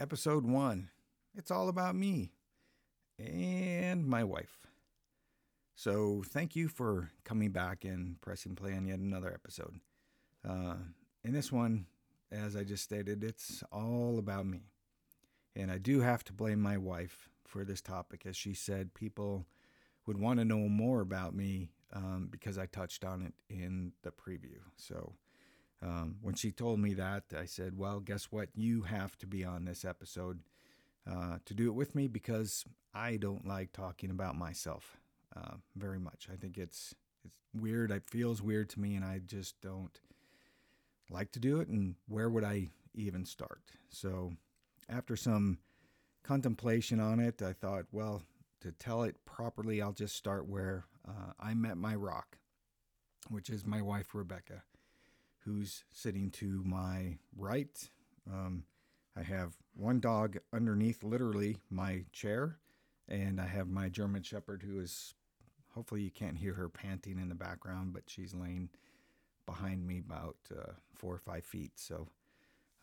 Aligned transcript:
episode 0.00 0.46
one. 0.46 0.88
It's 1.36 1.50
all 1.50 1.68
about 1.68 1.94
me 1.94 2.32
and 3.18 4.06
my 4.06 4.24
wife. 4.24 4.66
So, 5.74 6.22
thank 6.26 6.56
you 6.56 6.68
for 6.68 7.10
coming 7.24 7.50
back 7.50 7.84
and 7.84 8.20
pressing 8.20 8.54
play 8.54 8.74
on 8.74 8.86
yet 8.86 8.98
another 8.98 9.32
episode. 9.32 9.80
Uh, 10.46 10.76
in 11.22 11.32
this 11.32 11.52
one, 11.52 11.86
as 12.32 12.56
I 12.56 12.64
just 12.64 12.82
stated, 12.82 13.22
it's 13.22 13.62
all 13.70 14.18
about 14.18 14.46
me. 14.46 14.72
And 15.54 15.70
I 15.70 15.78
do 15.78 16.00
have 16.00 16.24
to 16.24 16.32
blame 16.32 16.60
my 16.60 16.78
wife 16.78 17.28
for 17.46 17.64
this 17.64 17.80
topic, 17.80 18.24
as 18.24 18.36
she 18.36 18.54
said 18.54 18.94
people 18.94 19.46
would 20.06 20.18
want 20.18 20.38
to 20.38 20.44
know 20.44 20.68
more 20.68 21.00
about 21.00 21.34
me 21.34 21.72
um, 21.92 22.28
because 22.30 22.56
I 22.56 22.66
touched 22.66 23.04
on 23.04 23.22
it 23.22 23.34
in 23.48 23.92
the 24.02 24.10
preview. 24.10 24.60
So, 24.76 25.12
um, 25.82 26.16
when 26.20 26.34
she 26.34 26.52
told 26.52 26.78
me 26.78 26.94
that, 26.94 27.24
I 27.36 27.46
said, 27.46 27.76
Well, 27.76 28.00
guess 28.00 28.24
what? 28.30 28.48
You 28.54 28.82
have 28.82 29.16
to 29.18 29.26
be 29.26 29.44
on 29.44 29.64
this 29.64 29.84
episode 29.84 30.40
uh, 31.10 31.38
to 31.46 31.54
do 31.54 31.68
it 31.68 31.74
with 31.74 31.94
me 31.94 32.06
because 32.06 32.64
I 32.92 33.16
don't 33.16 33.46
like 33.46 33.72
talking 33.72 34.10
about 34.10 34.36
myself 34.36 34.98
uh, 35.34 35.54
very 35.76 35.98
much. 35.98 36.28
I 36.30 36.36
think 36.36 36.58
it's 36.58 36.94
it's 37.24 37.34
weird. 37.54 37.90
It 37.90 38.10
feels 38.10 38.42
weird 38.42 38.68
to 38.70 38.80
me, 38.80 38.94
and 38.94 39.04
I 39.04 39.20
just 39.24 39.60
don't 39.62 39.98
like 41.10 41.32
to 41.32 41.40
do 41.40 41.60
it. 41.60 41.68
And 41.68 41.94
where 42.08 42.28
would 42.28 42.44
I 42.44 42.68
even 42.94 43.24
start? 43.24 43.62
So, 43.88 44.32
after 44.88 45.16
some 45.16 45.58
contemplation 46.22 47.00
on 47.00 47.20
it, 47.20 47.40
I 47.40 47.54
thought, 47.54 47.86
well, 47.90 48.22
to 48.60 48.72
tell 48.72 49.04
it 49.04 49.24
properly, 49.24 49.80
I'll 49.80 49.92
just 49.92 50.14
start 50.14 50.46
where 50.46 50.84
uh, 51.08 51.32
I 51.40 51.54
met 51.54 51.78
my 51.78 51.94
rock, 51.94 52.36
which 53.30 53.48
is 53.48 53.64
my 53.64 53.80
wife, 53.80 54.14
Rebecca 54.14 54.62
who's 55.44 55.84
sitting 55.92 56.30
to 56.30 56.62
my 56.64 57.18
right. 57.36 57.90
Um, 58.30 58.64
I 59.16 59.22
have 59.22 59.54
one 59.74 60.00
dog 60.00 60.38
underneath, 60.52 61.02
literally, 61.02 61.58
my 61.70 62.04
chair, 62.12 62.58
and 63.08 63.40
I 63.40 63.46
have 63.46 63.68
my 63.68 63.88
German 63.88 64.22
Shepherd 64.22 64.62
who 64.62 64.78
is 64.78 65.14
hopefully 65.74 66.02
you 66.02 66.10
can't 66.10 66.38
hear 66.38 66.54
her 66.54 66.68
panting 66.68 67.18
in 67.18 67.28
the 67.28 67.34
background, 67.34 67.92
but 67.92 68.02
she's 68.06 68.34
laying 68.34 68.68
behind 69.46 69.86
me 69.86 69.98
about 69.98 70.36
uh, 70.56 70.72
four 70.94 71.14
or 71.14 71.18
five 71.18 71.44
feet. 71.44 71.72
So, 71.76 72.08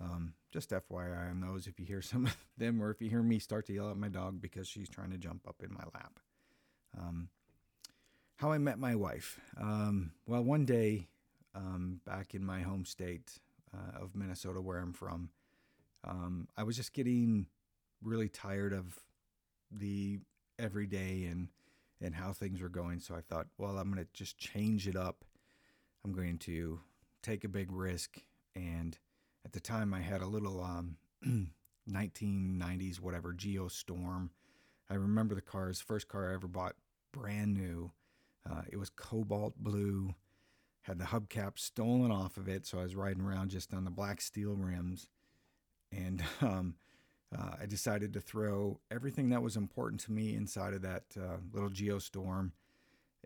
um, 0.01 0.33
just 0.51 0.71
FYI 0.71 1.31
on 1.31 1.41
those 1.41 1.67
if 1.67 1.79
you 1.79 1.85
hear 1.85 2.01
some 2.01 2.25
of 2.25 2.37
them 2.57 2.81
or 2.81 2.91
if 2.91 3.01
you 3.01 3.09
hear 3.09 3.23
me 3.23 3.39
start 3.39 3.65
to 3.67 3.73
yell 3.73 3.89
at 3.89 3.97
my 3.97 4.09
dog 4.09 4.41
because 4.41 4.67
she's 4.67 4.89
trying 4.89 5.11
to 5.11 5.17
jump 5.17 5.47
up 5.47 5.63
in 5.63 5.73
my 5.73 5.83
lap. 5.93 6.19
Um, 6.97 7.29
how 8.37 8.51
I 8.51 8.57
met 8.57 8.79
my 8.79 8.95
wife. 8.95 9.39
Um, 9.59 10.11
well, 10.27 10.43
one 10.43 10.65
day 10.65 11.07
um, 11.57 12.01
back 12.05 12.33
in 12.33 12.45
my 12.45 12.61
home 12.61 12.85
state 12.85 13.39
uh, 13.73 14.03
of 14.03 14.15
Minnesota, 14.15 14.61
where 14.61 14.77
I'm 14.77 14.93
from. 14.93 15.29
Um, 16.07 16.47
I 16.55 16.63
was 16.63 16.75
just 16.75 16.93
getting 16.93 17.47
really 18.01 18.29
tired 18.29 18.73
of 18.73 18.99
the 19.71 20.19
everyday 20.59 21.25
and 21.25 21.49
and 21.99 22.13
how 22.13 22.31
things 22.31 22.61
were 22.61 22.69
going. 22.69 22.99
So 22.99 23.15
I 23.15 23.21
thought, 23.21 23.47
well, 23.57 23.77
I'm 23.77 23.91
going 23.91 24.03
to 24.03 24.09
just 24.13 24.37
change 24.37 24.87
it 24.87 24.95
up. 24.95 25.25
I'm 26.05 26.13
going 26.13 26.37
to 26.39 26.79
take 27.23 27.43
a 27.43 27.49
big 27.49 27.71
risk. 27.71 28.21
And 28.55 28.95
at 29.43 29.51
the 29.51 29.59
time, 29.59 29.95
I 29.95 30.01
had 30.01 30.21
a 30.21 30.27
little 30.27 30.63
um, 30.63 30.97
1990s 31.89 32.99
whatever 32.99 33.33
Geostorm. 33.33 34.29
I 34.91 34.93
remember 34.93 35.33
the 35.33 35.41
car's 35.41 35.81
first 35.81 36.07
car 36.07 36.29
I 36.29 36.35
ever 36.35 36.47
bought, 36.47 36.75
brand 37.11 37.55
new. 37.55 37.91
Uh, 38.47 38.61
it 38.71 38.77
was 38.77 38.91
cobalt 38.91 39.55
blue 39.57 40.13
had 40.87 40.99
the 40.99 41.05
hubcap 41.05 41.59
stolen 41.59 42.11
off 42.11 42.37
of 42.37 42.47
it, 42.47 42.65
so 42.65 42.79
I 42.79 42.83
was 42.83 42.95
riding 42.95 43.21
around 43.21 43.49
just 43.49 43.73
on 43.73 43.83
the 43.83 43.91
black 43.91 44.21
steel 44.21 44.55
rims. 44.55 45.09
And 45.91 46.23
um, 46.41 46.75
uh, 47.37 47.55
I 47.61 47.65
decided 47.65 48.13
to 48.13 48.21
throw 48.21 48.79
everything 48.89 49.29
that 49.29 49.43
was 49.43 49.57
important 49.57 49.99
to 50.01 50.13
me 50.13 50.33
inside 50.33 50.73
of 50.73 50.81
that 50.83 51.03
uh, 51.19 51.37
little 51.51 51.69
Geostorm. 51.69 52.51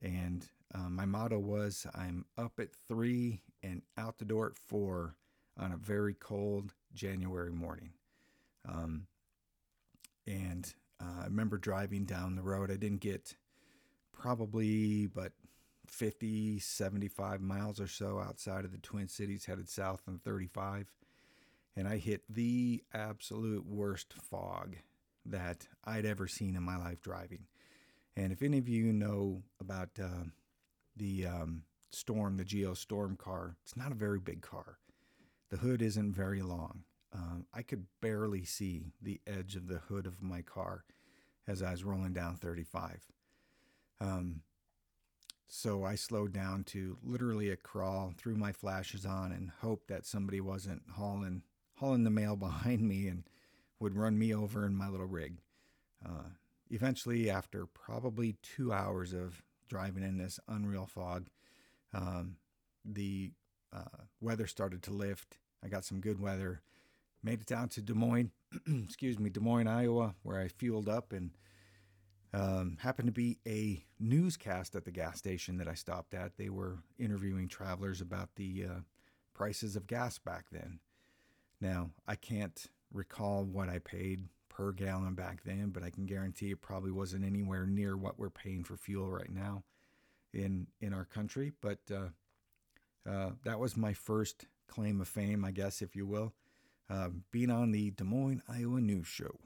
And 0.02 0.48
uh, 0.74 0.90
my 0.90 1.06
motto 1.06 1.38
was 1.38 1.86
I'm 1.94 2.26
up 2.36 2.54
at 2.60 2.70
three 2.88 3.42
and 3.62 3.84
out 3.96 4.18
the 4.18 4.26
door 4.26 4.48
at 4.48 4.58
four 4.58 5.16
on 5.60 5.72
a 5.72 5.78
very 5.78 6.16
cold 6.16 6.74
January 6.96 7.52
morning. 7.52 7.92
Um, 8.68 9.06
and 10.26 10.74
uh, 11.00 11.22
I 11.22 11.26
remember 11.26 11.60
driving 11.60 12.06
down 12.06 12.36
the 12.36 12.42
road. 12.42 12.72
I 12.72 12.76
didn't 12.78 13.02
get 13.02 13.36
probably 14.12 15.06
but 15.06 15.34
50, 15.92 16.60
75 16.60 17.42
miles 17.42 17.80
or 17.80 17.88
so 17.88 18.20
outside 18.20 18.66
of 18.66 18.72
the 18.72 18.78
Twin 18.78 19.08
Cities, 19.08 19.46
headed 19.46 19.70
south 19.70 20.02
on 20.08 20.20
35. 20.20 20.92
And 21.76 21.88
I 21.88 21.98
hit 21.98 22.24
the 22.30 22.84
absolute 22.94 23.66
worst 23.66 24.14
fog 24.14 24.78
that 25.26 25.68
I'd 25.86 26.06
ever 26.06 26.28
seen 26.28 26.56
in 26.56 26.64
my 26.64 26.78
life 26.78 27.02
driving. 27.02 27.46
And 28.16 28.32
if 28.32 28.42
any 28.42 28.58
of 28.58 28.68
you 28.68 28.92
know 28.92 29.44
about 29.60 29.90
uh, 30.02 30.26
the 30.96 31.28
um, 31.28 31.64
Storm, 31.92 32.38
the 32.38 32.46
Geo 32.46 32.74
Storm 32.74 33.16
car, 33.16 33.58
it's 33.64 33.78
not 33.78 33.92
a 33.92 33.96
very 33.96 34.20
big 34.20 34.42
car. 34.42 34.78
The 35.50 35.58
hood 35.58 35.82
isn't 35.82 36.14
very 36.14 36.42
long. 36.42 36.84
Um, 37.14 37.46
I 37.54 37.62
could 37.62 37.86
barely 38.02 38.46
see 38.46 38.94
the 39.02 39.20
edge 39.28 39.56
of 39.58 39.68
the 39.68 39.80
hood 39.80 40.06
of 40.06 40.22
my 40.22 40.42
car 40.42 40.86
as 41.48 41.62
I 41.62 41.72
was 41.72 41.84
rolling 41.84 42.14
down 42.14 42.38
35. 42.38 43.02
Um, 44.00 44.42
so 45.54 45.84
I 45.84 45.96
slowed 45.96 46.32
down 46.32 46.64
to 46.68 46.98
literally 47.04 47.50
a 47.50 47.58
crawl, 47.58 48.14
threw 48.16 48.36
my 48.36 48.54
flashes 48.54 49.06
on, 49.06 49.34
and 49.34 49.52
hoped 49.60 49.90
that 49.90 50.06
somebody 50.06 50.40
wasn't 50.40 50.82
hauling 50.94 51.42
hauling 51.76 52.06
the 52.06 52.10
mail 52.10 52.36
behind 52.38 52.82
me 52.82 53.08
and 53.08 53.24
would 53.78 53.98
run 53.98 54.18
me 54.18 54.34
over 54.34 54.66
in 54.66 54.74
my 54.74 54.88
little 54.88 55.08
rig. 55.08 55.42
Uh, 56.06 56.30
eventually, 56.70 57.30
after 57.30 57.66
probably 57.66 58.38
two 58.42 58.72
hours 58.72 59.12
of 59.12 59.44
driving 59.68 60.04
in 60.04 60.18
this 60.18 60.40
unreal 60.48 60.86
fog, 60.86 61.28
um, 61.94 62.38
the 62.86 63.32
uh, 63.74 64.06
weather 64.22 64.48
started 64.48 64.82
to 64.84 64.94
lift. 64.94 65.38
I 65.62 65.68
got 65.68 65.84
some 65.84 66.00
good 66.00 66.22
weather. 66.22 66.62
Made 67.22 67.42
it 67.42 67.48
down 67.48 67.68
to 67.70 67.82
Des 67.82 67.94
Moines, 67.94 68.32
excuse 68.86 69.20
me, 69.20 69.30
Des 69.30 69.42
Moines, 69.42 69.68
Iowa, 69.68 70.16
where 70.24 70.40
I 70.40 70.48
fueled 70.48 70.88
up 70.88 71.12
and 71.12 71.32
um, 72.34 72.78
happened 72.82 73.08
to 73.08 73.12
be 73.12 73.40
a 73.46 73.84
newscast 74.00 74.76
at 74.76 74.86
the 74.86 74.92
gas 74.92 75.18
station 75.18 75.58
that 75.58 75.68
I 75.68 75.74
stopped 75.74 76.14
at. 76.14 76.38
They 76.38 76.50
were 76.50 76.80
interviewing 76.98 77.48
travelers 77.48 78.00
about 78.02 78.36
the 78.36 78.66
uh, 78.70 78.80
prices 79.34 79.76
of 79.76 79.88
gas 79.88 80.18
back 80.18 80.46
then. 80.52 80.80
Now, 81.60 81.92
I 82.08 82.16
can't 82.16 82.68
recall 82.92 83.44
what 83.44 83.70
I 83.70 83.80
paid 83.80 84.28
per 84.50 84.72
gallon 84.72 85.14
back 85.14 85.44
then, 85.44 85.70
but 85.70 85.84
I 85.84 85.90
can 85.90 86.06
guarantee 86.06 86.52
it 86.52 86.62
probably 86.62 86.92
wasn't 86.92 87.26
anywhere 87.26 87.66
near 87.66 87.96
what 87.98 88.18
we're 88.18 88.30
paying 88.30 88.64
for 88.64 88.78
fuel 88.78 89.10
right 89.10 89.32
now 89.32 89.64
in 90.34 90.68
in 90.80 90.94
our 90.94 91.06
country. 91.06 91.52
But 91.62 91.80
uh, 91.92 93.10
uh, 93.10 93.32
that 93.44 93.60
was 93.60 93.76
my 93.76 93.94
first 93.94 94.46
claim 94.68 95.02
of 95.02 95.08
fame, 95.08 95.44
I 95.44 95.52
guess, 95.52 95.82
if 95.82 95.96
you 95.96 96.06
will, 96.06 96.34
uh, 96.90 97.10
being 97.32 97.52
on 97.52 97.72
the 97.72 97.92
Des 97.92 98.04
Moines, 98.04 98.42
Iowa 98.48 98.80
News 98.80 99.08
Show. 99.08 99.40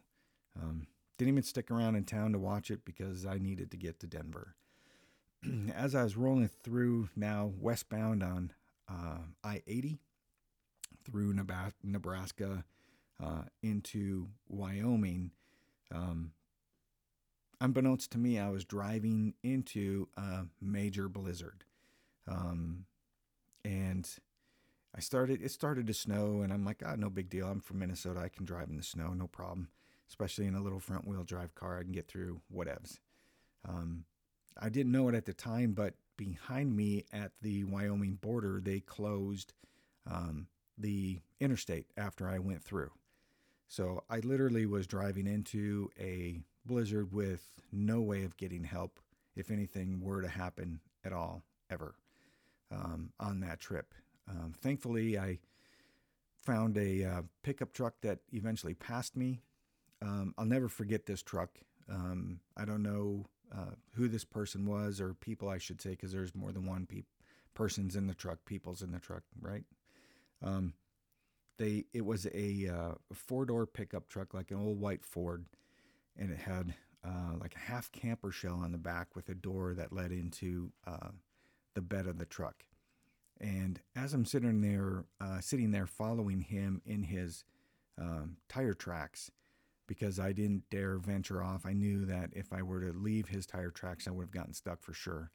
Um, 0.61 0.87
didn't 1.17 1.33
even 1.33 1.43
stick 1.43 1.71
around 1.71 1.95
in 1.95 2.03
town 2.03 2.33
to 2.33 2.39
watch 2.39 2.69
it 2.69 2.83
because 2.83 3.25
I 3.25 3.37
needed 3.37 3.71
to 3.71 3.77
get 3.77 3.99
to 3.99 4.07
Denver. 4.07 4.55
As 5.73 5.95
I 5.95 6.03
was 6.03 6.17
rolling 6.17 6.49
through 6.63 7.09
now 7.15 7.51
westbound 7.59 8.23
on 8.23 8.51
uh, 8.89 9.19
I 9.43 9.61
80 9.65 9.99
through 11.05 11.35
Nebraska 11.83 12.65
uh, 13.23 13.43
into 13.61 14.27
Wyoming, 14.49 15.31
um, 15.93 16.31
unbeknownst 17.61 18.11
to 18.11 18.17
me, 18.17 18.37
I 18.39 18.49
was 18.49 18.65
driving 18.65 19.35
into 19.43 20.09
a 20.17 20.45
major 20.61 21.07
blizzard. 21.07 21.63
Um, 22.27 22.85
and 23.63 24.09
I 24.95 24.99
started, 24.99 25.41
it 25.41 25.51
started 25.51 25.87
to 25.87 25.93
snow, 25.93 26.41
and 26.41 26.51
I'm 26.51 26.65
like, 26.65 26.81
ah, 26.85 26.95
no 26.97 27.09
big 27.09 27.29
deal. 27.29 27.47
I'm 27.47 27.61
from 27.61 27.79
Minnesota. 27.79 28.19
I 28.19 28.29
can 28.29 28.45
drive 28.45 28.69
in 28.69 28.77
the 28.77 28.83
snow, 28.83 29.13
no 29.13 29.27
problem 29.27 29.69
especially 30.09 30.45
in 30.45 30.55
a 30.55 30.61
little 30.61 30.79
front 30.79 31.07
wheel 31.07 31.23
drive 31.23 31.55
car. 31.55 31.79
I 31.79 31.83
can 31.83 31.91
get 31.91 32.07
through 32.07 32.41
whatevs. 32.53 32.99
Um, 33.67 34.05
I 34.59 34.69
didn't 34.69 34.91
know 34.91 35.09
it 35.09 35.15
at 35.15 35.25
the 35.25 35.33
time, 35.33 35.73
but 35.73 35.95
behind 36.17 36.75
me 36.75 37.05
at 37.11 37.31
the 37.41 37.63
Wyoming 37.65 38.15
border, 38.15 38.61
they 38.63 38.79
closed 38.79 39.53
um, 40.09 40.47
the 40.77 41.19
interstate 41.39 41.87
after 41.97 42.27
I 42.27 42.39
went 42.39 42.63
through. 42.63 42.91
So 43.67 44.03
I 44.09 44.19
literally 44.19 44.65
was 44.65 44.87
driving 44.87 45.27
into 45.27 45.89
a 45.99 46.41
blizzard 46.65 47.11
with 47.11 47.43
no 47.71 48.01
way 48.01 48.23
of 48.23 48.37
getting 48.37 48.63
help 48.63 48.99
if 49.35 49.51
anything 49.51 49.99
were 50.01 50.21
to 50.21 50.27
happen 50.27 50.79
at 51.03 51.11
all, 51.11 51.43
ever, 51.69 51.95
um, 52.71 53.11
on 53.19 53.39
that 53.41 53.59
trip. 53.59 53.93
Um, 54.29 54.53
thankfully, 54.61 55.17
I 55.19 55.39
found 56.41 56.77
a 56.77 57.03
uh, 57.03 57.21
pickup 57.43 57.73
truck 57.73 57.95
that 58.01 58.19
eventually 58.31 58.73
passed 58.73 59.17
me 59.17 59.41
um, 60.01 60.33
I'll 60.37 60.45
never 60.45 60.67
forget 60.67 61.05
this 61.05 61.21
truck. 61.21 61.49
Um, 61.89 62.39
I 62.57 62.65
don't 62.65 62.83
know 62.83 63.25
uh, 63.55 63.75
who 63.93 64.07
this 64.07 64.25
person 64.25 64.65
was 64.65 64.99
or 64.99 65.13
people, 65.13 65.49
I 65.49 65.57
should 65.57 65.81
say, 65.81 65.91
because 65.91 66.11
there's 66.11 66.35
more 66.35 66.51
than 66.51 66.65
one 66.65 66.85
pe- 66.85 67.03
person's 67.53 67.95
in 67.95 68.07
the 68.07 68.13
truck, 68.13 68.39
people's 68.45 68.81
in 68.81 68.91
the 68.91 68.99
truck, 68.99 69.23
right? 69.39 69.63
Um, 70.43 70.73
they 71.57 71.85
it 71.93 72.05
was 72.05 72.27
a, 72.33 72.67
uh, 72.67 72.95
four 73.13 73.45
door 73.45 73.65
pickup 73.65 74.09
truck, 74.09 74.33
like 74.33 74.51
an 74.51 74.57
old 74.57 74.79
white 74.79 75.05
Ford, 75.05 75.45
and 76.17 76.31
it 76.31 76.39
had 76.39 76.73
uh, 77.05 77.37
like 77.39 77.55
a 77.55 77.59
half 77.71 77.91
camper 77.91 78.31
shell 78.31 78.59
on 78.63 78.71
the 78.71 78.77
back 78.77 79.15
with 79.15 79.29
a 79.29 79.35
door 79.35 79.73
that 79.75 79.93
led 79.93 80.11
into 80.11 80.71
uh, 80.85 81.09
the 81.75 81.81
bed 81.81 82.07
of 82.07 82.17
the 82.17 82.25
truck. 82.25 82.65
And 83.39 83.79
as 83.95 84.13
I'm 84.13 84.25
sitting 84.25 84.61
there, 84.61 85.05
uh, 85.21 85.39
sitting 85.41 85.71
there 85.71 85.87
following 85.87 86.41
him 86.41 86.81
in 86.85 87.03
his 87.03 87.43
um, 87.97 88.37
tire 88.49 88.73
tracks, 88.73 89.29
because 89.87 90.19
I 90.19 90.31
didn't 90.31 90.69
dare 90.69 90.97
venture 90.97 91.43
off, 91.43 91.65
I 91.65 91.73
knew 91.73 92.05
that 92.05 92.29
if 92.33 92.51
I 92.53 92.61
were 92.61 92.81
to 92.81 92.91
leave 92.97 93.27
his 93.27 93.45
tire 93.45 93.69
tracks, 93.71 94.07
I 94.07 94.11
would 94.11 94.23
have 94.23 94.31
gotten 94.31 94.53
stuck 94.53 94.81
for 94.81 94.93
sure. 94.93 95.31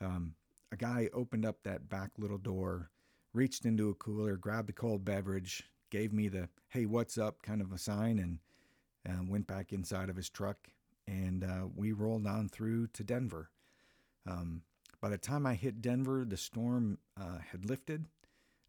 Um, 0.00 0.34
a 0.70 0.76
guy 0.76 1.08
opened 1.12 1.44
up 1.44 1.62
that 1.62 1.88
back 1.88 2.10
little 2.18 2.38
door, 2.38 2.90
reached 3.32 3.64
into 3.64 3.90
a 3.90 3.94
cooler, 3.94 4.36
grabbed 4.36 4.70
a 4.70 4.72
cold 4.72 5.04
beverage, 5.04 5.64
gave 5.90 6.12
me 6.12 6.28
the 6.28 6.48
"Hey, 6.68 6.86
what's 6.86 7.18
up?" 7.18 7.42
kind 7.42 7.60
of 7.60 7.72
a 7.72 7.78
sign, 7.78 8.18
and 8.18 8.38
uh, 9.08 9.22
went 9.26 9.46
back 9.46 9.72
inside 9.72 10.08
of 10.08 10.16
his 10.16 10.28
truck, 10.30 10.68
and 11.06 11.44
uh, 11.44 11.66
we 11.74 11.92
rolled 11.92 12.26
on 12.26 12.48
through 12.48 12.88
to 12.88 13.04
Denver. 13.04 13.50
Um, 14.26 14.62
by 15.00 15.08
the 15.08 15.18
time 15.18 15.46
I 15.46 15.54
hit 15.54 15.82
Denver, 15.82 16.24
the 16.24 16.36
storm 16.36 16.98
uh, 17.20 17.38
had 17.50 17.68
lifted. 17.68 18.06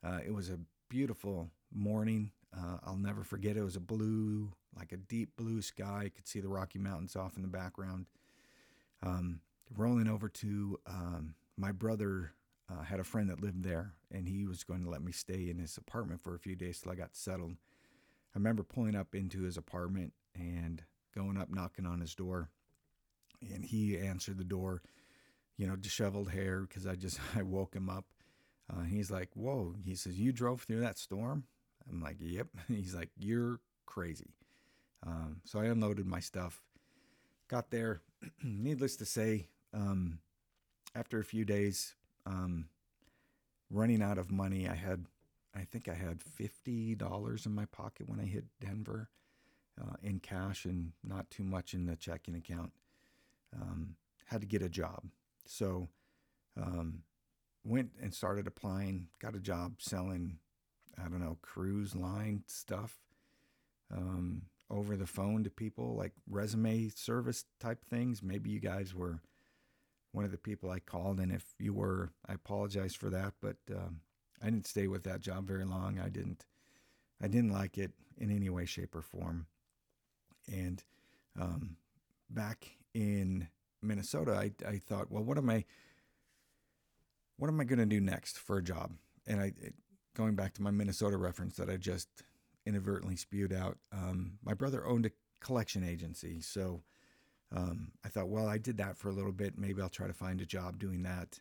Uh, 0.04 0.20
it 0.26 0.34
was 0.34 0.50
a 0.50 0.60
beautiful 0.90 1.52
morning. 1.72 2.32
Uh, 2.56 2.78
I'll 2.84 2.98
never 2.98 3.24
forget 3.24 3.56
it. 3.56 3.60
It 3.60 3.64
was 3.64 3.76
a 3.76 3.82
blue, 3.82 4.52
like 4.78 4.92
a 4.92 4.98
deep 4.98 5.36
blue 5.38 5.62
sky. 5.62 6.04
I 6.06 6.10
could 6.10 6.28
see 6.28 6.40
the 6.40 6.50
Rocky 6.50 6.80
Mountains 6.80 7.16
off 7.16 7.36
in 7.36 7.42
the 7.42 7.48
background. 7.48 8.06
Um, 9.02 9.42
rolling 9.76 10.08
over 10.08 10.30
to 10.30 10.80
um, 10.88 11.36
my 11.58 11.72
brother 11.72 12.34
uh, 12.70 12.84
had 12.84 13.00
a 13.00 13.04
friend 13.04 13.30
that 13.30 13.42
lived 13.42 13.64
there, 13.64 13.94
and 14.12 14.28
he 14.28 14.46
was 14.46 14.64
going 14.64 14.84
to 14.84 14.90
let 14.90 15.04
me 15.04 15.12
stay 15.12 15.50
in 15.50 15.60
his 15.60 15.78
apartment 15.78 16.24
for 16.24 16.36
a 16.36 16.40
few 16.40 16.56
days 16.56 16.80
till 16.80 16.92
I 16.92 16.96
got 16.96 17.16
settled. 17.16 17.54
I 17.54 18.40
remember 18.40 18.64
pulling 18.64 18.96
up 18.96 19.14
into 19.14 19.42
his 19.42 19.58
apartment 19.58 20.14
and 20.34 20.82
going 21.14 21.38
up, 21.38 21.50
knocking 21.50 21.86
on 21.86 22.00
his 22.00 22.16
door, 22.16 22.50
and 23.42 23.64
he 23.64 23.98
answered 23.98 24.38
the 24.38 24.44
door 24.44 24.82
you 25.58 25.68
know, 25.68 25.76
disheveled 25.76 26.32
hair 26.32 26.62
because 26.62 26.88
I 26.88 26.96
just 26.96 27.20
I 27.36 27.44
woke 27.44 27.76
him 27.76 27.90
up. 27.90 28.06
Uh, 28.72 28.84
he's 28.84 29.12
like, 29.12 29.30
"Whoa!" 29.34 29.76
He 29.84 29.96
says, 29.96 30.20
"You 30.20 30.32
drove 30.32 30.64
through 30.64 30.82
that 30.82 30.98
storm?" 30.98 31.44
I'm 31.90 32.02
like, 32.02 32.18
"Yep." 32.20 32.48
He's 32.68 32.96
like, 32.96 33.10
"You're 33.18 33.60
crazy." 33.86 34.34
Um, 35.06 35.42
so 35.44 35.60
I 35.60 35.66
unloaded 35.66 36.06
my 36.06 36.20
stuff, 36.20 36.62
got 37.48 37.72
there. 37.72 38.02
needless 38.44 38.96
to 38.98 39.06
say, 39.06 39.48
um, 39.74 40.20
after 40.96 41.20
a 41.20 41.24
few 41.26 41.46
days, 41.46 41.96
um, 42.26 42.68
running 43.70 44.02
out 44.02 44.18
of 44.18 44.32
money, 44.32 44.68
I 44.68 44.76
had, 44.76 45.06
I 45.56 45.66
think 45.66 45.88
I 45.90 45.94
had 45.94 46.22
fifty 46.22 46.96
dollars 46.96 47.46
in 47.46 47.54
my 47.54 47.66
pocket 47.66 48.08
when 48.08 48.20
I 48.20 48.26
hit 48.26 48.46
Denver, 48.62 49.10
uh, 49.82 49.96
in 50.02 50.20
cash 50.20 50.66
and 50.66 50.94
not 51.04 51.30
too 51.30 51.44
much 51.44 51.74
in 51.74 51.86
the 51.86 51.96
checking 51.96 52.36
account. 52.36 52.72
Um, 53.60 53.96
had 54.28 54.42
to 54.42 54.48
get 54.48 54.62
a 54.62 54.70
job. 54.70 55.04
So, 55.46 55.90
um, 56.60 57.04
went 57.66 57.92
and 58.02 58.14
started 58.14 58.48
applying, 58.48 59.08
got 59.20 59.36
a 59.36 59.40
job 59.40 59.76
selling, 59.80 60.38
I 60.98 61.04
don't 61.10 61.20
know, 61.20 61.38
cruise 61.42 61.96
line 61.96 62.44
stuff 62.48 63.00
um, 63.96 64.44
over 64.70 64.96
the 64.96 65.06
phone 65.06 65.44
to 65.44 65.50
people, 65.50 65.96
like 65.96 66.14
resume 66.30 66.90
service 66.90 67.46
type 67.60 67.84
things. 67.86 68.24
Maybe 68.24 68.50
you 68.50 68.60
guys 68.60 68.94
were 68.94 69.20
one 70.12 70.26
of 70.26 70.32
the 70.32 70.38
people 70.38 70.70
I 70.70 70.80
called, 70.80 71.20
and 71.20 71.32
if 71.32 71.44
you 71.60 71.74
were, 71.74 72.12
I 72.28 72.34
apologize 72.34 72.96
for 72.96 73.10
that. 73.10 73.34
But 73.42 73.58
um, 73.72 74.02
I 74.42 74.46
didn't 74.46 74.68
stay 74.68 74.88
with 74.88 75.04
that 75.04 75.22
job 75.22 75.48
very 75.48 75.66
long. 75.66 76.00
I 76.00 76.10
didn't, 76.10 76.46
I 77.22 77.28
didn't 77.28 77.52
like 77.52 77.78
it 77.78 77.92
in 78.18 78.30
any 78.32 78.50
way, 78.50 78.66
shape, 78.66 78.96
or 78.96 79.02
form. 79.02 79.48
And 80.52 80.84
um, 81.40 81.78
back 82.30 82.78
in 82.94 83.48
Minnesota, 83.82 84.34
I, 84.34 84.52
I 84.68 84.78
thought, 84.78 85.12
well, 85.12 85.24
what 85.24 85.38
am 85.38 85.50
I, 85.50 85.66
what 87.38 87.48
am 87.48 87.60
I 87.60 87.64
going 87.64 87.80
to 87.80 87.86
do 87.86 88.00
next 88.00 88.38
for 88.38 88.58
a 88.58 88.64
job? 88.64 88.92
And 89.26 89.40
I, 89.40 89.54
it, 89.62 89.74
going 90.16 90.36
back 90.36 90.54
to 90.54 90.62
my 90.62 90.72
Minnesota 90.72 91.18
reference 91.18 91.56
that 91.56 91.70
I 91.70 91.78
just 91.78 92.08
inadvertently 92.66 93.16
spewed 93.16 93.54
out, 93.54 93.78
um, 93.92 94.40
my 94.44 94.54
brother 94.54 94.86
owned 94.86 95.06
a 95.06 95.12
collection 95.40 95.84
agency, 95.84 96.42
so 96.42 96.84
um, 97.56 97.92
I 98.04 98.10
thought, 98.10 98.30
well, 98.30 98.48
I 98.48 98.58
did 98.58 98.78
that 98.78 98.98
for 98.98 99.10
a 99.10 99.14
little 99.14 99.32
bit. 99.32 99.58
Maybe 99.58 99.82
I'll 99.82 99.90
try 99.90 100.08
to 100.08 100.14
find 100.14 100.42
a 100.42 100.46
job 100.46 100.80
doing 100.80 101.04
that, 101.04 101.40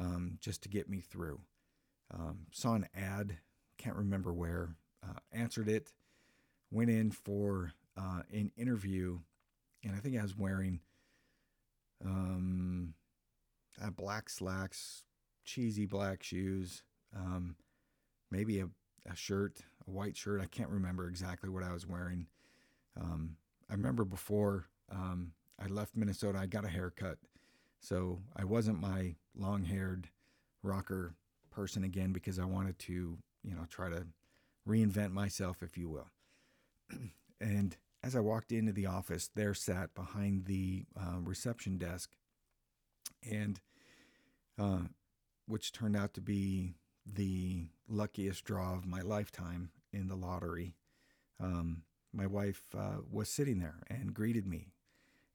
um, 0.00 0.38
just 0.40 0.62
to 0.62 0.68
get 0.68 0.88
me 0.88 1.00
through. 1.00 1.40
Um, 2.12 2.46
saw 2.52 2.74
an 2.74 2.88
ad, 2.94 3.38
can't 3.78 3.96
remember 3.96 4.32
where, 4.32 4.76
uh, 5.02 5.18
answered 5.32 5.68
it, 5.68 5.92
went 6.70 6.90
in 6.90 7.10
for 7.10 7.72
uh, 7.96 8.22
an 8.32 8.50
interview, 8.56 9.18
and 9.84 9.94
I 9.94 9.98
think 9.98 10.18
I 10.18 10.22
was 10.22 10.36
wearing 10.36 10.80
um, 12.04 12.94
uh, 13.82 13.90
black 13.90 14.28
slacks, 14.28 15.04
cheesy 15.44 15.86
black 15.86 16.22
shoes, 16.22 16.82
um, 17.14 17.56
maybe 18.30 18.60
a, 18.60 18.68
a 19.10 19.16
shirt, 19.16 19.60
a 19.86 19.90
white 19.90 20.16
shirt. 20.16 20.40
I 20.40 20.46
can't 20.46 20.70
remember 20.70 21.08
exactly 21.08 21.48
what 21.48 21.62
I 21.62 21.72
was 21.72 21.86
wearing. 21.86 22.26
Um, 23.00 23.36
I 23.70 23.74
remember 23.74 24.04
before 24.04 24.66
um, 24.90 25.32
I 25.62 25.66
left 25.66 25.96
Minnesota, 25.96 26.38
I 26.38 26.46
got 26.46 26.64
a 26.64 26.68
haircut. 26.68 27.18
So 27.80 28.20
I 28.36 28.44
wasn't 28.44 28.80
my 28.80 29.16
long 29.36 29.64
haired 29.64 30.08
rocker 30.62 31.14
person 31.50 31.84
again 31.84 32.12
because 32.12 32.38
I 32.38 32.44
wanted 32.44 32.78
to, 32.80 33.18
you 33.42 33.54
know, 33.54 33.66
try 33.68 33.88
to 33.88 34.06
reinvent 34.68 35.12
myself, 35.12 35.62
if 35.62 35.76
you 35.76 35.88
will. 35.88 36.10
and 37.40 37.76
as 38.04 38.16
I 38.16 38.20
walked 38.20 38.52
into 38.52 38.72
the 38.72 38.86
office, 38.86 39.30
there 39.34 39.54
sat 39.54 39.94
behind 39.94 40.46
the 40.46 40.84
uh, 40.98 41.18
reception 41.20 41.78
desk, 41.78 42.10
and 43.28 43.60
uh, 44.58 44.82
which 45.46 45.72
turned 45.72 45.96
out 45.96 46.14
to 46.14 46.20
be 46.20 46.74
the 47.06 47.66
luckiest 47.88 48.44
draw 48.44 48.74
of 48.74 48.86
my 48.86 49.00
lifetime 49.00 49.70
in 49.92 50.08
the 50.08 50.16
lottery. 50.16 50.74
Um, 51.40 51.82
my 52.12 52.26
wife 52.26 52.62
uh, 52.76 52.98
was 53.10 53.28
sitting 53.28 53.58
there 53.58 53.80
and 53.88 54.14
greeted 54.14 54.46
me, 54.46 54.72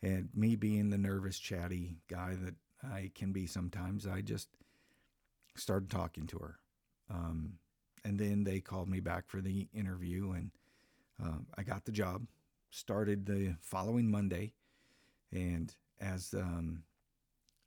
and 0.02 0.30
me 0.34 0.56
being 0.56 0.90
the 0.90 0.98
nervous, 0.98 1.40
chatty 1.40 1.98
guy 2.08 2.36
that 2.44 2.56
I 2.84 3.12
can 3.16 3.32
be 3.32 3.48
sometimes, 3.48 4.06
I 4.06 4.22
just 4.22 4.50
started 5.56 5.90
talking 5.90 6.28
to 6.28 6.38
her. 6.38 6.60
Um, 7.10 7.54
and 8.06 8.20
then 8.20 8.44
they 8.44 8.60
called 8.60 8.90
me 8.90 9.00
back 9.00 9.28
for 9.28 9.42
the 9.42 9.68
interview, 9.74 10.32
and 10.32 10.52
uh, 11.24 11.40
I 11.58 11.64
got 11.64 11.86
the 11.86 11.92
job 11.92 12.28
started 12.70 13.26
the 13.26 13.56
following 13.62 14.10
Monday, 14.10 14.54
and 15.32 15.74
as 16.00 16.34
um, 16.34 16.84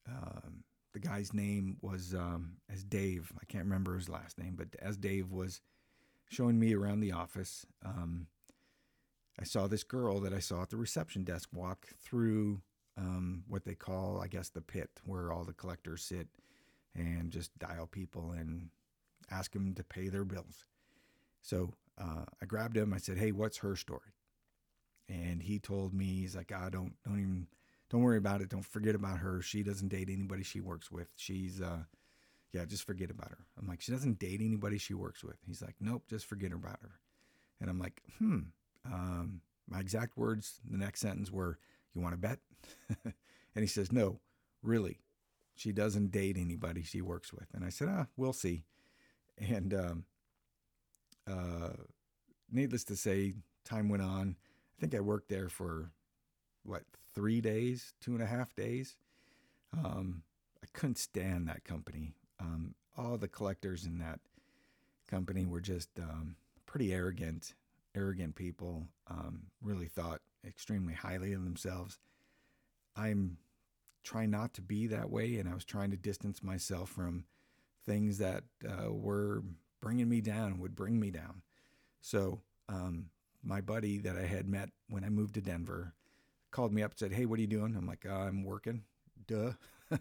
uh, 0.08 0.48
the 0.92 1.00
guy's 1.00 1.32
name 1.32 1.76
was 1.82 2.14
um, 2.14 2.56
as 2.72 2.84
Dave, 2.84 3.32
I 3.40 3.44
can't 3.46 3.64
remember 3.64 3.94
his 3.94 4.08
last 4.08 4.38
name, 4.38 4.54
but 4.56 4.68
as 4.80 4.96
Dave 4.96 5.30
was 5.30 5.60
showing 6.28 6.58
me 6.58 6.74
around 6.74 7.00
the 7.00 7.12
office, 7.12 7.66
um, 7.84 8.26
I 9.38 9.44
saw 9.44 9.66
this 9.66 9.84
girl 9.84 10.20
that 10.20 10.32
I 10.32 10.38
saw 10.40 10.62
at 10.62 10.70
the 10.70 10.76
reception 10.76 11.24
desk 11.24 11.48
walk 11.52 11.86
through 12.02 12.60
um, 12.96 13.44
what 13.48 13.64
they 13.64 13.74
call, 13.74 14.20
I 14.20 14.26
guess, 14.26 14.48
the 14.50 14.60
pit 14.60 14.90
where 15.04 15.32
all 15.32 15.44
the 15.44 15.52
collectors 15.52 16.02
sit 16.02 16.28
and 16.94 17.30
just 17.30 17.56
dial 17.58 17.86
people 17.86 18.32
and 18.32 18.68
ask 19.30 19.52
them 19.52 19.74
to 19.74 19.84
pay 19.84 20.08
their 20.08 20.24
bills. 20.24 20.64
So 21.40 21.72
uh, 21.96 22.24
I 22.42 22.46
grabbed 22.46 22.76
him. 22.76 22.92
I 22.92 22.98
said, 22.98 23.16
"Hey, 23.16 23.32
what's 23.32 23.58
her 23.58 23.76
story?" 23.76 24.12
and 25.10 25.42
he 25.42 25.58
told 25.58 25.92
me 25.92 26.04
he's 26.04 26.36
like, 26.36 26.52
I 26.52 26.70
don't 26.70 26.94
don't 27.04 27.20
even 27.20 27.46
don't 27.90 28.02
worry 28.02 28.18
about 28.18 28.40
it. 28.40 28.48
Don't 28.48 28.64
forget 28.64 28.94
about 28.94 29.18
her. 29.18 29.42
She 29.42 29.62
doesn't 29.62 29.88
date 29.88 30.08
anybody 30.10 30.42
she 30.42 30.60
works 30.60 30.90
with. 30.90 31.08
She's 31.16 31.60
uh, 31.60 31.84
yeah, 32.52 32.64
just 32.64 32.86
forget 32.86 33.10
about 33.10 33.30
her." 33.30 33.46
I'm 33.58 33.66
like, 33.66 33.80
"She 33.80 33.92
doesn't 33.92 34.18
date 34.18 34.40
anybody 34.40 34.78
she 34.78 34.94
works 34.94 35.22
with." 35.22 35.36
He's 35.46 35.62
like, 35.62 35.76
"Nope, 35.80 36.04
just 36.08 36.26
forget 36.26 36.52
about 36.52 36.78
her." 36.82 37.00
And 37.60 37.68
I'm 37.68 37.78
like, 37.78 38.02
"Hmm." 38.18 38.40
Um, 38.84 39.42
my 39.68 39.80
exact 39.80 40.16
words, 40.16 40.60
the 40.68 40.78
next 40.78 41.00
sentence 41.00 41.30
were, 41.30 41.58
"You 41.94 42.00
want 42.00 42.14
to 42.14 42.18
bet?" 42.18 42.38
and 43.04 43.14
he 43.62 43.66
says, 43.66 43.92
"No, 43.92 44.20
really." 44.62 45.00
She 45.56 45.72
doesn't 45.72 46.10
date 46.10 46.38
anybody 46.38 46.82
she 46.82 47.02
works 47.02 47.34
with. 47.34 47.46
And 47.52 47.66
I 47.66 47.68
said, 47.68 47.88
ah, 47.90 48.06
we'll 48.16 48.32
see. 48.32 48.64
And 49.36 49.74
um, 49.74 50.04
uh, 51.30 51.74
needless 52.50 52.82
to 52.84 52.96
say, 52.96 53.34
time 53.66 53.90
went 53.90 54.02
on 54.02 54.36
I 54.80 54.80
think 54.80 54.94
I 54.94 55.00
worked 55.00 55.28
there 55.28 55.50
for 55.50 55.92
what 56.64 56.82
three 57.14 57.40
days, 57.40 57.94
two 58.00 58.14
and 58.14 58.22
a 58.22 58.26
half 58.26 58.54
days. 58.54 58.96
Um, 59.84 60.22
I 60.62 60.66
couldn't 60.72 60.98
stand 60.98 61.48
that 61.48 61.64
company. 61.64 62.14
Um, 62.40 62.74
all 62.96 63.16
the 63.16 63.28
collectors 63.28 63.84
in 63.86 63.98
that 63.98 64.20
company 65.08 65.44
were 65.44 65.60
just 65.60 65.88
um, 65.98 66.36
pretty 66.66 66.92
arrogant, 66.92 67.54
arrogant 67.94 68.34
people. 68.34 68.86
Um, 69.08 69.46
really 69.62 69.88
thought 69.88 70.20
extremely 70.46 70.94
highly 70.94 71.32
of 71.32 71.44
themselves. 71.44 71.98
I'm 72.96 73.38
trying 74.02 74.30
not 74.30 74.54
to 74.54 74.62
be 74.62 74.86
that 74.88 75.10
way, 75.10 75.36
and 75.36 75.48
I 75.48 75.54
was 75.54 75.64
trying 75.64 75.90
to 75.90 75.96
distance 75.96 76.42
myself 76.42 76.90
from 76.90 77.24
things 77.86 78.18
that 78.18 78.44
uh, 78.68 78.92
were 78.92 79.42
bringing 79.80 80.08
me 80.08 80.20
down, 80.20 80.58
would 80.58 80.76
bring 80.76 80.98
me 80.98 81.10
down. 81.10 81.42
So 82.00 82.40
um, 82.68 83.06
my 83.42 83.60
buddy 83.60 83.98
that 83.98 84.16
I 84.16 84.26
had 84.26 84.48
met 84.48 84.70
when 84.88 85.04
I 85.04 85.08
moved 85.08 85.34
to 85.34 85.40
Denver 85.40 85.94
called 86.50 86.72
me 86.72 86.82
up 86.82 86.92
and 86.92 86.98
said, 86.98 87.12
"Hey, 87.12 87.26
what 87.26 87.38
are 87.38 87.42
you 87.42 87.48
doing?" 87.48 87.74
I'm 87.76 87.86
like, 87.86 88.06
uh, 88.08 88.14
"I'm 88.14 88.44
working." 88.44 88.82
Duh. 89.26 89.52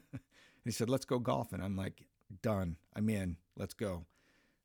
he 0.65 0.72
said, 0.72 0.89
"Let's 0.89 1.06
go 1.06 1.20
golfing." 1.20 1.62
I'm 1.62 1.75
like, 1.75 2.06
"Done. 2.41 2.77
I'm 2.96 3.10
in. 3.10 3.38
Let's 3.58 3.74
go." 3.74 4.06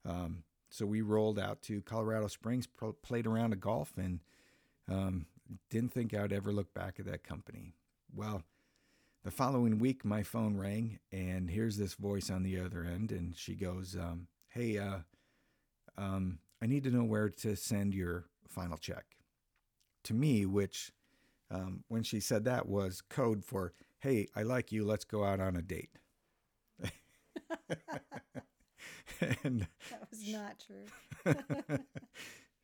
Um, 0.05 0.45
so 0.71 0.87
we 0.87 1.03
rolled 1.03 1.39
out 1.39 1.63
to 1.63 1.83
Colorado 1.83 2.27
Springs, 2.27 2.67
pro- 2.67 2.93
played 2.93 3.27
around 3.27 3.53
a 3.53 3.57
golf, 3.57 3.93
and 3.97 4.21
um, 4.91 5.27
didn't 5.71 5.93
think 5.93 6.15
I'd 6.15 6.33
ever 6.33 6.53
look 6.53 6.75
back 6.75 6.99
at 6.99 7.07
that 7.07 7.23
company. 7.23 7.75
Well, 8.15 8.43
the 9.23 9.31
following 9.31 9.79
week, 9.79 10.05
my 10.05 10.23
phone 10.23 10.57
rang, 10.57 10.99
and 11.13 11.49
here's 11.49 11.77
this 11.77 11.95
voice 11.95 12.29
on 12.29 12.43
the 12.43 12.61
other 12.61 12.85
end, 12.85 13.13
and 13.13 13.37
she 13.37 13.55
goes, 13.55 13.97
um, 13.97 14.27
"Hey, 14.49 14.79
uh, 14.79 14.99
um, 15.97 16.39
I 16.61 16.67
need 16.67 16.85
to 16.85 16.91
know 16.91 17.05
where 17.05 17.29
to 17.29 17.57
send 17.57 17.95
your 17.95 18.25
final 18.49 18.77
check." 18.77 19.05
To 20.05 20.15
me, 20.15 20.45
which 20.45 20.93
um, 21.51 21.85
when 21.89 22.03
she 22.03 22.21
said 22.21 22.45
that 22.45 22.67
was 22.69 23.01
code 23.03 23.45
for, 23.45 23.73
"Hey, 24.01 24.29
I 24.35 24.43
like 24.43 24.73
you. 24.73 24.85
Let's 24.85 25.05
go 25.05 25.25
out 25.25 25.41
on 25.41 25.57
a 25.57 25.63
date." 25.63 25.99
and 29.45 29.67
That 29.91 30.09
was 30.11 30.29
not 30.29 30.65
true. 30.67 31.25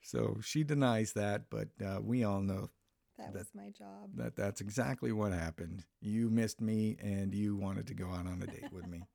so 0.02 0.38
she 0.42 0.64
denies 0.64 1.12
that, 1.12 1.44
but 1.50 1.68
uh, 1.84 2.00
we 2.02 2.24
all 2.24 2.40
know 2.40 2.70
That 3.18 3.32
That- 3.32 3.38
was 3.38 3.50
my 3.54 3.70
job. 3.70 4.10
that 4.16 4.36
that's 4.36 4.60
exactly 4.60 5.12
what 5.12 5.32
happened. 5.32 5.84
You 6.00 6.30
missed 6.30 6.60
me, 6.60 6.96
and 7.02 7.34
you 7.34 7.56
wanted 7.56 7.86
to 7.88 7.94
go 7.94 8.08
out 8.10 8.26
on 8.26 8.42
a 8.42 8.46
date 8.46 8.72
with 8.72 8.86
me. 8.86 9.02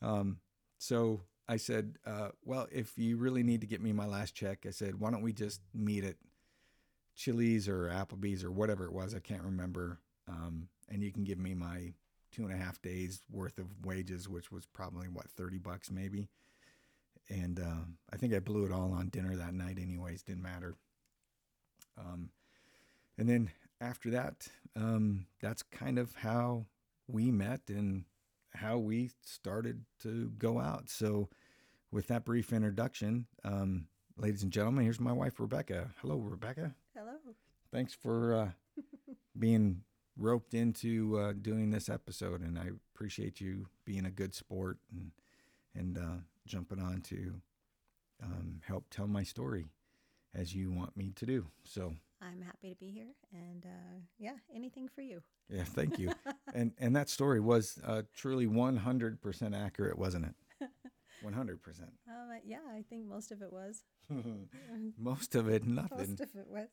Um, 0.00 0.38
so 0.78 1.22
I 1.48 1.56
said, 1.56 1.96
uh, 2.06 2.28
"Well, 2.44 2.68
if 2.70 2.96
you 2.96 3.16
really 3.16 3.42
need 3.42 3.62
to 3.62 3.66
get 3.66 3.80
me 3.82 3.92
my 3.92 4.06
last 4.06 4.32
check, 4.32 4.64
I 4.64 4.70
said, 4.70 5.00
why 5.00 5.10
don't 5.10 5.22
we 5.22 5.32
just 5.32 5.60
meet 5.74 6.04
at 6.04 6.14
Chili's 7.18 7.68
or 7.68 7.88
Applebee's 7.88 8.44
or 8.44 8.50
whatever 8.50 8.86
it 8.86 8.92
was? 8.92 9.14
I 9.14 9.18
can't 9.18 9.42
remember. 9.42 9.98
Um, 10.28 10.68
and 10.88 11.02
you 11.02 11.12
can 11.12 11.24
give 11.24 11.38
me 11.38 11.52
my 11.52 11.92
two 12.30 12.44
and 12.44 12.52
a 12.52 12.56
half 12.56 12.80
days 12.80 13.22
worth 13.30 13.58
of 13.58 13.66
wages, 13.84 14.28
which 14.28 14.52
was 14.52 14.64
probably 14.66 15.08
what 15.08 15.28
thirty 15.30 15.58
bucks 15.58 15.90
maybe. 15.90 16.28
And 17.28 17.60
uh, 17.60 17.84
I 18.12 18.16
think 18.16 18.32
I 18.32 18.38
blew 18.38 18.64
it 18.64 18.72
all 18.72 18.92
on 18.92 19.08
dinner 19.08 19.36
that 19.36 19.52
night, 19.52 19.78
anyways. 19.78 20.22
Didn't 20.22 20.42
matter. 20.42 20.76
Um, 21.98 22.30
and 23.18 23.28
then 23.28 23.50
after 23.80 24.10
that, 24.10 24.48
um, 24.76 25.26
that's 25.40 25.62
kind 25.62 25.98
of 25.98 26.14
how 26.14 26.66
we 27.08 27.30
met 27.30 27.62
and 27.68 28.04
how 28.54 28.78
we 28.78 29.10
started 29.22 29.84
to 30.02 30.30
go 30.38 30.58
out. 30.58 30.88
So, 30.88 31.28
with 31.90 32.06
that 32.08 32.24
brief 32.24 32.52
introduction, 32.52 33.26
um, 33.44 33.88
ladies 34.16 34.42
and 34.42 34.52
gentlemen, 34.52 34.84
here's 34.84 35.00
my 35.00 35.12
wife, 35.12 35.40
Rebecca. 35.40 35.90
Hello, 36.00 36.16
Rebecca. 36.16 36.74
Thanks 37.72 37.94
for 37.94 38.34
uh, 38.34 38.50
being 39.38 39.82
roped 40.16 40.54
into 40.54 41.18
uh, 41.18 41.32
doing 41.40 41.70
this 41.70 41.88
episode, 41.88 42.40
and 42.40 42.58
I 42.58 42.70
appreciate 42.94 43.40
you 43.40 43.66
being 43.84 44.06
a 44.06 44.10
good 44.10 44.34
sport 44.34 44.78
and 44.92 45.10
and 45.74 45.98
uh, 45.98 46.22
jumping 46.46 46.80
on 46.80 47.02
to 47.02 47.34
um, 48.22 48.60
help 48.66 48.86
tell 48.90 49.06
my 49.06 49.22
story 49.22 49.66
as 50.34 50.54
you 50.54 50.72
want 50.72 50.96
me 50.96 51.12
to 51.16 51.26
do. 51.26 51.46
So. 51.64 51.94
I'm 52.20 52.42
happy 52.42 52.70
to 52.70 52.74
be 52.74 52.90
here, 52.90 53.14
and 53.32 53.64
uh, 53.64 54.00
yeah, 54.18 54.34
anything 54.52 54.88
for 54.92 55.02
you. 55.02 55.22
Yeah, 55.48 55.62
thank 55.62 56.00
you. 56.00 56.12
and 56.54 56.72
and 56.78 56.96
that 56.96 57.08
story 57.08 57.38
was 57.38 57.78
uh, 57.86 58.02
truly 58.12 58.46
100% 58.46 59.56
accurate, 59.56 59.96
wasn't 59.96 60.24
it? 60.26 60.34
100%. 61.24 61.58
Um, 62.08 62.40
yeah, 62.44 62.58
I 62.72 62.82
think 62.88 63.06
most 63.06 63.30
of 63.30 63.42
it 63.42 63.52
was. 63.52 63.82
Most 64.98 65.34
of 65.34 65.48
it, 65.48 65.64
nothing. 65.64 65.98
Most 65.98 66.20
of 66.20 66.30
it 66.34 66.46
was. 66.48 66.68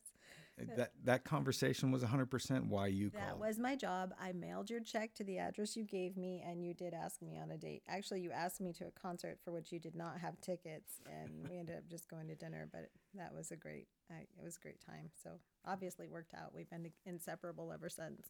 That 0.76 0.92
that 1.04 1.24
conversation 1.24 1.90
was 1.90 2.02
100% 2.02 2.68
why 2.68 2.86
you 2.86 3.10
That 3.10 3.28
called. 3.28 3.40
was 3.40 3.58
my 3.58 3.76
job. 3.76 4.14
I 4.18 4.32
mailed 4.32 4.70
your 4.70 4.80
check 4.80 5.12
to 5.16 5.24
the 5.24 5.36
address 5.38 5.76
you 5.76 5.84
gave 5.84 6.16
me, 6.16 6.42
and 6.46 6.64
you 6.64 6.72
did 6.72 6.94
ask 6.94 7.20
me 7.20 7.38
on 7.38 7.50
a 7.50 7.58
date. 7.58 7.82
Actually, 7.86 8.22
you 8.22 8.30
asked 8.30 8.60
me 8.62 8.72
to 8.74 8.86
a 8.86 8.90
concert 8.90 9.38
for 9.44 9.50
which 9.52 9.70
you 9.70 9.78
did 9.78 9.94
not 9.94 10.18
have 10.18 10.40
tickets, 10.40 10.94
and 11.06 11.46
we 11.50 11.58
ended 11.58 11.76
up 11.76 11.86
just 11.90 12.08
going 12.08 12.26
to 12.28 12.34
dinner. 12.34 12.68
But 12.72 12.88
that 13.14 13.34
was 13.34 13.50
a 13.50 13.56
great, 13.56 13.86
I, 14.10 14.20
it 14.20 14.42
was 14.42 14.56
a 14.56 14.60
great 14.60 14.80
time. 14.80 15.10
So 15.22 15.32
obviously 15.66 16.08
worked 16.08 16.32
out. 16.32 16.54
We've 16.54 16.70
been 16.70 16.90
inseparable 17.04 17.70
ever 17.70 17.90
since. 17.90 18.22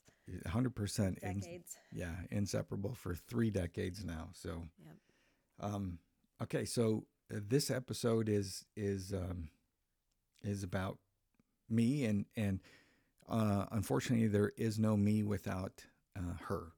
100% 0.48 1.18
in, 1.22 1.38
Decades. 1.40 1.76
yeah, 1.92 2.14
inseparable 2.32 2.94
for 2.94 3.14
3 3.14 3.50
decades 3.50 4.04
now. 4.04 4.30
So 4.32 4.62
Yep. 4.84 4.96
um 5.60 5.98
okay, 6.42 6.64
so 6.64 7.06
uh, 7.32 7.38
this 7.46 7.70
episode 7.70 8.28
is 8.28 8.64
is 8.76 9.12
um 9.12 9.50
is 10.42 10.62
about 10.64 10.98
me 11.68 12.04
and 12.04 12.26
and 12.36 12.60
uh 13.28 13.66
unfortunately 13.72 14.28
there 14.28 14.52
is 14.56 14.78
no 14.78 14.96
me 14.96 15.22
without 15.22 15.84
uh 16.16 16.34
her. 16.48 16.72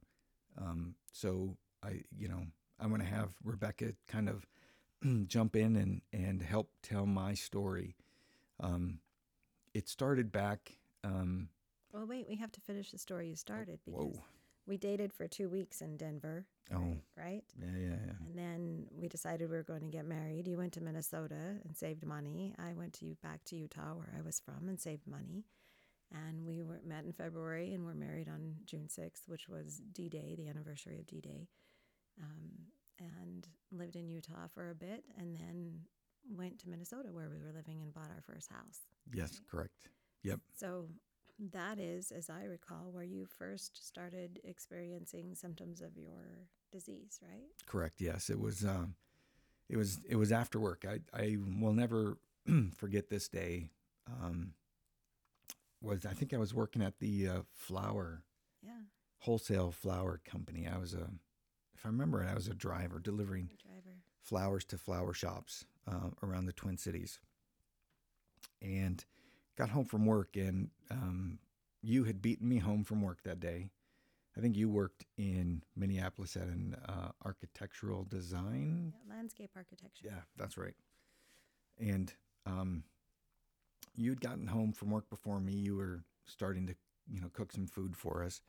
Um 0.56 0.94
so 1.12 1.56
I 1.82 2.02
you 2.16 2.28
know, 2.28 2.42
I'm 2.80 2.88
going 2.88 3.00
to 3.00 3.06
have 3.06 3.30
Rebecca 3.44 3.92
kind 4.06 4.28
of 4.28 4.46
jump 5.26 5.56
in 5.56 5.76
and 5.76 6.02
and 6.12 6.42
help 6.42 6.70
tell 6.82 7.06
my 7.06 7.34
story. 7.34 7.96
Um 8.60 9.00
it 9.74 9.88
started 9.88 10.32
back 10.32 10.78
um 11.04 11.48
Well, 11.92 12.06
wait, 12.06 12.26
we 12.28 12.36
have 12.36 12.52
to 12.52 12.60
finish 12.60 12.90
the 12.90 12.98
story 12.98 13.28
you 13.28 13.36
started 13.36 13.78
because 13.84 14.02
whoa. 14.04 14.22
We 14.68 14.76
dated 14.76 15.12
for 15.12 15.26
two 15.26 15.48
weeks 15.48 15.80
in 15.80 15.96
Denver. 15.96 16.44
Oh. 16.72 16.78
Right. 16.78 16.98
right? 17.16 17.44
Yeah, 17.58 17.78
yeah, 17.78 17.96
yeah. 18.06 18.12
And 18.26 18.38
then 18.38 18.86
we 18.92 19.08
decided 19.08 19.48
we 19.48 19.56
were 19.56 19.62
going 19.62 19.80
to 19.80 19.88
get 19.88 20.04
married. 20.04 20.46
You 20.46 20.58
went 20.58 20.74
to 20.74 20.82
Minnesota 20.82 21.56
and 21.64 21.74
saved 21.74 22.04
money. 22.04 22.54
I 22.58 22.74
went 22.74 22.92
to 22.94 23.16
back 23.22 23.42
to 23.46 23.56
Utah, 23.56 23.94
where 23.94 24.12
I 24.16 24.20
was 24.20 24.38
from, 24.38 24.68
and 24.68 24.78
saved 24.78 25.06
money. 25.06 25.44
And 26.12 26.46
we 26.46 26.62
were 26.62 26.80
met 26.86 27.04
in 27.04 27.12
February 27.12 27.72
and 27.72 27.84
were 27.84 27.94
married 27.94 28.28
on 28.28 28.56
June 28.66 28.88
6th, 28.88 29.22
which 29.26 29.48
was 29.48 29.80
D 29.92 30.08
Day, 30.08 30.34
the 30.36 30.48
anniversary 30.48 30.98
of 30.98 31.06
D 31.06 31.20
Day. 31.20 31.48
Um, 32.20 32.50
and 32.98 33.46
lived 33.72 33.96
in 33.96 34.08
Utah 34.08 34.48
for 34.52 34.70
a 34.70 34.74
bit 34.74 35.04
and 35.18 35.36
then 35.36 35.80
went 36.36 36.58
to 36.58 36.68
Minnesota, 36.68 37.08
where 37.12 37.30
we 37.30 37.38
were 37.38 37.52
living 37.54 37.80
and 37.80 37.94
bought 37.94 38.10
our 38.10 38.22
first 38.26 38.50
house. 38.50 38.80
Yes, 39.14 39.40
correct. 39.50 39.88
Yep. 40.24 40.40
So 40.56 40.88
that 41.52 41.78
is, 41.78 42.10
as 42.10 42.28
I 42.30 42.44
recall, 42.44 42.90
where 42.92 43.04
you 43.04 43.26
first 43.26 43.86
started 43.86 44.40
experiencing 44.44 45.34
symptoms 45.34 45.80
of 45.80 45.96
your 45.96 46.46
disease, 46.72 47.20
right? 47.22 47.46
Correct. 47.66 48.00
Yes, 48.00 48.28
it 48.30 48.40
was. 48.40 48.64
Um, 48.64 48.94
it 49.68 49.76
was. 49.76 50.00
It 50.08 50.16
was 50.16 50.32
after 50.32 50.58
work. 50.58 50.84
I. 50.88 51.00
I 51.16 51.36
will 51.60 51.72
never 51.72 52.18
forget 52.76 53.08
this 53.08 53.28
day. 53.28 53.70
Um, 54.06 54.54
was 55.80 56.04
I 56.06 56.12
think 56.12 56.34
I 56.34 56.38
was 56.38 56.52
working 56.54 56.82
at 56.82 56.98
the 56.98 57.28
uh, 57.28 57.40
flower 57.54 58.22
Yeah, 58.62 58.80
wholesale 59.18 59.70
flower 59.70 60.20
company. 60.24 60.66
I 60.66 60.78
was 60.78 60.92
a, 60.94 61.08
if 61.74 61.84
I 61.84 61.88
remember 61.88 62.22
it, 62.22 62.28
I 62.28 62.34
was 62.34 62.48
a 62.48 62.54
driver 62.54 62.98
delivering 62.98 63.50
driver. 63.62 63.96
flowers 64.22 64.64
to 64.66 64.78
flower 64.78 65.12
shops 65.14 65.64
uh, 65.86 66.10
around 66.22 66.46
the 66.46 66.52
Twin 66.52 66.78
Cities. 66.78 67.20
And 68.60 69.04
got 69.58 69.70
home 69.70 69.84
from 69.84 70.06
work, 70.06 70.36
and 70.36 70.70
um, 70.90 71.38
you 71.82 72.04
had 72.04 72.22
beaten 72.22 72.48
me 72.48 72.58
home 72.58 72.84
from 72.84 73.02
work 73.02 73.22
that 73.24 73.40
day. 73.40 73.70
I 74.36 74.40
think 74.40 74.56
you 74.56 74.68
worked 74.68 75.04
in 75.16 75.62
Minneapolis 75.76 76.36
at 76.36 76.44
an 76.44 76.76
uh, 76.88 77.08
architectural 77.24 78.04
design. 78.04 78.92
Yeah, 78.94 79.14
landscape 79.16 79.50
architecture. 79.56 80.04
Yeah, 80.06 80.20
that's 80.36 80.56
right. 80.56 80.74
And 81.80 82.12
um, 82.46 82.84
you'd 83.96 84.20
gotten 84.20 84.46
home 84.46 84.72
from 84.72 84.90
work 84.90 85.10
before 85.10 85.40
me. 85.40 85.54
You 85.54 85.76
were 85.76 86.04
starting 86.26 86.68
to, 86.68 86.74
you 87.10 87.20
know, 87.20 87.30
cook 87.32 87.50
some 87.50 87.66
food 87.66 87.96
for 87.96 88.22
us, 88.22 88.40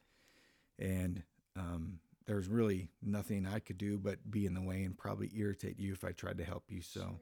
and 0.78 1.24
um, 1.56 2.00
there 2.28 2.36
was 2.36 2.48
really 2.48 2.90
nothing 3.02 3.48
I 3.48 3.58
could 3.58 3.80
do 3.80 3.98
but 3.98 4.30
be 4.30 4.46
in 4.46 4.54
the 4.54 4.62
way 4.62 4.84
and 4.84 4.96
probably 4.96 5.32
irritate 5.36 5.80
you 5.80 5.92
if 5.92 6.04
I 6.04 6.12
tried 6.12 6.38
to 6.38 6.44
help 6.44 6.66
you. 6.70 6.82
So, 6.82 7.20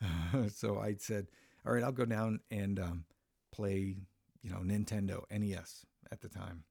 Sure. 0.00 0.48
so 0.54 0.78
I 0.78 0.94
said, 0.98 1.26
"All 1.66 1.72
right, 1.72 1.82
I'll 1.82 1.90
go 1.90 2.04
down 2.04 2.38
and 2.52 2.78
um, 2.78 3.04
play, 3.54 3.96
you 4.42 4.50
know, 4.50 4.58
Nintendo 4.58 5.24
NES 5.30 5.86
at 6.10 6.20
the 6.20 6.28
time." 6.28 6.64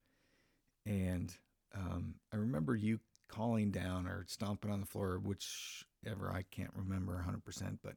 And 0.85 1.33
um, 1.75 2.15
I 2.31 2.37
remember 2.37 2.75
you 2.75 2.99
calling 3.27 3.71
down 3.71 4.05
or 4.05 4.25
stomping 4.27 4.71
on 4.71 4.81
the 4.81 4.85
floor, 4.85 5.19
whichever 5.19 6.29
I 6.31 6.43
can't 6.51 6.73
remember 6.75 7.23
100%. 7.27 7.79
But 7.83 7.95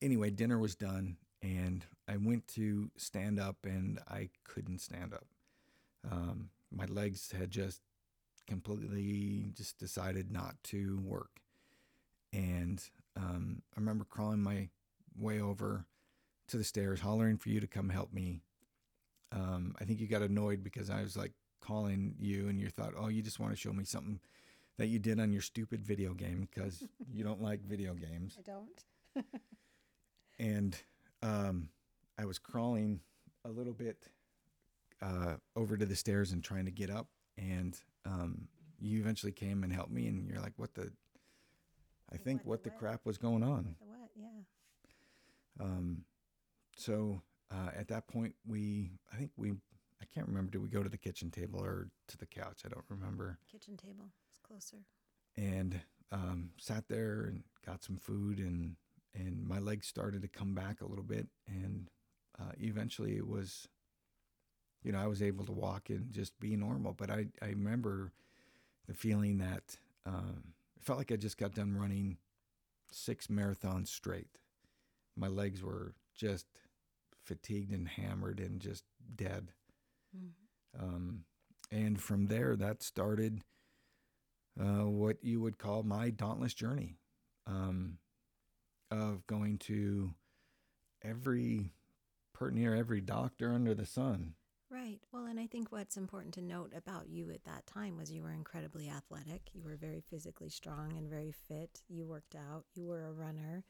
anyway, 0.00 0.30
dinner 0.30 0.58
was 0.58 0.74
done, 0.74 1.16
and 1.42 1.84
I 2.08 2.16
went 2.16 2.46
to 2.48 2.90
stand 2.96 3.38
up, 3.38 3.56
and 3.64 4.00
I 4.08 4.30
couldn't 4.44 4.80
stand 4.80 5.12
up. 5.12 5.26
Um, 6.10 6.50
my 6.70 6.86
legs 6.86 7.32
had 7.36 7.50
just 7.50 7.80
completely 8.46 9.50
just 9.54 9.78
decided 9.78 10.30
not 10.30 10.54
to 10.64 11.00
work. 11.04 11.40
And 12.32 12.82
um, 13.16 13.62
I 13.76 13.80
remember 13.80 14.04
crawling 14.04 14.42
my 14.42 14.68
way 15.18 15.40
over 15.40 15.86
to 16.48 16.56
the 16.56 16.64
stairs, 16.64 17.00
hollering 17.00 17.38
for 17.38 17.48
you 17.48 17.60
to 17.60 17.66
come 17.66 17.88
help 17.88 18.12
me. 18.12 18.42
Um, 19.32 19.74
I 19.80 19.84
think 19.84 20.00
you 20.00 20.06
got 20.06 20.22
annoyed 20.22 20.62
because 20.62 20.90
I 20.90 21.02
was 21.02 21.16
like 21.16 21.32
calling 21.60 22.14
you, 22.18 22.48
and 22.48 22.60
you 22.60 22.68
thought, 22.68 22.94
"Oh, 22.96 23.08
you 23.08 23.22
just 23.22 23.40
want 23.40 23.52
to 23.52 23.56
show 23.56 23.72
me 23.72 23.84
something 23.84 24.20
that 24.78 24.86
you 24.86 24.98
did 24.98 25.18
on 25.18 25.32
your 25.32 25.42
stupid 25.42 25.82
video 25.82 26.14
game 26.14 26.48
because 26.48 26.84
you 27.12 27.24
don't 27.24 27.42
like 27.42 27.62
video 27.62 27.94
games." 27.94 28.38
I 28.38 28.42
don't. 28.42 29.24
And 30.38 30.76
um, 31.22 31.70
I 32.18 32.26
was 32.26 32.38
crawling 32.38 33.00
a 33.46 33.48
little 33.48 33.72
bit 33.72 34.08
uh, 35.00 35.36
over 35.56 35.78
to 35.78 35.86
the 35.86 35.96
stairs 35.96 36.32
and 36.32 36.44
trying 36.44 36.66
to 36.66 36.70
get 36.70 36.90
up, 36.90 37.08
and 37.38 37.74
um, 38.04 38.48
you 38.78 39.00
eventually 39.00 39.32
came 39.32 39.64
and 39.64 39.72
helped 39.72 39.92
me, 39.92 40.08
and 40.08 40.28
you're 40.28 40.40
like, 40.40 40.52
"What 40.56 40.74
the?" 40.74 40.92
I 42.12 42.18
think 42.18 42.42
what 42.42 42.48
what 42.48 42.64
the 42.64 42.70
what? 42.70 42.78
crap 42.78 43.06
was 43.06 43.18
going 43.18 43.42
on. 43.42 43.76
The 43.80 43.86
what? 43.86 44.10
Yeah. 44.14 45.64
Um, 45.64 46.04
so 46.76 47.20
uh, 47.50 47.70
at 47.76 47.88
that 47.88 48.08
point, 48.08 48.34
we 48.46 48.90
I 49.12 49.16
think 49.16 49.30
we 49.36 49.50
I 49.50 50.04
can't 50.14 50.26
remember. 50.26 50.50
Did 50.52 50.62
we 50.62 50.68
go 50.68 50.82
to 50.82 50.88
the 50.88 50.98
kitchen 50.98 51.30
table 51.30 51.62
or 51.62 51.88
to 52.08 52.18
the 52.18 52.26
couch? 52.26 52.62
I 52.64 52.68
don't 52.68 52.84
remember. 52.88 53.38
Kitchen 53.50 53.76
table. 53.76 54.10
It's 54.30 54.38
closer. 54.38 54.78
And 55.36 55.80
um, 56.12 56.50
sat 56.58 56.84
there 56.88 57.22
and 57.22 57.42
got 57.64 57.82
some 57.82 57.96
food, 57.96 58.38
and 58.38 58.76
and 59.14 59.46
my 59.46 59.58
legs 59.58 59.86
started 59.86 60.22
to 60.22 60.28
come 60.28 60.54
back 60.54 60.80
a 60.80 60.86
little 60.86 61.04
bit, 61.04 61.28
and 61.46 61.90
uh, 62.38 62.52
eventually 62.60 63.16
it 63.16 63.26
was, 63.26 63.66
you 64.82 64.92
know, 64.92 64.98
I 64.98 65.06
was 65.06 65.22
able 65.22 65.46
to 65.46 65.52
walk 65.52 65.88
and 65.88 66.12
just 66.12 66.38
be 66.38 66.56
normal. 66.56 66.92
But 66.92 67.10
I 67.10 67.26
I 67.40 67.46
remember 67.48 68.12
the 68.86 68.94
feeling 68.94 69.38
that 69.38 69.76
um, 70.04 70.54
it 70.76 70.84
felt 70.84 70.98
like 70.98 71.12
I 71.12 71.16
just 71.16 71.38
got 71.38 71.54
done 71.54 71.76
running 71.76 72.18
six 72.90 73.26
marathons 73.28 73.88
straight. 73.88 74.38
My 75.16 75.28
legs 75.28 75.62
were 75.62 75.94
just 76.14 76.46
fatigued 77.26 77.72
and 77.72 77.88
hammered 77.88 78.40
and 78.40 78.60
just 78.60 78.84
dead. 79.14 79.52
Mhm. 80.16 80.32
Um, 80.78 81.24
and 81.70 82.00
from 82.00 82.26
there, 82.26 82.56
that 82.56 82.82
started 82.82 83.42
uh, 84.60 84.86
what 84.86 85.22
you 85.22 85.40
would 85.40 85.58
call 85.58 85.82
my 85.82 86.10
dauntless 86.10 86.54
journey 86.54 86.96
um, 87.46 87.98
of 88.90 89.26
going 89.26 89.58
to 89.58 90.14
every, 91.02 91.72
pretty 92.32 92.56
near 92.56 92.74
every 92.74 93.00
doctor 93.00 93.52
under 93.52 93.74
the 93.74 93.86
sun. 93.86 94.34
Right. 94.70 94.98
Well, 95.12 95.26
and 95.26 95.38
I 95.38 95.46
think 95.46 95.70
what's 95.70 95.96
important 95.96 96.34
to 96.34 96.42
note 96.42 96.72
about 96.74 97.08
you 97.08 97.30
at 97.30 97.44
that 97.44 97.66
time 97.66 97.96
was 97.96 98.10
you 98.10 98.22
were 98.22 98.32
incredibly 98.32 98.88
athletic. 98.88 99.42
You 99.52 99.62
were 99.62 99.76
very 99.76 100.00
physically 100.10 100.48
strong 100.48 100.96
and 100.96 101.08
very 101.08 101.32
fit. 101.48 101.82
You 101.88 102.06
worked 102.06 102.34
out. 102.34 102.64
You 102.74 102.88
were 102.88 103.06
a 103.06 103.12
runner. 103.12 103.64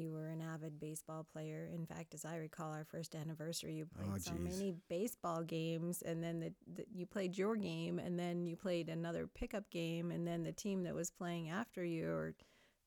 You 0.00 0.12
were 0.12 0.28
an 0.28 0.40
avid 0.40 0.80
baseball 0.80 1.26
player. 1.32 1.68
In 1.72 1.86
fact, 1.86 2.14
as 2.14 2.24
I 2.24 2.36
recall, 2.36 2.72
our 2.72 2.84
first 2.84 3.14
anniversary, 3.14 3.74
you 3.74 3.86
played 3.86 4.10
Oh, 4.14 4.18
so 4.18 4.32
many 4.34 4.74
baseball 4.88 5.42
games, 5.42 6.02
and 6.02 6.22
then 6.22 6.40
the, 6.40 6.52
the, 6.74 6.84
you 6.92 7.06
played 7.06 7.36
your 7.36 7.56
game, 7.56 7.98
and 7.98 8.18
then 8.18 8.46
you 8.46 8.56
played 8.56 8.88
another 8.88 9.26
pickup 9.26 9.70
game, 9.70 10.10
and 10.10 10.26
then 10.26 10.42
the 10.42 10.52
team 10.52 10.82
that 10.84 10.94
was 10.94 11.10
playing 11.10 11.50
after 11.50 11.84
you 11.84 12.10
or 12.10 12.34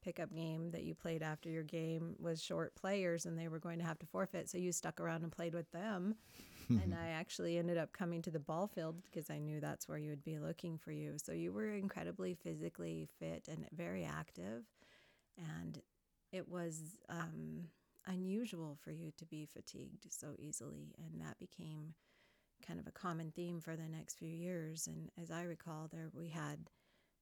pickup 0.04 0.34
game 0.34 0.72
that 0.72 0.84
you 0.84 0.94
played 0.94 1.24
after 1.24 1.50
your 1.50 1.64
game 1.64 2.16
was 2.20 2.42
short 2.42 2.76
players, 2.76 3.26
and 3.26 3.38
they 3.38 3.48
were 3.48 3.60
going 3.60 3.80
to 3.80 3.86
have 3.86 4.00
to 4.00 4.06
forfeit. 4.06 4.50
So 4.50 4.58
you 4.58 4.72
stuck 4.72 5.00
around 5.00 5.24
and 5.24 5.32
played 5.32 5.54
with 5.54 5.72
them 5.72 6.16
and 6.70 6.94
I 6.94 7.10
actually 7.10 7.58
ended 7.58 7.78
up 7.78 7.94
coming 7.94 8.22
to 8.24 8.32
the 8.32 8.40
ball 8.40 8.68
field 8.68 9.02
because 9.04 9.30
I 9.30 9.40
knew 9.40 9.60
that's 9.60 9.88
where 9.88 9.98
you 9.98 10.10
would 10.10 10.24
be 10.24 10.40
looking 10.40 10.78
for 10.78 10.92
you. 10.92 11.16
So 11.18 11.32
you 11.32 11.52
were 11.52 11.72
incredibly 11.72 12.36
physically 12.36 13.08
fit 13.20 13.48
and 13.50 13.66
very 13.74 14.06
active, 14.06 14.64
and 15.38 15.82
it 16.34 16.50
was 16.50 16.82
um, 17.10 17.66
unusual 18.08 18.78
for 18.84 18.92
you 18.92 19.12
to 19.18 19.26
be 19.26 19.46
fatigued 19.46 20.08
so 20.10 20.34
easily, 20.40 20.96
and 20.98 21.22
that 21.22 21.40
became 21.40 21.94
kind 22.68 22.80
of 22.80 22.88
a 22.88 22.92
common 22.92 23.32
theme 23.32 23.62
for 23.62 23.76
the 23.76 23.88
next 23.88 24.18
few 24.18 24.30
years. 24.30 24.88
And 24.88 25.10
as 25.22 25.32
I 25.32 25.44
recall, 25.44 25.88
there 25.92 26.10
we 26.14 26.30
had. 26.30 26.70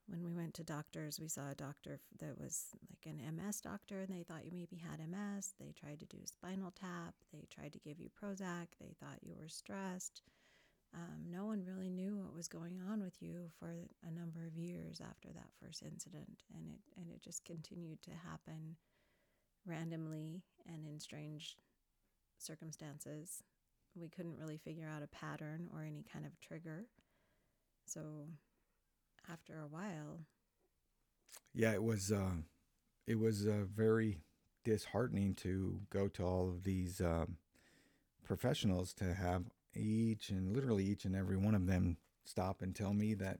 When 0.07 0.23
we 0.25 0.33
went 0.33 0.55
to 0.55 0.63
doctors, 0.63 1.19
we 1.21 1.29
saw 1.29 1.51
a 1.51 1.55
doctor 1.55 1.99
that 2.19 2.37
was 2.37 2.65
like 2.89 3.05
an 3.05 3.21
MS 3.37 3.61
doctor, 3.61 4.01
and 4.01 4.09
they 4.09 4.23
thought 4.23 4.43
you 4.43 4.51
maybe 4.51 4.75
had 4.75 4.99
MS. 4.99 5.53
They 5.57 5.71
tried 5.71 5.99
to 5.99 6.05
do 6.05 6.17
spinal 6.25 6.71
tap. 6.71 7.13
They 7.31 7.45
tried 7.49 7.71
to 7.73 7.79
give 7.79 7.99
you 7.99 8.09
Prozac. 8.09 8.67
They 8.79 8.93
thought 8.99 9.23
you 9.23 9.35
were 9.39 9.47
stressed. 9.47 10.23
Um, 10.93 11.31
no 11.31 11.45
one 11.45 11.63
really 11.63 11.89
knew 11.89 12.17
what 12.17 12.35
was 12.35 12.49
going 12.49 12.81
on 12.91 13.01
with 13.01 13.21
you 13.21 13.51
for 13.57 13.87
a 14.05 14.11
number 14.11 14.45
of 14.45 14.57
years 14.57 14.99
after 14.99 15.29
that 15.29 15.53
first 15.63 15.83
incident, 15.83 16.43
and 16.53 16.67
it 16.67 16.81
and 16.97 17.09
it 17.09 17.21
just 17.21 17.45
continued 17.45 18.01
to 18.01 18.11
happen 18.11 18.75
randomly 19.65 20.43
and 20.67 20.85
in 20.87 20.99
strange 20.99 21.57
circumstances. 22.37 23.43
We 23.95 24.09
couldn't 24.09 24.37
really 24.37 24.57
figure 24.57 24.87
out 24.87 25.03
a 25.03 25.07
pattern 25.07 25.69
or 25.73 25.83
any 25.83 26.03
kind 26.11 26.25
of 26.25 26.39
trigger. 26.39 26.85
So 27.85 28.27
after 29.29 29.59
a 29.59 29.67
while, 29.67 30.25
Yeah, 31.53 31.73
it 31.73 31.83
was. 31.83 32.11
Uh, 32.11 32.31
it 33.07 33.19
was 33.19 33.47
uh, 33.47 33.65
very 33.73 34.19
disheartening 34.63 35.35
to 35.35 35.81
go 35.89 36.07
to 36.09 36.23
all 36.23 36.49
of 36.49 36.63
these 36.63 37.01
um, 37.01 37.37
professionals 38.23 38.93
to 38.95 39.13
have 39.13 39.45
each 39.75 40.29
and 40.29 40.53
literally 40.55 40.85
each 40.85 41.05
and 41.05 41.15
every 41.15 41.37
one 41.37 41.55
of 41.55 41.67
them 41.67 41.97
stop 42.25 42.61
and 42.61 42.75
tell 42.75 42.93
me 42.93 43.13
that, 43.15 43.39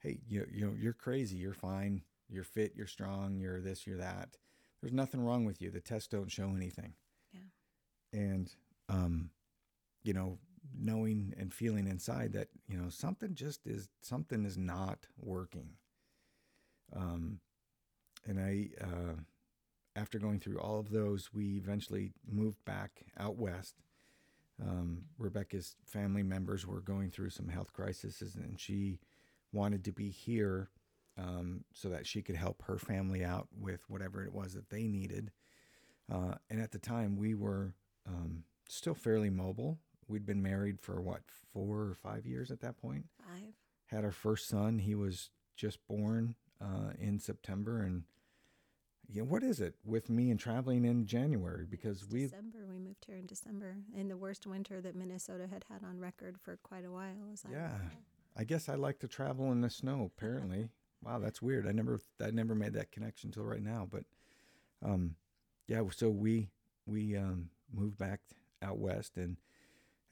hey, 0.00 0.20
you 0.28 0.46
you 0.52 0.66
know, 0.66 0.74
you're 0.78 0.92
crazy, 0.94 1.36
you're 1.36 1.54
fine, 1.54 2.02
you're 2.28 2.44
fit, 2.44 2.74
you're 2.76 2.86
strong, 2.86 3.38
you're 3.38 3.60
this, 3.60 3.86
you're 3.86 3.98
that. 3.98 4.36
There's 4.84 4.92
nothing 4.92 5.24
wrong 5.24 5.46
with 5.46 5.62
you. 5.62 5.70
The 5.70 5.80
tests 5.80 6.08
don't 6.08 6.30
show 6.30 6.52
anything. 6.54 6.92
Yeah. 7.32 7.40
And 8.12 8.54
um, 8.90 9.30
you 10.02 10.12
know, 10.12 10.36
knowing 10.78 11.32
and 11.38 11.54
feeling 11.54 11.86
inside 11.86 12.34
that 12.34 12.48
you 12.68 12.76
know 12.76 12.90
something 12.90 13.34
just 13.34 13.66
is 13.66 13.88
something 14.02 14.44
is 14.44 14.58
not 14.58 15.06
working. 15.18 15.70
Um, 16.94 17.40
and 18.26 18.38
I, 18.38 18.68
uh, 18.78 19.14
after 19.96 20.18
going 20.18 20.38
through 20.38 20.58
all 20.58 20.78
of 20.78 20.90
those, 20.90 21.32
we 21.32 21.56
eventually 21.56 22.12
moved 22.30 22.62
back 22.66 23.04
out 23.18 23.38
west. 23.38 23.76
Um, 24.62 25.04
Rebecca's 25.18 25.76
family 25.86 26.22
members 26.22 26.66
were 26.66 26.82
going 26.82 27.10
through 27.10 27.30
some 27.30 27.48
health 27.48 27.72
crises, 27.72 28.20
and 28.36 28.60
she 28.60 28.98
wanted 29.50 29.82
to 29.84 29.92
be 29.92 30.10
here 30.10 30.68
um, 31.18 31.64
so 31.72 31.88
that 31.88 32.06
she 32.06 32.22
could 32.22 32.36
help 32.36 32.62
her 32.62 32.78
family 32.78 33.24
out 33.24 33.48
with 33.58 33.80
whatever 33.88 34.22
it 34.24 34.32
was 34.32 34.54
that 34.54 34.70
they 34.70 34.86
needed. 34.86 35.30
Uh, 36.12 36.34
and 36.50 36.60
at 36.60 36.72
the 36.72 36.78
time, 36.78 37.16
we 37.16 37.34
were 37.34 37.74
um, 38.06 38.44
still 38.68 38.94
fairly 38.94 39.30
mobile. 39.30 39.78
We'd 40.08 40.26
been 40.26 40.42
married 40.42 40.80
for 40.80 41.00
what, 41.00 41.22
four 41.52 41.80
or 41.80 41.96
five 42.02 42.26
years 42.26 42.50
at 42.50 42.60
that 42.60 42.76
point? 42.76 43.06
five. 43.18 43.54
had 43.86 44.04
our 44.04 44.12
first 44.12 44.48
son. 44.48 44.78
He 44.78 44.94
was 44.94 45.30
just 45.56 45.78
born 45.88 46.34
uh, 46.60 46.92
in 46.98 47.18
September, 47.18 47.80
and 47.80 48.02
you 49.08 49.22
know 49.22 49.28
what 49.28 49.42
is 49.42 49.60
it 49.60 49.74
with 49.84 50.10
me 50.10 50.30
and 50.30 50.40
traveling 50.40 50.84
in 50.84 51.06
January 51.06 51.64
because 51.68 52.06
we 52.10 52.22
December. 52.24 52.66
We 52.68 52.78
moved 52.78 53.04
here 53.06 53.16
in 53.16 53.26
December, 53.26 53.76
in 53.96 54.08
the 54.08 54.16
worst 54.16 54.46
winter 54.46 54.80
that 54.80 54.94
Minnesota 54.94 55.46
had 55.50 55.64
had 55.70 55.84
on 55.84 55.98
record 56.00 56.36
for 56.42 56.58
quite 56.62 56.84
a 56.84 56.90
while. 56.90 57.14
Yeah. 57.50 57.78
I 58.36 58.44
guess 58.44 58.68
I 58.68 58.74
like 58.74 58.98
to 59.00 59.08
travel 59.08 59.52
in 59.52 59.60
the 59.60 59.70
snow. 59.70 60.10
Apparently, 60.16 60.68
wow, 61.04 61.18
that's 61.18 61.42
weird. 61.42 61.66
I 61.66 61.72
never 61.72 62.00
I 62.22 62.30
never 62.30 62.54
made 62.54 62.74
that 62.74 62.92
connection 62.92 63.28
until 63.28 63.44
right 63.44 63.62
now. 63.62 63.88
But 63.90 64.04
um, 64.84 65.16
yeah, 65.68 65.82
so 65.94 66.10
we 66.10 66.48
we 66.86 67.16
um, 67.16 67.50
moved 67.72 67.98
back 67.98 68.20
out 68.62 68.78
west, 68.78 69.16
and 69.16 69.36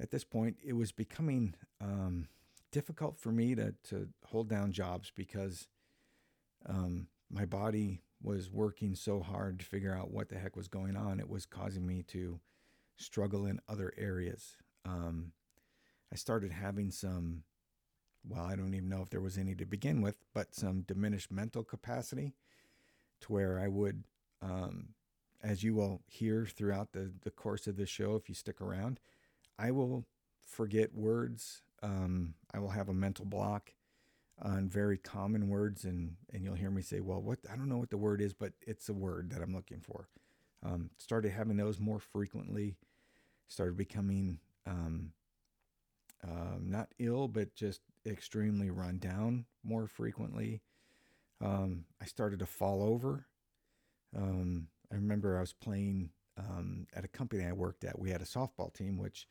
at 0.01 0.11
this 0.11 0.25
point, 0.25 0.57
it 0.65 0.75
was 0.75 0.93
becoming 0.93 1.55
um, 1.81 2.29
difficult 2.71 3.19
for 3.19 3.33
me 3.33 3.55
to 3.55 3.75
to 3.85 4.09
hold 4.27 4.49
down 4.49 4.73
jobs 4.73 5.13
because 5.15 5.69
um, 6.67 7.09
my 7.31 7.45
body 7.45 8.01
was 8.23 8.51
working 8.51 8.95
so 8.95 9.21
hard 9.21 9.59
to 9.59 9.65
figure 9.65 9.95
out 9.97 10.11
what 10.11 10.29
the 10.29 10.39
heck 10.39 10.57
was 10.57 10.69
going 10.69 10.97
on. 10.97 11.19
It 11.19 11.29
was 11.29 11.45
causing 11.45 11.87
me 11.87 12.05
to 12.09 12.39
struggle 12.97 13.47
in 13.47 13.61
other 13.69 13.93
areas. 13.97 14.57
Um, 14.85 15.33
I 16.13 16.17
started 16.17 16.53
having 16.53 16.91
some, 16.91 17.43
well, 18.29 18.45
I 18.45 18.57
don't 18.57 18.75
even 18.75 18.89
know 18.89 19.03
if 19.03 19.11
there 19.11 19.21
was 19.21 19.39
any 19.39 19.55
to 19.57 19.67
begin 19.67 20.01
with, 20.01 20.17
but 20.35 20.55
some 20.55 20.83
diminished 20.83 21.31
mental 21.31 21.65
capacity 21.65 22.35
to 23.21 23.33
where 23.33 23.59
I 23.59 23.69
would, 23.69 24.05
um, 24.41 24.91
as 25.43 25.63
you 25.63 25.75
will 25.75 26.03
hear 26.07 26.47
throughout 26.47 26.93
the, 26.93 27.13
the 27.23 27.31
course 27.31 27.67
of 27.67 27.77
this 27.77 27.89
show, 27.89 28.15
if 28.15 28.29
you 28.29 28.35
stick 28.35 28.61
around, 28.61 29.01
I 29.59 29.71
will 29.71 30.05
forget 30.47 30.95
words. 30.95 31.63
Um, 31.83 32.35
I 32.55 32.59
will 32.59 32.71
have 32.71 32.89
a 32.89 32.95
mental 32.95 33.25
block 33.25 33.75
on 34.41 34.69
very 34.69 34.99
common 34.99 35.49
words, 35.49 35.85
and, 35.85 36.17
and 36.33 36.45
you'll 36.45 36.55
hear 36.55 36.71
me 36.71 36.83
say, 36.83 37.01
Well, 37.01 37.21
what 37.21 37.39
I 37.53 37.57
don't 37.57 37.69
know 37.69 37.79
what 37.79 37.91
the 37.91 37.97
word 37.97 38.21
is, 38.21 38.33
but 38.33 38.53
it's 38.67 38.89
a 38.89 38.95
word 38.95 39.31
that 39.31 39.43
I'm 39.43 39.55
looking 39.55 39.81
for. 39.81 40.09
Um, 40.65 40.91
started 40.99 41.33
having 41.33 41.57
those 41.57 41.81
more 41.81 41.99
frequently, 41.99 42.77
started 43.49 43.77
becoming 43.77 44.39
um, 44.67 45.13
not 46.73 46.89
ill, 46.99 47.29
but 47.29 47.55
just 47.55 47.81
extremely 48.07 48.71
run 48.71 48.99
down 48.99 49.45
more 49.63 49.87
frequently. 49.87 50.63
Um, 51.41 51.85
I 52.01 52.07
started 52.07 52.39
to 52.41 52.47
fall 52.47 52.83
over. 52.83 53.27
Um, 54.17 54.69
I 54.91 54.97
remember 54.97 55.37
I 55.37 55.41
was 55.41 55.53
playing 55.53 56.11
um, 56.39 56.87
at 56.95 57.05
a 57.05 57.09
company 57.09 57.45
I 57.45 57.53
worked 57.53 57.85
at. 57.85 57.99
We 57.99 58.11
had 58.11 58.23
a 58.23 58.27
softball 58.27 58.73
team, 58.73 58.99
which, 58.99 59.27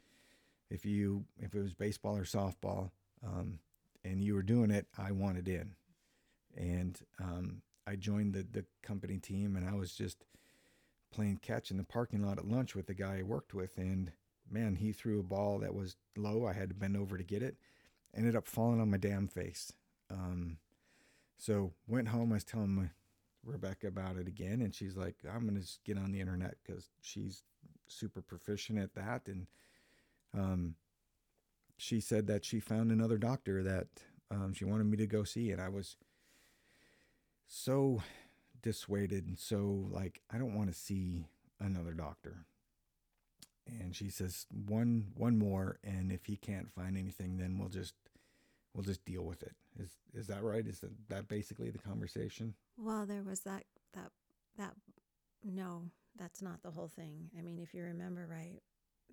if 0.69 0.85
you 0.85 1.25
if 1.37 1.53
it 1.53 1.61
was 1.61 1.73
baseball 1.73 2.15
or 2.17 2.23
softball, 2.23 2.91
um, 3.25 3.59
and 4.03 4.23
you 4.23 4.33
were 4.33 4.43
doing 4.43 4.71
it, 4.71 4.87
I 4.97 5.11
wanted 5.11 5.47
in, 5.47 5.75
and 6.55 6.99
um, 7.19 7.61
I 7.85 7.95
joined 7.95 8.33
the 8.33 8.45
the 8.49 8.65
company 8.83 9.19
team, 9.19 9.55
and 9.55 9.67
I 9.67 9.75
was 9.75 9.93
just 9.93 10.25
playing 11.11 11.39
catch 11.41 11.71
in 11.71 11.77
the 11.77 11.83
parking 11.83 12.25
lot 12.25 12.37
at 12.37 12.47
lunch 12.47 12.75
with 12.75 12.87
the 12.87 12.93
guy 12.93 13.19
I 13.19 13.23
worked 13.23 13.53
with, 13.53 13.77
and 13.77 14.11
man, 14.51 14.75
he 14.75 14.91
threw 14.91 15.19
a 15.19 15.23
ball 15.23 15.59
that 15.59 15.73
was 15.73 15.95
low. 16.15 16.45
I 16.45 16.53
had 16.53 16.69
to 16.69 16.75
bend 16.75 16.97
over 16.97 17.17
to 17.17 17.23
get 17.23 17.43
it. 17.43 17.57
Ended 18.15 18.35
up 18.35 18.47
falling 18.47 18.81
on 18.81 18.91
my 18.91 18.97
damn 18.97 19.27
face. 19.27 19.71
Um, 20.09 20.57
so 21.37 21.71
went 21.87 22.09
home. 22.09 22.31
I 22.31 22.35
was 22.35 22.43
telling 22.43 22.75
my 22.75 22.89
Rebecca 23.43 23.87
about 23.87 24.17
it 24.17 24.27
again, 24.27 24.61
and 24.61 24.75
she's 24.75 24.95
like, 24.95 25.15
"I'm 25.27 25.45
gonna 25.45 25.61
get 25.85 25.97
on 25.97 26.11
the 26.11 26.19
internet 26.19 26.57
because 26.63 26.89
she's 27.01 27.43
super 27.87 28.21
proficient 28.21 28.79
at 28.79 28.93
that." 28.95 29.27
And 29.27 29.47
um, 30.37 30.75
she 31.77 31.99
said 31.99 32.27
that 32.27 32.45
she 32.45 32.59
found 32.59 32.91
another 32.91 33.17
doctor 33.17 33.63
that 33.63 33.87
um, 34.29 34.53
she 34.53 34.65
wanted 34.65 34.85
me 34.85 34.97
to 34.97 35.07
go 35.07 35.23
see, 35.23 35.51
and 35.51 35.61
I 35.61 35.69
was 35.69 35.95
so 37.47 38.01
dissuaded 38.61 39.25
and 39.27 39.37
so 39.37 39.87
like 39.91 40.21
I 40.31 40.37
don't 40.37 40.55
want 40.55 40.71
to 40.71 40.77
see 40.77 41.25
another 41.59 41.93
doctor. 41.93 42.45
And 43.67 43.95
she 43.95 44.09
says 44.09 44.47
one 44.67 45.07
one 45.15 45.37
more, 45.37 45.77
and 45.83 46.11
if 46.11 46.25
he 46.25 46.35
can't 46.35 46.71
find 46.71 46.97
anything, 46.97 47.37
then 47.37 47.57
we'll 47.59 47.69
just 47.69 47.93
we'll 48.73 48.83
just 48.83 49.05
deal 49.05 49.23
with 49.23 49.43
it. 49.43 49.55
Is 49.79 49.91
is 50.13 50.27
that 50.27 50.43
right? 50.43 50.65
Is 50.65 50.79
that, 50.79 50.91
that 51.09 51.27
basically 51.27 51.69
the 51.69 51.79
conversation? 51.79 52.55
Well, 52.77 53.05
there 53.05 53.23
was 53.23 53.41
that 53.41 53.63
that 53.93 54.11
that 54.57 54.73
no, 55.43 55.83
that's 56.17 56.41
not 56.41 56.61
the 56.63 56.71
whole 56.71 56.87
thing. 56.89 57.29
I 57.37 57.41
mean, 57.41 57.59
if 57.59 57.73
you 57.73 57.83
remember 57.83 58.27
right, 58.29 58.61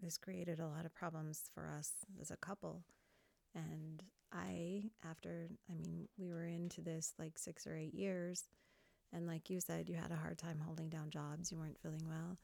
this 0.03 0.19
created 0.19 0.61
a 0.61 0.67
lot 0.67 0.85
of 0.85 0.95
problems 0.95 1.51
for 1.55 1.69
us 1.69 1.93
as 2.21 2.31
a 2.31 2.37
couple. 2.37 2.85
And 3.55 4.03
I, 4.33 4.91
after, 5.09 5.49
I 5.71 5.75
mean, 5.75 6.09
we 6.19 6.31
were 6.33 6.45
into 6.47 6.81
this 6.83 7.15
like 7.19 7.39
six 7.39 7.67
or 7.67 7.77
eight 7.77 7.95
years. 7.95 8.45
And 9.13 9.27
like 9.27 9.49
you 9.49 9.61
said, 9.61 9.89
you 9.89 9.97
had 9.97 10.13
a 10.13 10.17
hard 10.17 10.39
time 10.39 10.61
holding 10.65 10.89
down 10.91 11.11
jobs. 11.11 11.51
You 11.51 11.59
weren't 11.59 11.81
feeling 11.81 12.07
well. 12.07 12.37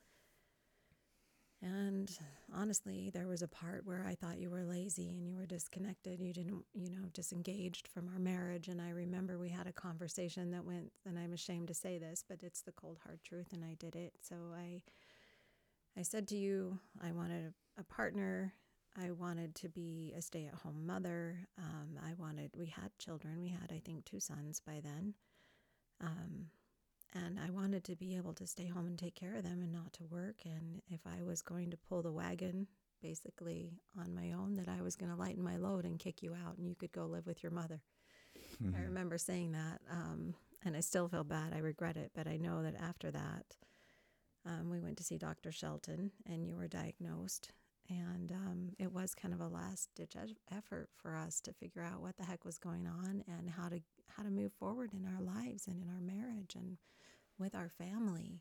And 1.65 2.11
honestly, 2.55 3.11
there 3.15 3.27
was 3.27 3.41
a 3.41 3.49
part 3.49 3.87
where 3.87 4.05
I 4.07 4.15
thought 4.15 4.39
you 4.39 4.51
were 4.51 4.65
lazy 4.65 5.09
and 5.09 5.27
you 5.27 5.35
were 5.35 5.47
disconnected. 5.47 6.21
You 6.21 6.35
didn't, 6.35 6.63
you 6.75 6.91
know, 6.91 7.09
disengaged 7.15 7.89
from 7.89 8.11
our 8.13 8.19
marriage. 8.19 8.69
And 8.69 8.83
I 8.83 8.91
remember 8.91 9.39
we 9.39 9.49
had 9.49 9.67
a 9.67 9.73
conversation 9.73 10.51
that 10.51 10.67
went, 10.67 10.93
and 11.07 11.19
I'm 11.19 11.33
ashamed 11.33 11.69
to 11.69 11.75
say 11.75 11.97
this, 11.97 12.23
but 12.29 12.43
it's 12.43 12.61
the 12.61 12.73
cold 12.73 12.99
hard 13.03 13.21
truth, 13.25 13.55
and 13.55 13.65
I 13.65 13.77
did 13.79 13.97
it. 13.97 14.13
So 14.21 14.37
I, 14.55 14.83
I 15.99 16.03
said 16.03 16.29
to 16.29 16.37
you, 16.37 16.79
I 17.03 17.13
wanted 17.13 17.55
a 17.79 17.85
partner. 17.85 18.53
I 19.03 19.13
wanted 19.13 19.55
to 19.57 19.71
be 19.71 20.13
a 20.17 20.21
stay 20.21 20.45
at 20.45 20.61
home 20.61 20.87
mother. 20.87 21.49
Um, 21.59 21.99
I 22.07 22.13
wanted, 22.19 22.51
we 22.59 22.67
had 22.67 22.91
children. 22.99 23.41
We 23.41 23.49
had, 23.49 23.73
I 23.73 23.81
think, 23.83 24.05
two 24.05 24.21
sons 24.21 24.61
by 24.61 24.81
then. 24.85 25.15
Um, 26.03 26.49
and 27.15 27.39
I 27.39 27.51
wanted 27.51 27.85
to 27.85 27.97
be 27.97 28.17
able 28.17 28.33
to 28.35 28.47
stay 28.47 28.67
home 28.67 28.87
and 28.87 28.99
take 28.99 29.15
care 29.15 29.37
of 29.37 29.45
them 29.45 29.63
and 29.63 29.73
not 29.73 29.93
to 29.95 30.05
work. 30.05 30.37
And 30.45 30.83
if 30.89 31.01
I 31.07 31.23
was 31.23 31.43
going 31.43 31.71
to 31.71 31.77
pull 31.77 32.03
the 32.03 32.13
wagon 32.13 32.67
basically 33.01 33.73
on 33.99 34.15
my 34.15 34.33
own, 34.33 34.55
that 34.57 34.69
I 34.69 34.83
was 34.83 34.97
going 34.97 35.13
to 35.13 35.19
lighten 35.19 35.43
my 35.43 35.57
load 35.57 35.85
and 35.85 35.99
kick 35.99 36.23
you 36.23 36.35
out 36.35 36.59
and 36.59 36.69
you 36.69 36.75
could 36.75 36.93
go 36.93 37.07
live 37.07 37.27
with 37.27 37.43
your 37.43 37.53
mother. 37.53 37.83
Mm-hmm. 38.63 38.77
I 38.77 38.83
remember 38.85 39.19
saying 39.19 39.53
that. 39.53 39.81
Um, 39.91 40.35
and 40.65 40.77
I 40.77 40.81
still 40.81 41.09
feel 41.09 41.25
bad. 41.25 41.53
I 41.55 41.59
regret 41.59 41.97
it. 41.97 42.11
But 42.15 42.27
I 42.27 42.37
know 42.37 42.63
that 42.63 42.75
after 42.81 43.11
that, 43.11 43.57
um, 44.47 44.71
we 44.71 44.81
went 44.81 44.97
to 44.99 45.05
see 45.05 45.19
Dr. 45.19 45.53
Shelton 45.53 46.11
and 46.27 46.47
you 46.47 46.57
were 46.57 46.69
diagnosed. 46.69 47.53
And 47.91 48.33
um, 48.33 48.71
it 48.79 48.93
was 48.93 49.15
kind 49.15 49.35
of 49.35 49.41
a 49.41 49.47
last 49.47 49.91
ditch 49.95 50.17
effort 50.51 50.89
for 50.97 51.15
us 51.15 51.41
to 51.43 51.53
figure 51.53 51.83
out 51.83 52.01
what 52.01 52.17
the 52.17 52.25
heck 52.25 52.45
was 52.45 52.57
going 52.57 52.87
on 52.87 53.23
and 53.29 53.51
how 53.51 53.69
to 53.69 53.81
how 54.17 54.23
to 54.23 54.31
move 54.31 54.53
forward 54.53 54.93
in 54.95 55.05
our 55.05 55.21
lives 55.21 55.67
and 55.67 55.83
in 55.83 55.89
our 55.89 56.01
marriage 56.01 56.55
and 56.55 56.79
with 57.39 57.55
our 57.55 57.69
family 57.69 58.41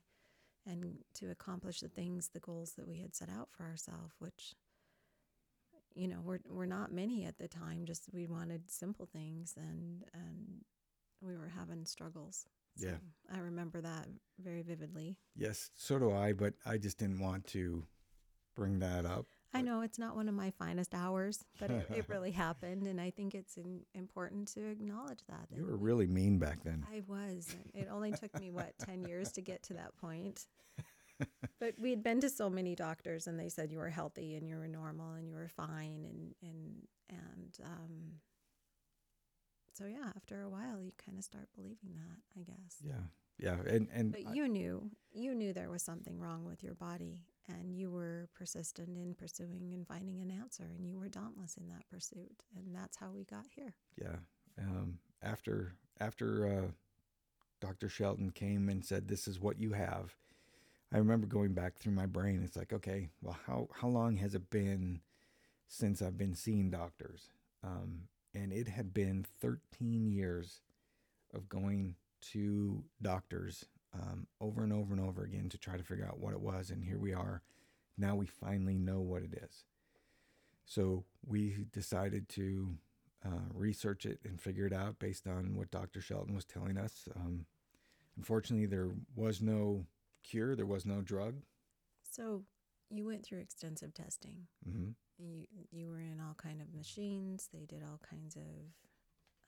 and 0.65 0.99
to 1.15 1.29
accomplish 1.29 1.81
the 1.81 1.89
things, 1.89 2.29
the 2.33 2.39
goals 2.39 2.73
that 2.73 2.87
we 2.87 2.99
had 2.99 3.15
set 3.15 3.29
out 3.29 3.49
for 3.51 3.63
ourselves, 3.63 4.13
which, 4.19 4.55
you 5.93 6.07
know, 6.07 6.21
we're, 6.23 6.39
we're 6.49 6.65
not 6.65 6.91
many 6.91 7.25
at 7.25 7.37
the 7.37 7.47
time, 7.47 7.85
just 7.85 8.09
we 8.13 8.25
wanted 8.25 8.71
simple 8.71 9.05
things 9.11 9.55
and, 9.57 10.03
and 10.13 10.63
we 11.21 11.35
were 11.35 11.51
having 11.55 11.85
struggles. 11.85 12.45
So 12.77 12.87
yeah. 12.87 12.97
I 13.33 13.39
remember 13.39 13.81
that 13.81 14.07
very 14.43 14.61
vividly. 14.63 15.17
Yes, 15.35 15.69
so 15.75 15.99
do 15.99 16.11
I, 16.11 16.33
but 16.33 16.53
I 16.65 16.77
just 16.77 16.97
didn't 16.97 17.19
want 17.19 17.45
to 17.47 17.83
bring 18.55 18.79
that 18.79 19.05
up. 19.05 19.27
I 19.53 19.61
know 19.61 19.81
it's 19.81 19.99
not 19.99 20.15
one 20.15 20.27
of 20.27 20.35
my 20.35 20.51
finest 20.51 20.93
hours, 20.93 21.43
but 21.59 21.69
it, 21.69 21.87
it 21.95 22.09
really 22.09 22.31
happened, 22.45 22.87
and 22.87 22.99
I 22.99 23.11
think 23.11 23.35
it's 23.35 23.57
in, 23.57 23.81
important 23.93 24.47
to 24.53 24.67
acknowledge 24.67 25.19
that. 25.29 25.47
You 25.55 25.65
were 25.65 25.77
really 25.77 26.07
mean 26.07 26.39
back 26.39 26.63
then. 26.63 26.85
I 26.91 27.01
was. 27.07 27.55
It 27.73 27.87
only 27.91 28.11
took 28.11 28.39
me 28.39 28.51
what 28.51 28.73
ten 28.79 29.03
years 29.03 29.31
to 29.33 29.41
get 29.41 29.63
to 29.63 29.73
that 29.73 29.95
point. 29.97 30.45
but 31.59 31.75
we'd 31.79 32.03
been 32.03 32.19
to 32.21 32.29
so 32.29 32.49
many 32.49 32.75
doctors, 32.75 33.27
and 33.27 33.39
they 33.39 33.49
said 33.49 33.71
you 33.71 33.77
were 33.77 33.89
healthy 33.89 34.35
and 34.35 34.47
you 34.47 34.57
were 34.57 34.67
normal 34.67 35.13
and 35.13 35.27
you 35.27 35.35
were 35.35 35.49
fine, 35.49 36.05
and 36.09 36.33
and 36.41 36.87
and 37.09 37.57
um, 37.63 38.19
so 39.73 39.85
yeah, 39.85 40.11
after 40.15 40.41
a 40.41 40.49
while, 40.49 40.79
you 40.79 40.91
kind 41.03 41.17
of 41.17 41.23
start 41.23 41.47
believing 41.55 41.95
that, 41.95 42.39
I 42.39 42.43
guess. 42.43 42.77
Yeah, 42.81 43.03
yeah, 43.39 43.57
and 43.67 43.87
and 43.93 44.11
but 44.11 44.21
I, 44.27 44.33
you 44.33 44.47
knew 44.47 44.91
you 45.11 45.33
knew 45.33 45.51
there 45.51 45.69
was 45.69 45.81
something 45.81 46.19
wrong 46.19 46.45
with 46.45 46.63
your 46.63 46.75
body, 46.75 47.19
and 47.47 47.75
you 47.75 47.91
were 47.91 48.29
persistent 48.35 48.97
in 48.97 49.13
pursuing 49.15 49.71
and 49.73 49.87
finding 49.87 50.21
an 50.21 50.31
answer 50.31 50.63
and 50.77 50.87
you 50.87 50.97
were 50.97 51.09
dauntless 51.09 51.57
in 51.57 51.67
that 51.67 51.87
pursuit 51.89 52.43
and 52.55 52.75
that's 52.75 52.97
how 52.97 53.11
we 53.11 53.23
got 53.25 53.45
here. 53.55 53.75
Yeah 54.01 54.17
um, 54.59 54.99
after 55.21 55.73
after 55.99 56.47
uh, 56.47 56.71
dr 57.61 57.89
shelton 57.89 58.29
came 58.29 58.69
and 58.69 58.85
said 58.85 59.07
this 59.07 59.27
is 59.27 59.39
what 59.39 59.59
you 59.59 59.71
have 59.71 60.15
i 60.93 60.97
remember 60.97 61.25
going 61.25 61.53
back 61.53 61.75
through 61.75 61.93
my 61.93 62.05
brain 62.05 62.41
it's 62.43 62.57
like 62.57 62.73
okay 62.73 63.09
well 63.21 63.37
how, 63.47 63.67
how 63.81 63.87
long 63.87 64.17
has 64.17 64.35
it 64.35 64.49
been 64.49 64.99
since 65.67 66.01
i've 66.01 66.17
been 66.17 66.35
seeing 66.35 66.69
doctors? 66.69 67.29
Um, 67.63 68.03
and 68.35 68.51
it 68.51 68.67
had 68.67 68.93
been 68.93 69.25
13 69.41 70.07
years 70.07 70.61
of 71.33 71.47
going 71.49 71.95
to 72.31 72.83
doctors 73.01 73.65
um, 73.93 74.27
over 74.41 74.63
and 74.63 74.73
over 74.73 74.93
and 74.93 75.01
over 75.01 75.23
again 75.23 75.49
to 75.49 75.57
try 75.57 75.77
to 75.77 75.83
figure 75.83 76.05
out 76.05 76.19
what 76.19 76.33
it 76.33 76.41
was. 76.41 76.69
And 76.69 76.83
here 76.83 76.97
we 76.97 77.13
are. 77.13 77.41
Now 77.97 78.15
we 78.15 78.25
finally 78.25 78.77
know 78.77 78.99
what 78.99 79.21
it 79.21 79.33
is. 79.43 79.65
So 80.65 81.03
we 81.25 81.65
decided 81.71 82.29
to 82.29 82.75
uh, 83.25 83.49
research 83.53 84.05
it 84.05 84.19
and 84.25 84.41
figure 84.41 84.65
it 84.65 84.73
out 84.73 84.99
based 84.99 85.27
on 85.27 85.55
what 85.55 85.71
Dr. 85.71 86.01
Shelton 86.01 86.35
was 86.35 86.45
telling 86.45 86.77
us. 86.77 87.07
Um, 87.15 87.45
unfortunately, 88.17 88.65
there 88.65 88.89
was 89.15 89.41
no 89.41 89.85
cure, 90.23 90.55
there 90.55 90.65
was 90.65 90.85
no 90.85 91.01
drug. 91.01 91.35
So 92.09 92.43
you 92.89 93.05
went 93.05 93.25
through 93.25 93.39
extensive 93.39 93.93
testing. 93.93 94.47
Mm-hmm. 94.67 94.89
You 95.17 95.45
you 95.71 95.89
were 95.89 95.99
in 95.99 96.19
all 96.19 96.35
kind 96.35 96.61
of 96.61 96.73
machines. 96.73 97.49
They 97.53 97.65
did 97.65 97.83
all 97.83 97.99
kinds 98.09 98.35
of 98.35 98.41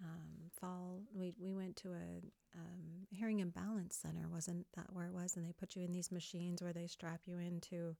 um, 0.03 0.49
fall. 0.59 1.01
We 1.13 1.33
we 1.39 1.53
went 1.53 1.75
to 1.77 1.89
a 1.89 2.21
um, 2.57 3.07
hearing 3.09 3.41
and 3.41 3.53
balance 3.53 3.95
center, 3.95 4.27
wasn't 4.27 4.65
that 4.75 4.87
where 4.91 5.05
it 5.05 5.13
was? 5.13 5.35
And 5.35 5.45
they 5.45 5.53
put 5.53 5.75
you 5.75 5.83
in 5.83 5.91
these 5.91 6.11
machines 6.11 6.61
where 6.61 6.73
they 6.73 6.87
strap 6.87 7.21
you 7.25 7.37
into. 7.39 7.95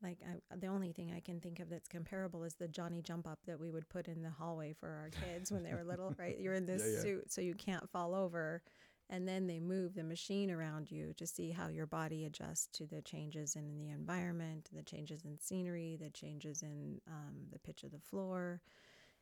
Like 0.00 0.18
I, 0.24 0.56
the 0.56 0.68
only 0.68 0.92
thing 0.92 1.12
I 1.14 1.18
can 1.18 1.40
think 1.40 1.58
of 1.58 1.68
that's 1.70 1.88
comparable 1.88 2.44
is 2.44 2.54
the 2.54 2.68
Johnny 2.68 3.02
jump 3.02 3.26
up 3.26 3.40
that 3.46 3.58
we 3.58 3.68
would 3.68 3.88
put 3.88 4.06
in 4.06 4.22
the 4.22 4.30
hallway 4.30 4.72
for 4.72 4.88
our 4.88 5.10
kids 5.24 5.50
when 5.50 5.64
they 5.64 5.74
were 5.74 5.82
little. 5.82 6.14
Right, 6.16 6.38
you're 6.38 6.54
in 6.54 6.66
this 6.66 6.82
yeah, 6.86 6.94
yeah. 6.94 7.02
suit 7.02 7.32
so 7.32 7.40
you 7.40 7.54
can't 7.54 7.90
fall 7.90 8.14
over, 8.14 8.62
and 9.10 9.26
then 9.26 9.48
they 9.48 9.58
move 9.58 9.94
the 9.94 10.04
machine 10.04 10.52
around 10.52 10.92
you 10.92 11.14
to 11.16 11.26
see 11.26 11.50
how 11.50 11.66
your 11.66 11.86
body 11.86 12.26
adjusts 12.26 12.68
to 12.74 12.86
the 12.86 13.02
changes 13.02 13.56
in 13.56 13.76
the 13.76 13.88
environment, 13.88 14.68
the 14.72 14.84
changes 14.84 15.24
in 15.24 15.36
scenery, 15.40 15.98
the 16.00 16.10
changes 16.10 16.62
in 16.62 17.00
um, 17.08 17.48
the 17.52 17.58
pitch 17.58 17.82
of 17.82 17.90
the 17.90 17.98
floor 17.98 18.60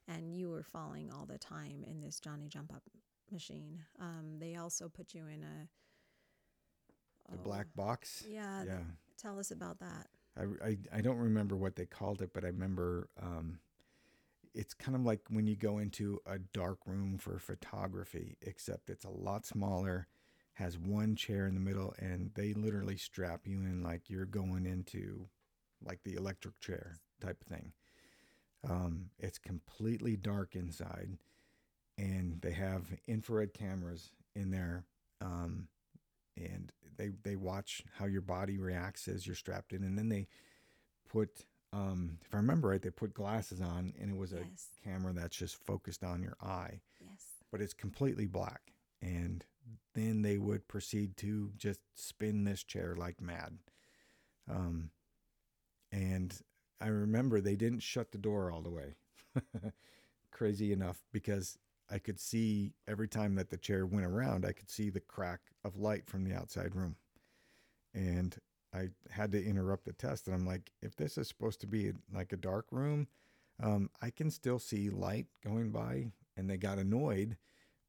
and 0.09 0.35
you 0.35 0.49
were 0.49 0.63
falling 0.63 1.11
all 1.11 1.27
the 1.27 1.39
time 1.39 1.85
in 1.87 2.01
this 2.01 2.21
Johnny 2.21 2.49
jump 2.49 2.73
up 2.73 2.83
machine. 3.31 3.83
Um, 4.01 4.39
they 4.39 4.57
also 4.57 4.89
put 4.89 5.15
you 5.15 5.25
in 5.27 5.43
a 5.43 5.69
the 7.31 7.39
oh, 7.39 7.45
black 7.45 7.67
box. 7.75 8.25
Yeah. 8.29 8.65
Yeah. 8.65 8.79
tell 9.21 9.39
us 9.39 9.51
about 9.51 9.81
that. 9.81 10.07
I, 10.39 10.69
I, 10.69 10.77
I, 10.99 11.01
don't 11.01 11.19
remember 11.19 11.57
what 11.57 11.77
they 11.77 11.87
called 11.87 12.23
it, 12.23 12.31
but 12.33 12.45
I 12.45 12.49
remember 12.49 13.09
um, 13.21 13.59
it's 14.55 14.75
kind 14.75 14.95
of 14.95 15.03
like 15.05 15.21
when 15.29 15.47
you 15.47 15.57
go 15.57 15.79
into 15.79 16.21
a 16.27 16.39
dark 16.39 16.79
room 16.87 17.19
for 17.19 17.39
photography, 17.39 18.37
except 18.43 18.91
it's 18.91 19.05
a 19.05 19.11
lot 19.11 19.47
smaller, 19.47 20.07
has 20.55 20.79
one 20.79 21.17
chair 21.17 21.47
in 21.47 21.55
the 21.55 21.61
middle, 21.61 21.95
and 21.99 22.31
they 22.35 22.53
literally 22.53 22.97
strap 22.97 23.47
you 23.47 23.59
in 23.59 23.83
like 23.83 24.09
you're 24.09 24.25
going 24.25 24.67
into 24.67 25.27
like 25.85 26.01
the 26.05 26.15
electric 26.15 26.59
chair 26.61 26.99
type 27.21 27.41
of 27.41 27.47
thing. 27.47 27.73
Um, 28.69 29.11
it's 29.19 29.39
completely 29.39 30.17
dark 30.17 30.57
inside, 30.57 31.19
and 31.97 32.41
they 32.41 32.53
have 32.53 32.85
infrared 33.07 33.55
cameras 33.55 34.11
in 34.35 34.51
there, 34.51 34.85
um, 35.21 35.69
and 36.37 36.73
they 36.97 37.11
they 37.23 37.37
watch 37.37 37.83
how 37.99 38.07
your 38.07 38.23
body 38.23 38.59
reacts 38.59 39.09
as 39.09 39.27
you're 39.27 39.37
strapped 39.37 39.73
in, 39.73 39.85
and 39.85 39.97
then 39.97 40.09
they 40.09 40.27
put, 41.09 41.47
um, 41.73 42.19
if 42.27 42.35
I 42.35 42.39
remember 42.39 42.69
right, 42.69 42.83
they 42.83 42.91
put 42.91 43.15
glasses 43.15 43.61
on, 43.61 43.95
and 44.01 44.11
it 44.11 44.17
was 44.17 44.33
yes. 44.33 44.43
a 44.43 44.89
camera 44.89 45.13
that's 45.13 45.37
just 45.37 45.57
focused 45.65 46.03
on 46.03 46.23
your 46.23 46.37
eye. 46.43 46.81
Yes. 47.01 47.23
But 47.53 47.61
it's 47.61 47.75
completely 47.75 48.27
black, 48.27 48.73
and 49.01 49.45
then 49.95 50.23
they 50.23 50.39
would 50.39 50.67
proceed 50.69 51.17
to 51.19 51.53
just 51.57 51.81
spin 51.95 52.45
this 52.45 52.65
chair 52.65 52.95
like 52.97 53.21
mad. 53.21 53.59
Um, 54.51 54.91
and 55.93 56.39
I 56.81 56.89
remember 56.89 57.41
they 57.41 57.57
didn't 57.57 57.81
shut 57.83 58.13
the 58.13 58.19
door 58.19 58.51
all 58.51 58.63
the 58.63 58.71
way. 58.71 58.95
Crazy 60.31 60.73
enough, 60.73 61.03
because 61.13 61.59
I 61.91 61.99
could 61.99 62.21
see 62.21 62.73
every 62.87 63.09
time 63.09 63.35
that 63.37 63.51
the 63.51 63.57
chair 63.57 63.87
went 63.87 64.07
around, 64.07 64.45
I 64.45 64.53
could 64.53 64.71
see 64.71 64.91
the 64.91 65.01
crack 65.01 65.41
of 65.65 65.77
light 65.77 66.09
from 66.09 66.25
the 66.25 66.35
outside 66.35 66.75
room. 66.75 66.97
And 67.95 68.37
I 68.75 68.91
had 69.11 69.33
to 69.33 69.45
interrupt 69.45 69.85
the 69.85 69.93
test. 69.93 70.27
And 70.27 70.35
I'm 70.37 70.47
like, 70.47 70.73
if 70.83 70.97
this 70.97 71.19
is 71.19 71.29
supposed 71.29 71.61
to 71.63 71.67
be 71.67 71.93
like 72.13 72.33
a 72.33 72.37
dark 72.37 72.67
room, 72.71 73.09
um, 73.63 73.91
I 74.03 74.11
can 74.11 74.31
still 74.31 74.59
see 74.59 74.91
light 74.91 75.27
going 75.45 75.71
by. 75.71 76.09
And 76.37 76.51
they 76.51 76.59
got 76.59 76.79
annoyed, 76.79 77.37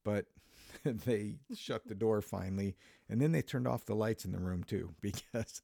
but 0.04 0.26
they 0.86 1.36
shut 1.56 1.88
the 1.88 1.96
door 1.96 2.22
finally. 2.22 2.76
And 3.10 3.22
then 3.22 3.32
they 3.34 3.42
turned 3.42 3.68
off 3.68 3.86
the 3.86 3.96
lights 3.96 4.26
in 4.26 4.32
the 4.32 4.40
room 4.40 4.64
too, 4.64 4.94
because 5.02 5.62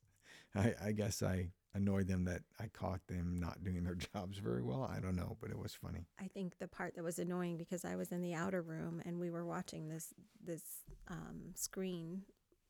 I, 0.55 0.75
I 0.83 0.91
guess 0.93 1.23
I 1.23 1.49
annoyed 1.73 2.07
them 2.07 2.25
that 2.25 2.41
I 2.59 2.67
caught 2.67 3.05
them 3.07 3.37
not 3.39 3.63
doing 3.63 3.83
their 3.83 3.95
jobs 4.13 4.37
very 4.37 4.61
well. 4.61 4.89
I 4.91 4.99
don't 4.99 5.15
know, 5.15 5.37
but 5.41 5.49
it 5.49 5.57
was 5.57 5.73
funny. 5.73 6.07
I 6.19 6.27
think 6.27 6.57
the 6.59 6.67
part 6.67 6.95
that 6.95 7.03
was 7.03 7.19
annoying 7.19 7.57
because 7.57 7.85
I 7.85 7.95
was 7.95 8.11
in 8.11 8.21
the 8.21 8.33
outer 8.33 8.61
room 8.61 9.01
and 9.05 9.19
we 9.19 9.29
were 9.29 9.45
watching 9.45 9.89
this 9.89 10.13
this 10.43 10.63
um, 11.07 11.51
screen 11.55 12.23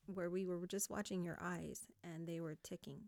where 0.06 0.30
we 0.30 0.46
were 0.46 0.66
just 0.68 0.90
watching 0.90 1.24
your 1.24 1.38
eyes 1.42 1.82
and 2.04 2.28
they 2.28 2.40
were 2.42 2.58
ticking. 2.64 3.02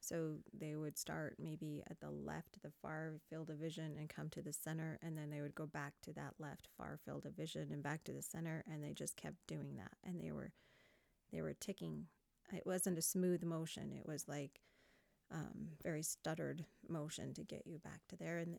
So 0.00 0.36
they 0.56 0.76
would 0.76 0.96
start 0.96 1.36
maybe 1.40 1.82
at 1.90 1.98
the 1.98 2.10
left, 2.10 2.62
the 2.62 2.70
far 2.80 3.14
field 3.28 3.50
of 3.50 3.56
vision, 3.56 3.96
and 3.98 4.08
come 4.08 4.28
to 4.30 4.42
the 4.42 4.52
center, 4.52 5.00
and 5.02 5.18
then 5.18 5.30
they 5.30 5.40
would 5.40 5.54
go 5.56 5.66
back 5.66 5.94
to 6.02 6.12
that 6.12 6.34
left 6.38 6.68
far 6.76 7.00
field 7.04 7.26
of 7.26 7.32
vision 7.32 7.70
and 7.72 7.82
back 7.82 8.04
to 8.04 8.12
the 8.12 8.22
center, 8.22 8.62
and 8.70 8.84
they 8.84 8.92
just 8.92 9.16
kept 9.16 9.46
doing 9.48 9.74
that. 9.78 9.90
And 10.04 10.20
they 10.20 10.30
were, 10.30 10.52
they 11.32 11.42
were 11.42 11.54
ticking. 11.54 12.06
It 12.52 12.64
wasn't 12.64 12.98
a 12.98 13.02
smooth 13.02 13.42
motion. 13.42 13.92
It 13.92 14.06
was 14.06 14.28
like 14.28 14.60
um, 15.32 15.68
very 15.82 16.02
stuttered 16.02 16.64
motion 16.88 17.34
to 17.34 17.44
get 17.44 17.62
you 17.66 17.78
back 17.78 18.00
to 18.08 18.16
there 18.16 18.38
and 18.38 18.58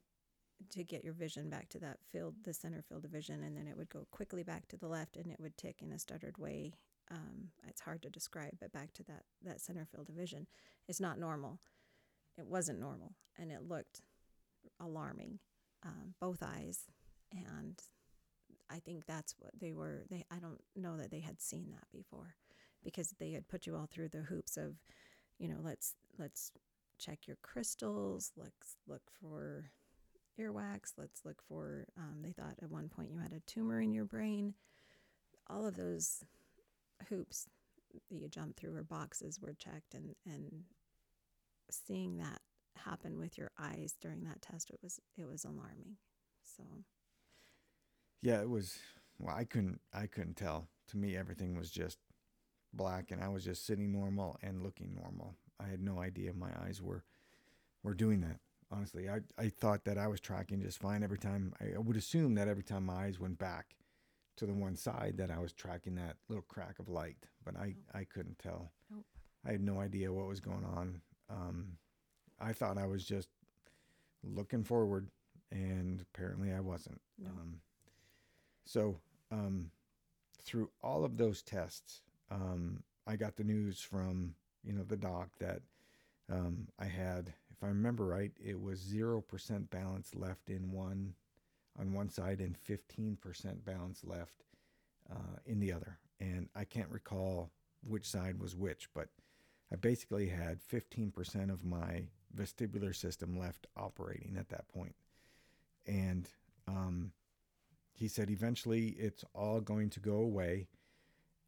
to 0.71 0.83
get 0.83 1.03
your 1.03 1.13
vision 1.13 1.49
back 1.49 1.69
to 1.69 1.79
that 1.79 1.99
field, 2.11 2.35
the 2.43 2.53
center 2.53 2.81
field 2.81 3.05
of 3.05 3.11
vision, 3.11 3.43
and 3.43 3.55
then 3.55 3.67
it 3.67 3.77
would 3.77 3.89
go 3.89 4.07
quickly 4.11 4.43
back 4.43 4.67
to 4.67 4.77
the 4.77 4.87
left, 4.87 5.15
and 5.15 5.31
it 5.31 5.39
would 5.39 5.55
tick 5.57 5.77
in 5.81 5.91
a 5.91 5.99
stuttered 5.99 6.37
way 6.37 6.73
um, 7.11 7.49
it's 7.67 7.81
hard 7.81 8.01
to 8.03 8.09
describe, 8.09 8.53
but 8.59 8.71
back 8.71 8.93
to 8.93 9.03
that 9.03 9.23
that 9.43 9.61
center 9.61 9.85
field 9.85 10.09
of 10.09 10.15
vision, 10.15 10.47
it's 10.87 10.99
not 10.99 11.19
normal. 11.19 11.59
It 12.37 12.47
wasn't 12.47 12.79
normal, 12.79 13.15
and 13.37 13.51
it 13.51 13.67
looked 13.67 14.01
alarming, 14.79 15.39
um, 15.83 16.13
both 16.19 16.43
eyes, 16.43 16.81
and 17.31 17.79
I 18.69 18.79
think 18.79 19.05
that's 19.05 19.35
what 19.39 19.51
they 19.59 19.73
were. 19.73 20.03
They 20.09 20.25
I 20.29 20.39
don't 20.39 20.61
know 20.75 20.97
that 20.97 21.11
they 21.11 21.21
had 21.21 21.41
seen 21.41 21.71
that 21.71 21.87
before, 21.93 22.35
because 22.83 23.13
they 23.19 23.31
had 23.31 23.47
put 23.47 23.65
you 23.65 23.75
all 23.75 23.87
through 23.89 24.09
the 24.09 24.23
hoops 24.23 24.57
of, 24.57 24.75
you 25.39 25.47
know, 25.47 25.59
let's 25.61 25.95
let's 26.17 26.51
check 26.99 27.27
your 27.27 27.37
crystals, 27.41 28.31
let's 28.35 28.75
look 28.87 29.03
for 29.21 29.71
earwax, 30.39 30.93
let's 30.97 31.25
look 31.25 31.41
for. 31.47 31.85
Um, 31.97 32.21
they 32.21 32.31
thought 32.31 32.55
at 32.61 32.71
one 32.71 32.89
point 32.89 33.11
you 33.11 33.19
had 33.19 33.33
a 33.33 33.41
tumor 33.41 33.81
in 33.81 33.93
your 33.93 34.05
brain. 34.05 34.53
All 35.49 35.65
of 35.65 35.75
those 35.75 36.23
hoops 37.09 37.47
that 38.09 38.15
you 38.15 38.27
jump 38.27 38.55
through 38.57 38.75
or 38.75 38.83
boxes 38.83 39.39
were 39.39 39.53
checked 39.53 39.93
and 39.93 40.15
and 40.25 40.63
seeing 41.69 42.17
that 42.17 42.41
happen 42.75 43.17
with 43.17 43.37
your 43.37 43.51
eyes 43.59 43.95
during 44.01 44.23
that 44.23 44.41
test 44.41 44.69
it 44.69 44.79
was 44.81 44.99
it 45.17 45.25
was 45.25 45.43
alarming 45.43 45.97
so 46.43 46.63
yeah 48.21 48.39
it 48.41 48.49
was 48.49 48.77
well 49.19 49.35
i 49.35 49.43
couldn't 49.43 49.79
i 49.93 50.05
couldn't 50.05 50.37
tell 50.37 50.67
to 50.87 50.97
me 50.97 51.17
everything 51.17 51.57
was 51.57 51.71
just 51.71 51.97
black 52.77 53.11
and 53.11 53.21
i 53.21 53.27
was 53.27 53.43
just 53.43 53.65
sitting 53.65 53.91
normal 53.91 54.37
and 54.41 54.63
looking 54.63 54.95
normal 54.95 55.35
i 55.59 55.67
had 55.67 55.81
no 55.81 55.99
idea 55.99 56.31
my 56.33 56.51
eyes 56.65 56.81
were 56.81 57.03
were 57.83 57.93
doing 57.93 58.21
that 58.21 58.39
honestly 58.71 59.09
i 59.09 59.19
i 59.37 59.49
thought 59.49 59.83
that 59.83 59.97
i 59.97 60.07
was 60.07 60.19
tracking 60.19 60.61
just 60.61 60.79
fine 60.79 61.03
every 61.03 61.17
time 61.17 61.53
i, 61.59 61.75
I 61.75 61.79
would 61.79 61.97
assume 61.97 62.35
that 62.35 62.47
every 62.47 62.63
time 62.63 62.85
my 62.85 63.05
eyes 63.05 63.19
went 63.19 63.39
back 63.39 63.75
to 64.37 64.45
the 64.45 64.53
one 64.53 64.75
side 64.75 65.15
that 65.17 65.31
I 65.31 65.39
was 65.39 65.51
tracking 65.51 65.95
that 65.95 66.15
little 66.29 66.45
crack 66.47 66.79
of 66.79 66.87
light, 66.87 67.17
but 67.43 67.55
I, 67.57 67.73
I 67.93 68.03
couldn't 68.05 68.39
tell. 68.39 68.71
Nope. 68.89 69.03
I 69.45 69.51
had 69.51 69.61
no 69.61 69.79
idea 69.79 70.13
what 70.13 70.27
was 70.27 70.39
going 70.39 70.63
on. 70.63 71.01
Um, 71.29 71.77
I 72.39 72.53
thought 72.53 72.77
I 72.77 72.85
was 72.85 73.03
just 73.03 73.29
looking 74.23 74.63
forward, 74.63 75.09
and 75.51 76.01
apparently 76.01 76.53
I 76.53 76.59
wasn't. 76.59 77.01
No. 77.17 77.29
Um, 77.29 77.61
so 78.65 78.97
um, 79.31 79.71
through 80.43 80.69
all 80.83 81.03
of 81.03 81.17
those 81.17 81.41
tests, 81.41 82.01
um, 82.31 82.83
I 83.05 83.15
got 83.15 83.35
the 83.35 83.43
news 83.43 83.81
from 83.81 84.35
you 84.63 84.73
know 84.73 84.83
the 84.83 84.97
doc 84.97 85.29
that 85.39 85.61
um, 86.31 86.67
I 86.77 86.85
had, 86.85 87.33
if 87.51 87.63
I 87.63 87.67
remember 87.67 88.05
right, 88.05 88.31
it 88.43 88.61
was 88.61 88.79
zero 88.79 89.21
percent 89.21 89.69
balance 89.69 90.13
left 90.15 90.49
in 90.49 90.71
one 90.71 91.13
on 91.79 91.93
one 91.93 92.09
side 92.09 92.39
and 92.39 92.55
15% 92.67 93.63
balance 93.63 94.01
left 94.03 94.43
uh, 95.11 95.37
in 95.45 95.59
the 95.59 95.71
other. 95.71 95.99
And 96.19 96.49
I 96.55 96.63
can't 96.63 96.89
recall 96.89 97.51
which 97.87 98.07
side 98.07 98.39
was 98.39 98.55
which, 98.55 98.89
but 98.93 99.09
I 99.71 99.75
basically 99.75 100.27
had 100.27 100.59
15% 100.59 101.51
of 101.51 101.63
my 101.63 102.07
vestibular 102.35 102.95
system 102.95 103.37
left 103.37 103.67
operating 103.75 104.37
at 104.39 104.49
that 104.49 104.67
point. 104.69 104.95
And 105.85 106.27
um, 106.67 107.11
he 107.93 108.07
said 108.07 108.29
eventually 108.29 108.95
it's 108.97 109.23
all 109.33 109.61
going 109.61 109.89
to 109.91 109.99
go 109.99 110.15
away. 110.15 110.67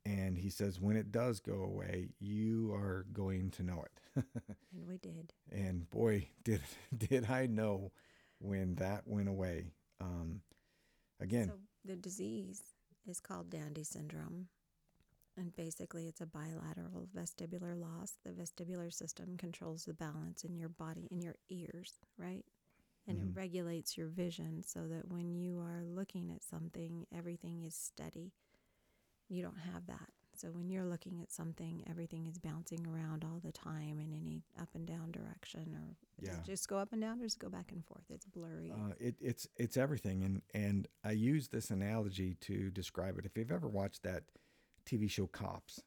And 0.06 0.38
he 0.38 0.50
says, 0.50 0.80
when 0.80 0.96
it 0.96 1.12
does 1.12 1.40
go 1.40 1.62
away, 1.64 2.10
you 2.20 2.72
are 2.74 3.06
going 3.12 3.52
to 3.52 3.64
know 3.64 3.84
it. 3.84 4.24
and 4.74 4.88
we 4.88 4.98
did. 4.98 5.34
And 5.52 5.90
boy, 5.90 6.30
did 6.44 6.62
did 6.98 7.30
I 7.30 7.48
know 7.48 7.92
when 8.40 8.76
that 8.76 9.04
went 9.06 9.30
away. 9.30 9.74
Um, 10.02 10.42
again, 11.20 11.48
so 11.48 11.60
the 11.86 11.96
disease 11.96 12.62
is 13.08 13.20
called 13.20 13.50
Dandy 13.50 13.84
syndrome. 13.84 14.48
And 15.38 15.56
basically, 15.56 16.08
it's 16.08 16.20
a 16.20 16.26
bilateral 16.26 17.08
vestibular 17.16 17.80
loss. 17.80 18.18
The 18.26 18.32
vestibular 18.32 18.92
system 18.94 19.38
controls 19.38 19.86
the 19.86 19.94
balance 19.94 20.44
in 20.44 20.54
your 20.58 20.68
body, 20.68 21.08
in 21.12 21.22
your 21.22 21.36
ears, 21.50 21.94
right? 22.18 22.44
And 23.08 23.18
mm-hmm. 23.18 23.30
it 23.30 23.36
regulates 23.36 23.98
your 23.98 24.08
vision 24.08 24.64
so 24.66 24.82
that 24.88 25.10
when 25.10 25.34
you 25.34 25.60
are 25.60 25.84
looking 25.86 26.32
at 26.32 26.44
something, 26.44 27.06
everything 27.16 27.64
is 27.64 27.74
steady. 27.74 28.34
You 29.30 29.44
don't 29.44 29.60
have 29.74 29.86
that. 29.88 30.10
So 30.40 30.48
when 30.52 30.70
you're 30.70 30.86
looking 30.86 31.20
at 31.22 31.34
something, 31.34 31.84
everything 31.90 32.26
is 32.26 32.38
bouncing 32.38 32.88
around 32.88 33.26
all 33.26 33.42
the 33.44 33.52
time 33.52 34.00
in 34.00 34.14
any 34.14 34.46
up 34.58 34.70
and 34.74 34.88
down 34.88 35.12
direction, 35.12 35.76
or 35.76 35.98
yeah. 36.22 36.38
just 36.46 36.70
go 36.70 36.78
up 36.78 36.94
and 36.94 37.02
down, 37.02 37.20
or 37.20 37.26
just 37.26 37.40
go 37.40 37.50
back 37.50 37.74
and 37.74 37.86
forth? 37.86 38.06
It's 38.10 38.26
blurry. 38.26 38.72
Uh, 38.72 38.94
it, 39.02 39.16
it's 39.20 39.50
it's 39.58 39.76
everything, 39.76 40.24
and 40.24 40.42
and 40.54 40.88
I 41.04 41.12
use 41.12 41.50
this 41.50 41.72
analogy 41.72 42.38
to 42.42 42.70
describe 42.72 43.20
it. 43.20 43.26
If 43.26 43.36
you've 43.36 43.52
ever 43.52 43.68
watched 43.68 44.04
that 44.04 44.24
TV 44.86 45.10
show 45.12 45.28
Cops, 45.28 45.82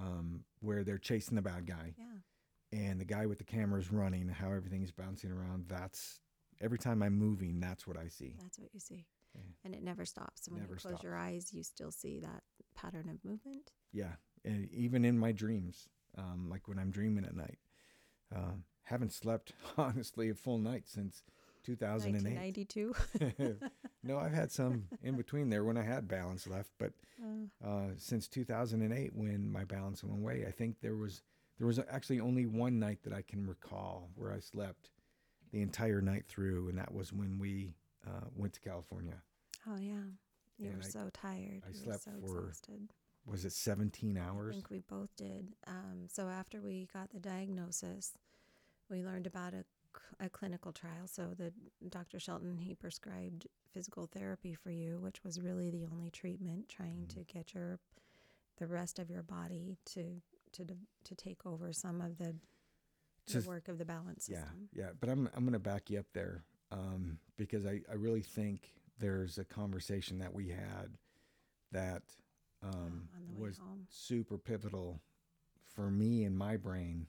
um, 0.00 0.40
where 0.58 0.82
they're 0.82 0.98
chasing 0.98 1.36
the 1.36 1.42
bad 1.42 1.66
guy, 1.66 1.94
yeah. 1.96 2.80
and 2.80 3.00
the 3.00 3.04
guy 3.04 3.26
with 3.26 3.38
the 3.38 3.44
camera 3.44 3.78
is 3.78 3.92
running, 3.92 4.26
how 4.28 4.50
everything 4.50 4.82
is 4.82 4.90
bouncing 4.90 5.30
around. 5.30 5.66
That's 5.68 6.18
every 6.60 6.78
time 6.78 7.04
I'm 7.04 7.16
moving, 7.16 7.60
that's 7.60 7.86
what 7.86 7.96
I 7.96 8.08
see. 8.08 8.34
That's 8.42 8.58
what 8.58 8.70
you 8.74 8.80
see. 8.80 9.06
Yeah. 9.36 9.52
And 9.64 9.74
it 9.74 9.82
never 9.82 10.04
stops. 10.04 10.46
And 10.46 10.54
when 10.54 10.62
never 10.62 10.74
you 10.74 10.80
close 10.80 10.92
stops. 10.92 11.04
your 11.04 11.16
eyes, 11.16 11.52
you 11.52 11.62
still 11.62 11.90
see 11.90 12.20
that 12.20 12.42
pattern 12.74 13.08
of 13.08 13.24
movement. 13.24 13.70
Yeah, 13.92 14.12
and 14.44 14.68
even 14.72 15.04
in 15.04 15.18
my 15.18 15.32
dreams, 15.32 15.88
um, 16.16 16.48
like 16.50 16.68
when 16.68 16.78
I'm 16.78 16.90
dreaming 16.90 17.24
at 17.24 17.36
night, 17.36 17.58
uh, 18.34 18.54
haven't 18.84 19.12
slept 19.12 19.52
honestly 19.78 20.30
a 20.30 20.34
full 20.34 20.58
night 20.58 20.84
since 20.86 21.22
2008. 21.64 22.36
1992. 22.36 23.56
no, 24.04 24.18
I've 24.18 24.32
had 24.32 24.52
some 24.52 24.84
in 25.02 25.16
between 25.16 25.50
there 25.50 25.64
when 25.64 25.76
I 25.76 25.82
had 25.82 26.08
balance 26.08 26.46
left, 26.46 26.70
but 26.78 26.92
uh. 27.22 27.66
uh, 27.68 27.88
since 27.96 28.28
2008 28.28 29.14
when 29.14 29.50
my 29.50 29.64
balance 29.64 30.04
went 30.04 30.16
away, 30.16 30.44
I 30.46 30.50
think 30.50 30.80
there 30.80 30.96
was 30.96 31.22
there 31.58 31.66
was 31.66 31.80
actually 31.90 32.20
only 32.20 32.46
one 32.46 32.78
night 32.78 32.98
that 33.04 33.14
I 33.14 33.22
can 33.22 33.46
recall 33.46 34.10
where 34.14 34.32
I 34.32 34.40
slept 34.40 34.90
the 35.52 35.62
entire 35.62 36.00
night 36.00 36.26
through, 36.28 36.68
and 36.68 36.78
that 36.78 36.94
was 36.94 37.12
when 37.12 37.38
we 37.38 37.74
uh, 38.06 38.26
went 38.34 38.52
to 38.54 38.60
California. 38.60 39.22
Oh 39.68 39.78
yeah. 39.78 40.04
You 40.58 40.68
and 40.68 40.76
were 40.76 40.84
I, 40.84 40.88
so 40.88 41.10
tired. 41.12 41.62
I 41.66 41.70
you 41.70 41.84
slept 41.84 42.04
so 42.04 42.10
for 42.20 42.48
exhausted. 42.48 42.88
was 43.26 43.44
it 43.44 43.52
17 43.52 44.16
hours? 44.16 44.52
I 44.52 44.54
think 44.54 44.70
we 44.70 44.80
both 44.80 45.14
did. 45.16 45.54
Um, 45.66 46.06
so 46.08 46.28
after 46.28 46.60
we 46.60 46.88
got 46.92 47.10
the 47.12 47.20
diagnosis, 47.20 48.12
we 48.90 49.04
learned 49.04 49.26
about 49.26 49.52
a, 49.52 49.64
a 50.24 50.28
clinical 50.30 50.72
trial. 50.72 51.06
So 51.06 51.34
the 51.36 51.52
Dr. 51.88 52.18
Shelton 52.18 52.58
he 52.58 52.74
prescribed 52.74 53.46
physical 53.72 54.06
therapy 54.06 54.54
for 54.54 54.70
you, 54.70 54.98
which 55.00 55.22
was 55.24 55.40
really 55.40 55.70
the 55.70 55.86
only 55.92 56.10
treatment, 56.10 56.68
trying 56.68 57.06
mm-hmm. 57.06 57.18
to 57.20 57.32
get 57.32 57.54
your 57.54 57.78
the 58.58 58.66
rest 58.66 58.98
of 58.98 59.10
your 59.10 59.22
body 59.22 59.76
to 59.84 60.22
to 60.52 60.64
to 61.04 61.14
take 61.14 61.44
over 61.44 61.72
some 61.72 62.00
of 62.00 62.16
the, 62.16 62.34
the 63.26 63.46
work 63.46 63.68
of 63.68 63.76
the 63.76 63.84
balance 63.84 64.24
system. 64.26 64.68
Yeah, 64.72 64.84
yeah. 64.84 64.90
But 64.98 65.10
I'm 65.10 65.28
I'm 65.34 65.44
going 65.44 65.52
to 65.52 65.58
back 65.58 65.90
you 65.90 65.98
up 65.98 66.06
there 66.14 66.44
um, 66.70 67.18
because 67.36 67.66
I 67.66 67.80
I 67.90 67.94
really 67.94 68.22
think 68.22 68.72
there's 68.98 69.38
a 69.38 69.44
conversation 69.44 70.18
that 70.18 70.32
we 70.32 70.48
had 70.48 70.96
that 71.72 72.02
um, 72.62 73.08
way 73.34 73.48
was 73.48 73.58
home. 73.58 73.86
super 73.88 74.38
pivotal 74.38 75.00
for 75.74 75.90
me 75.90 76.24
and 76.24 76.36
my 76.36 76.56
brain. 76.56 77.06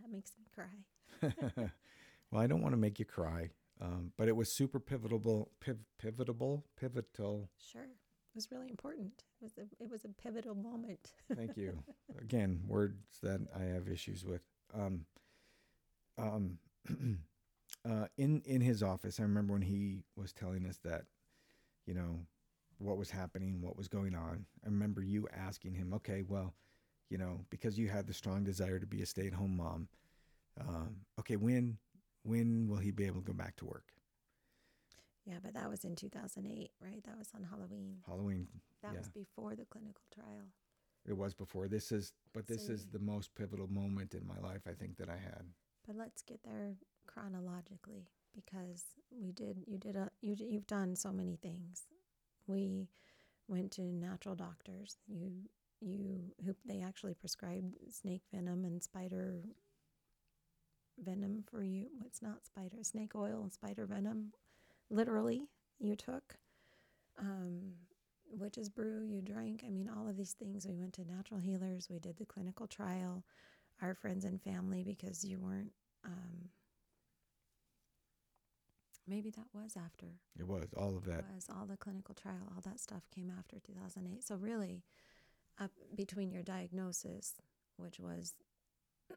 That 0.00 0.10
makes 0.10 0.32
me 0.38 0.46
cry. 0.54 1.70
well, 2.30 2.42
I 2.42 2.46
don't 2.46 2.62
want 2.62 2.72
to 2.72 2.80
make 2.80 2.98
you 2.98 3.04
cry, 3.04 3.50
um, 3.80 4.12
but 4.16 4.28
it 4.28 4.36
was 4.36 4.52
super 4.52 4.80
pivotal, 4.80 5.50
piv- 5.64 5.84
pivotal, 5.98 6.64
pivotal. 6.76 7.50
Sure. 7.58 7.82
It 7.82 8.36
was 8.36 8.50
really 8.50 8.68
important. 8.68 9.24
It 9.40 9.44
was 9.44 9.58
a, 9.58 9.82
it 9.82 9.90
was 9.90 10.04
a 10.04 10.08
pivotal 10.08 10.54
moment. 10.54 11.12
Thank 11.34 11.56
you. 11.56 11.82
Again, 12.20 12.60
words 12.66 13.18
that 13.22 13.40
I 13.58 13.64
have 13.64 13.88
issues 13.88 14.24
with. 14.24 14.42
Um, 14.72 15.04
um, 16.16 16.58
uh, 17.88 18.06
in 18.16 18.42
in 18.44 18.60
his 18.60 18.82
office, 18.82 19.18
I 19.18 19.22
remember 19.22 19.54
when 19.54 19.62
he 19.62 20.04
was 20.16 20.32
telling 20.32 20.66
us 20.66 20.78
that, 20.84 21.04
you 21.86 21.94
know, 21.94 22.20
what 22.78 22.98
was 22.98 23.10
happening, 23.10 23.60
what 23.62 23.76
was 23.76 23.88
going 23.88 24.14
on. 24.14 24.46
I 24.64 24.68
remember 24.68 25.02
you 25.02 25.28
asking 25.36 25.74
him, 25.74 25.92
okay, 25.94 26.22
well, 26.26 26.54
you 27.08 27.18
know, 27.18 27.44
because 27.50 27.78
you 27.78 27.88
had 27.88 28.06
the 28.06 28.14
strong 28.14 28.44
desire 28.44 28.78
to 28.78 28.86
be 28.86 29.02
a 29.02 29.06
stay 29.06 29.26
at 29.26 29.34
home 29.34 29.56
mom. 29.56 29.88
Um, 30.60 30.96
okay, 31.18 31.36
when 31.36 31.78
when 32.22 32.68
will 32.68 32.78
he 32.78 32.90
be 32.90 33.06
able 33.06 33.20
to 33.20 33.26
go 33.26 33.32
back 33.32 33.56
to 33.56 33.64
work? 33.64 33.84
Yeah, 35.26 35.36
but 35.42 35.54
that 35.54 35.68
was 35.70 35.84
in 35.84 35.96
2008, 35.96 36.70
right? 36.82 37.04
That 37.04 37.18
was 37.18 37.28
on 37.34 37.44
Halloween. 37.44 37.98
Halloween. 38.06 38.48
That 38.82 38.92
yeah. 38.92 38.98
was 38.98 39.08
before 39.08 39.54
the 39.54 39.64
clinical 39.66 40.02
trial. 40.12 40.48
It 41.06 41.16
was 41.16 41.34
before. 41.34 41.68
This 41.68 41.92
is, 41.92 42.12
but 42.34 42.46
this 42.46 42.66
So 42.66 42.72
is 42.72 42.86
the 42.86 42.98
most 42.98 43.34
pivotal 43.34 43.68
moment 43.68 44.14
in 44.14 44.26
my 44.26 44.38
life. 44.46 44.62
I 44.66 44.72
think 44.72 44.96
that 44.96 45.08
I 45.08 45.16
had. 45.16 45.44
But 45.86 45.96
let's 45.96 46.22
get 46.22 46.40
there 46.44 46.76
chronologically 47.06 48.08
because 48.34 48.84
we 49.10 49.32
did 49.32 49.64
you 49.66 49.78
did 49.78 49.96
a 49.96 50.10
you 50.20 50.36
you've 50.38 50.66
done 50.66 50.96
so 50.96 51.12
many 51.12 51.36
things. 51.36 51.84
We 52.46 52.88
went 53.48 53.72
to 53.72 53.82
natural 53.82 54.34
doctors. 54.34 54.98
You 55.08 55.32
you 55.80 56.32
who 56.44 56.54
they 56.64 56.82
actually 56.82 57.14
prescribed 57.14 57.76
snake 57.90 58.22
venom 58.32 58.64
and 58.64 58.82
spider 58.82 59.42
venom 61.02 61.44
for 61.50 61.62
you. 61.62 61.86
What's 61.98 62.22
not 62.22 62.44
spider 62.46 62.82
snake 62.82 63.14
oil 63.14 63.40
and 63.42 63.52
spider 63.52 63.86
venom. 63.86 64.32
Literally, 64.90 65.48
you 65.78 65.96
took 65.96 66.36
um, 67.18 67.72
witch's 68.30 68.68
brew. 68.68 69.04
You 69.04 69.22
drank. 69.22 69.62
I 69.66 69.70
mean, 69.70 69.88
all 69.88 70.08
of 70.08 70.16
these 70.16 70.32
things. 70.32 70.66
We 70.66 70.74
went 70.74 70.94
to 70.94 71.04
natural 71.04 71.40
healers. 71.40 71.88
We 71.90 71.98
did 71.98 72.16
the 72.18 72.26
clinical 72.26 72.66
trial. 72.66 73.24
Our 73.82 73.94
friends 73.94 74.24
and 74.26 74.42
family 74.42 74.84
because 74.84 75.24
you 75.24 75.38
weren't 75.38 75.72
um, 76.04 76.50
maybe 79.06 79.30
that 79.30 79.46
was 79.52 79.76
after 79.76 80.06
It 80.38 80.46
was 80.46 80.68
all 80.76 80.96
of 80.96 81.04
that. 81.04 81.24
was 81.34 81.46
all 81.48 81.66
the 81.66 81.76
clinical 81.76 82.14
trial 82.14 82.52
all 82.54 82.60
that 82.62 82.80
stuff 82.80 83.02
came 83.14 83.32
after 83.36 83.58
2008 83.58 84.22
so 84.24 84.36
really 84.36 84.82
up 85.58 85.70
between 85.94 86.30
your 86.30 86.42
diagnosis 86.42 87.34
which 87.76 87.98
was 88.00 88.34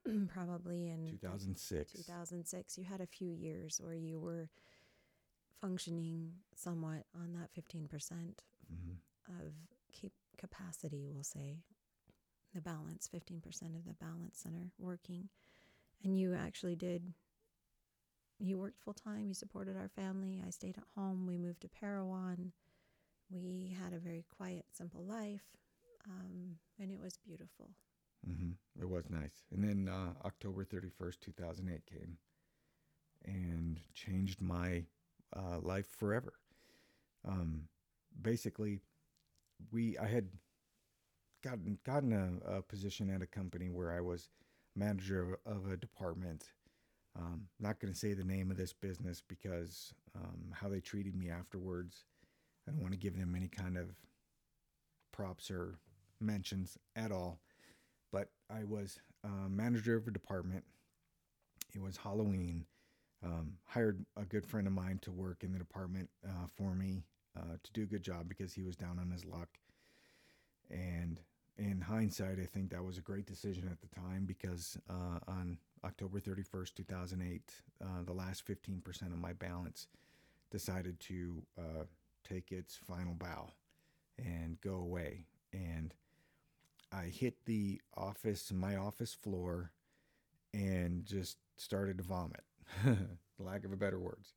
probably 0.27 0.89
in 0.89 1.05
2006. 1.07 1.91
2006 1.93 2.77
you 2.77 2.83
had 2.83 3.01
a 3.01 3.05
few 3.07 3.31
years 3.31 3.79
where 3.81 3.93
you 3.93 4.19
were 4.19 4.49
functioning 5.61 6.31
somewhat 6.55 7.03
on 7.15 7.33
that 7.33 7.49
15% 7.53 7.89
hmm 8.67 8.93
of 9.29 9.53
keep 9.93 10.11
capacity, 10.37 11.09
we'll 11.13 11.23
say, 11.23 11.59
the 12.53 12.59
balance, 12.59 13.09
15% 13.13 13.37
of 13.75 13.85
the 13.85 13.93
balance 13.93 14.37
center 14.37 14.71
working. 14.77 15.29
And 16.03 16.19
you 16.19 16.33
actually 16.33 16.75
did, 16.75 17.13
you 18.43 18.59
worked 18.59 18.79
full 18.81 18.93
time, 18.93 19.27
he 19.27 19.33
supported 19.35 19.77
our 19.77 19.89
family. 19.89 20.41
I 20.45 20.51
stayed 20.51 20.77
at 20.77 20.85
home. 20.95 21.27
We 21.27 21.37
moved 21.37 21.61
to 21.61 21.69
Parowan. 21.69 22.53
We 23.29 23.75
had 23.81 23.93
a 23.93 23.99
very 23.99 24.25
quiet, 24.37 24.65
simple 24.71 25.03
life. 25.05 25.45
Um, 26.09 26.57
and 26.79 26.91
it 26.91 26.99
was 26.99 27.17
beautiful. 27.17 27.71
hmm 28.25 28.51
It 28.79 28.89
was 28.89 29.09
nice. 29.09 29.43
And 29.51 29.63
then 29.63 29.89
uh, 29.89 30.13
October 30.25 30.65
31st, 30.65 31.21
2008 31.21 31.85
came 31.85 32.17
and 33.25 33.79
changed 33.93 34.41
my 34.41 34.83
uh, 35.35 35.59
life 35.61 35.87
forever. 35.97 36.33
Um, 37.27 37.63
basically, 38.21 38.81
we 39.71 39.97
I 39.97 40.07
had 40.07 40.29
gotten 41.43 41.77
gotten 41.85 42.13
a, 42.13 42.57
a 42.57 42.61
position 42.61 43.09
at 43.09 43.21
a 43.21 43.27
company 43.27 43.69
where 43.69 43.91
I 43.91 44.01
was 44.01 44.29
manager 44.75 45.37
of, 45.45 45.57
of 45.65 45.71
a 45.71 45.77
department. 45.77 46.51
Um, 47.17 47.43
not 47.59 47.79
going 47.79 47.93
to 47.93 47.99
say 47.99 48.13
the 48.13 48.23
name 48.23 48.49
of 48.49 48.57
this 48.57 48.73
business 48.73 49.21
because 49.27 49.93
um, 50.15 50.51
how 50.51 50.67
they 50.69 50.79
treated 50.79 51.15
me 51.15 51.29
afterwards. 51.29 52.05
I 52.67 52.71
don't 52.71 52.81
want 52.81 52.93
to 52.93 52.99
give 52.99 53.17
them 53.17 53.35
any 53.35 53.47
kind 53.49 53.77
of 53.77 53.89
props 55.11 55.51
or 55.51 55.75
mentions 56.19 56.77
at 56.95 57.11
all 57.11 57.39
but 58.13 58.29
I 58.49 58.63
was 58.63 58.99
uh, 59.25 59.49
manager 59.49 59.97
of 59.97 60.07
a 60.07 60.11
department. 60.11 60.63
It 61.75 61.81
was 61.81 61.97
Halloween. 61.97 62.65
Um, 63.25 63.53
hired 63.65 64.05
a 64.17 64.23
good 64.25 64.45
friend 64.45 64.67
of 64.67 64.73
mine 64.73 64.99
to 65.01 65.11
work 65.11 65.43
in 65.43 65.51
the 65.51 65.57
department 65.57 66.09
uh, 66.27 66.47
for 66.55 66.75
me 66.75 67.05
uh, 67.37 67.55
to 67.63 67.71
do 67.71 67.83
a 67.83 67.87
good 67.87 68.03
job 68.03 68.29
because 68.29 68.53
he 68.53 68.61
was 68.61 68.75
down 68.75 68.99
on 68.99 69.09
his 69.09 69.25
luck. 69.25 69.49
And 70.69 71.19
in 71.57 71.81
hindsight, 71.81 72.39
I 72.41 72.45
think 72.45 72.71
that 72.71 72.83
was 72.83 72.97
a 72.97 73.01
great 73.01 73.25
decision 73.25 73.69
at 73.71 73.79
the 73.81 73.95
time 73.95 74.25
because 74.25 74.77
uh, 74.89 75.19
on 75.27 75.57
October 75.83 76.19
31st, 76.19 76.75
2008, 76.75 77.41
uh, 77.81 77.85
the 78.05 78.13
last 78.13 78.45
15% 78.47 79.01
of 79.03 79.19
my 79.19 79.33
balance 79.33 79.87
decided 80.49 80.99
to 81.01 81.43
uh, 81.57 81.83
take 82.27 82.51
its 82.51 82.75
final 82.75 83.13
bow 83.13 83.49
and 84.17 84.59
go 84.61 84.75
away. 84.75 85.25
And 85.51 85.93
I 86.91 87.05
hit 87.05 87.35
the 87.45 87.81
office, 87.95 88.51
my 88.51 88.75
office 88.75 89.13
floor, 89.13 89.71
and 90.53 91.05
just 91.05 91.37
started 91.57 91.97
to 91.97 92.03
vomit, 92.03 92.43
lack 93.39 93.63
of 93.63 93.71
a 93.71 93.77
better 93.77 93.99
words. 93.99 94.33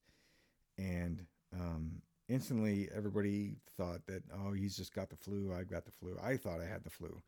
And 0.79 1.24
um, 1.55 2.02
instantly, 2.29 2.89
everybody 2.95 3.57
thought 3.77 4.07
that, 4.07 4.23
oh, 4.35 4.53
he's 4.53 4.77
just 4.77 4.95
got 4.95 5.11
the 5.11 5.17
flu. 5.17 5.53
I've 5.53 5.71
got 5.71 5.85
the 5.85 5.93
flu. 5.93 6.17
I 6.23 6.37
thought 6.37 6.61
I 6.61 6.67
had 6.67 6.85
the 6.85 6.91
flu. 6.91 7.21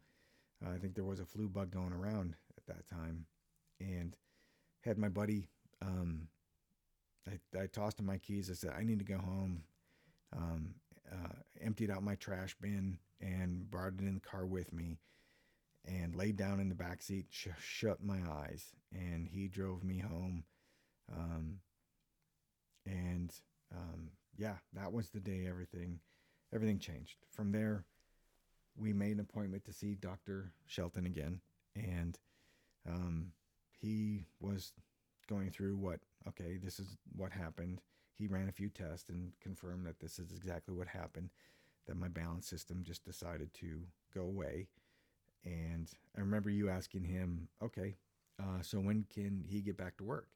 Uh, 0.65 0.71
I 0.75 0.79
think 0.79 0.95
there 0.95 1.05
was 1.05 1.21
a 1.21 1.27
flu 1.27 1.49
bug 1.49 1.71
going 1.71 1.93
around 1.93 2.35
at 2.57 2.67
that 2.67 2.87
time. 2.89 3.27
And 3.81 4.17
had 4.81 4.99
my 4.99 5.09
buddy, 5.09 5.49
um, 5.83 6.29
I, 7.29 7.59
I 7.59 7.67
tossed 7.67 8.01
him 8.01 8.07
my 8.07 8.19
keys. 8.19 8.51
I 8.51 8.55
said, 8.55 8.73
I 8.77 8.83
need 8.85 8.99
to 8.99 9.05
go 9.05 9.19
home. 9.19 9.63
Um, 10.37 10.75
uh, 11.11 11.33
emptied 11.61 11.91
out 11.91 12.03
my 12.03 12.17
trash 12.17 12.55
bin 12.61 12.99
and 13.21 13.71
brought 13.71 13.95
it 13.95 14.01
in 14.01 14.15
the 14.15 14.21
car 14.21 14.45
with 14.45 14.73
me 14.73 14.99
and 15.87 16.15
laid 16.15 16.37
down 16.37 16.61
in 16.61 16.69
the 16.69 16.75
back 16.75 17.03
seat, 17.03 17.27
sh- 17.31 17.49
shut 17.61 18.03
my 18.03 18.19
eyes, 18.31 18.67
and 18.93 19.27
he 19.27 19.49
drove 19.49 19.83
me 19.83 19.99
home. 19.99 20.45
Um, 21.11 21.61
and 22.85 23.33
um, 23.75 24.11
yeah, 24.39 24.55
that 24.73 24.93
was 24.93 25.11
the 25.11 25.21
day 25.21 25.47
everything 25.49 26.01
everything 26.55 26.79
changed. 26.79 27.17
From 27.31 27.53
there, 27.53 27.85
we 28.77 28.93
made 28.93 29.13
an 29.13 29.21
appointment 29.21 29.65
to 29.67 29.73
see 29.73 29.95
Doctor 29.95 30.53
Shelton 30.67 31.05
again, 31.05 31.41
and 31.77 32.19
um, 32.89 33.33
he 33.79 34.25
was 34.41 34.73
going 35.29 35.51
through 35.51 35.77
what 35.77 36.01
okay, 36.27 36.59
this 36.63 36.79
is 36.79 36.97
what 37.15 37.33
happened. 37.33 37.83
He 38.15 38.27
ran 38.27 38.49
a 38.49 38.53
few 38.53 38.69
tests 38.69 39.11
and 39.11 39.33
confirmed 39.41 39.87
that 39.87 40.01
this 40.01 40.19
is 40.19 40.33
exactly 40.33 40.75
what 40.75 40.89
happened. 40.89 41.31
That 41.87 41.97
my 41.97 42.09
balance 42.09 42.47
system 42.47 42.83
just 42.83 43.05
decided 43.05 43.53
to 43.55 43.81
go 44.15 44.23
away 44.23 44.69
and 45.45 45.91
I 46.17 46.21
remember 46.21 46.51
you 46.51 46.69
asking 46.69 47.05
him, 47.05 47.49
okay, 47.63 47.97
uh, 48.41 48.63
so 48.63 48.79
when 48.79 49.05
can 49.13 49.45
he 49.47 49.61
get 49.61 49.77
back 49.77 49.97
to 49.99 50.05
work? 50.05 50.29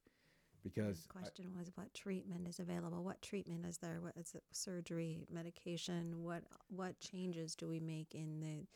Because 0.63 1.03
The 1.13 1.19
I- 1.19 1.23
question 1.23 1.55
was 1.59 1.71
what 1.75 1.93
treatment 1.95 2.47
is 2.47 2.61
available? 2.61 3.03
What 3.03 3.21
treatment 3.23 3.67
is 3.67 3.79
there? 3.79 4.01
What 4.01 4.17
is 4.17 4.35
it? 4.35 4.45
Surgery, 4.53 5.27
medication? 5.31 6.23
What 6.23 6.45
what 6.69 6.99
changes 7.01 7.55
do 7.57 7.69
we 7.69 7.81
make 7.81 8.15
in 8.15 8.41
the 8.41 8.67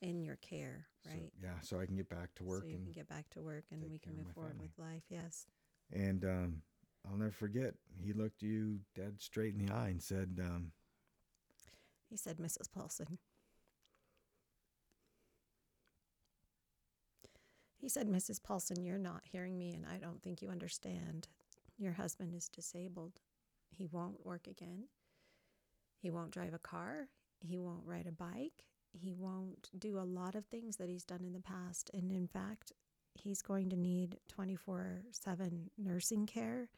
in 0.00 0.22
your 0.22 0.36
care, 0.36 0.86
so- 1.04 1.10
right? 1.10 1.32
yeah, 1.42 1.60
so 1.60 1.80
I 1.80 1.86
can 1.86 1.96
get 1.96 2.08
back 2.08 2.34
to 2.36 2.44
work 2.44 2.62
so 2.62 2.68
you 2.68 2.76
and 2.76 2.84
can 2.84 2.92
get 2.92 3.08
back 3.08 3.28
to 3.30 3.42
work 3.42 3.64
and 3.72 3.82
we 3.90 3.98
can 3.98 4.16
move 4.16 4.28
forward 4.32 4.52
family. 4.52 4.70
with 4.76 4.78
life. 4.84 5.02
Yes. 5.10 5.46
and 5.92 6.24
um, 6.24 6.62
I'll 7.08 7.16
never 7.16 7.30
forget. 7.32 7.74
He 8.00 8.12
looked 8.12 8.42
you 8.42 8.80
dead 8.94 9.20
straight 9.20 9.54
in 9.54 9.66
the 9.66 9.72
eye 9.74 9.88
and 9.88 10.02
said, 10.02 10.38
um, 10.40 10.72
He 12.08 12.16
said, 12.16 12.38
Mrs. 12.38 12.70
Paulson. 12.72 13.18
He 17.78 17.88
said, 17.88 18.08
Mrs. 18.08 18.42
Paulson, 18.42 18.84
you're 18.84 18.98
not 18.98 19.22
hearing 19.24 19.56
me, 19.56 19.72
and 19.72 19.86
I 19.86 19.98
don't 19.98 20.20
think 20.20 20.42
you 20.42 20.50
understand. 20.50 21.28
Your 21.78 21.92
husband 21.92 22.34
is 22.34 22.48
disabled. 22.48 23.20
He 23.70 23.86
won't 23.86 24.26
work 24.26 24.48
again. 24.48 24.84
He 25.96 26.10
won't 26.10 26.32
drive 26.32 26.54
a 26.54 26.58
car. 26.58 27.08
He 27.40 27.56
won't 27.56 27.86
ride 27.86 28.08
a 28.08 28.12
bike. 28.12 28.64
He 28.92 29.12
won't 29.12 29.70
do 29.78 29.98
a 29.98 30.00
lot 30.00 30.34
of 30.34 30.46
things 30.46 30.76
that 30.76 30.88
he's 30.88 31.04
done 31.04 31.22
in 31.22 31.32
the 31.32 31.40
past. 31.40 31.90
And 31.94 32.10
in 32.10 32.26
fact, 32.26 32.72
he's 33.14 33.42
going 33.42 33.70
to 33.70 33.76
need 33.76 34.18
24 34.28 35.02
7 35.12 35.70
nursing 35.78 36.26
care. 36.26 36.68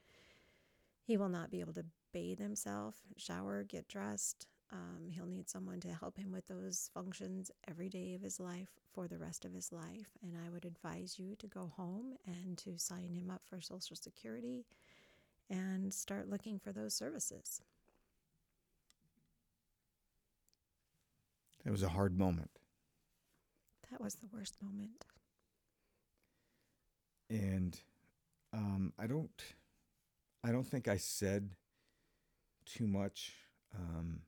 He 1.02 1.16
will 1.16 1.28
not 1.30 1.50
be 1.50 1.60
able 1.60 1.74
to 1.74 1.86
bathe 2.12 2.40
himself, 2.40 2.96
shower, 3.16 3.62
get 3.62 3.88
dressed, 3.88 4.46
Um, 4.72 5.08
he'll 5.08 5.26
need 5.26 5.48
someone 5.48 5.80
to 5.80 5.92
help 5.92 6.16
him 6.16 6.30
with 6.30 6.46
those 6.46 6.90
functions 6.94 7.50
every 7.68 7.88
day 7.88 8.14
of 8.14 8.22
his 8.22 8.38
life 8.38 8.68
for 8.92 9.08
the 9.08 9.18
rest 9.18 9.44
of 9.44 9.52
his 9.52 9.72
life. 9.72 10.16
And 10.22 10.36
I 10.36 10.48
would 10.48 10.64
advise 10.64 11.18
you 11.18 11.34
to 11.36 11.46
go 11.48 11.72
home 11.76 12.14
and 12.24 12.56
to 12.58 12.78
sign 12.78 13.12
him 13.12 13.30
up 13.30 13.42
for 13.44 13.60
Social 13.60 13.96
Security 13.96 14.64
and 15.48 15.92
start 15.92 16.28
looking 16.28 16.60
for 16.60 16.72
those 16.72 16.94
services. 16.94 17.60
It 21.64 21.70
was 21.70 21.82
a 21.82 21.88
hard 21.88 22.16
moment. 22.16 22.50
That 23.90 24.00
was 24.00 24.14
the 24.14 24.28
worst 24.32 24.56
moment. 24.62 25.04
And 27.28 27.78
um, 28.52 28.92
I 28.98 29.06
don't, 29.08 29.42
I 30.44 30.52
don't 30.52 30.66
think 30.66 30.86
I 30.86 30.96
said 30.96 31.50
too 32.64 32.86
much 32.86 33.34
um, 33.76 34.20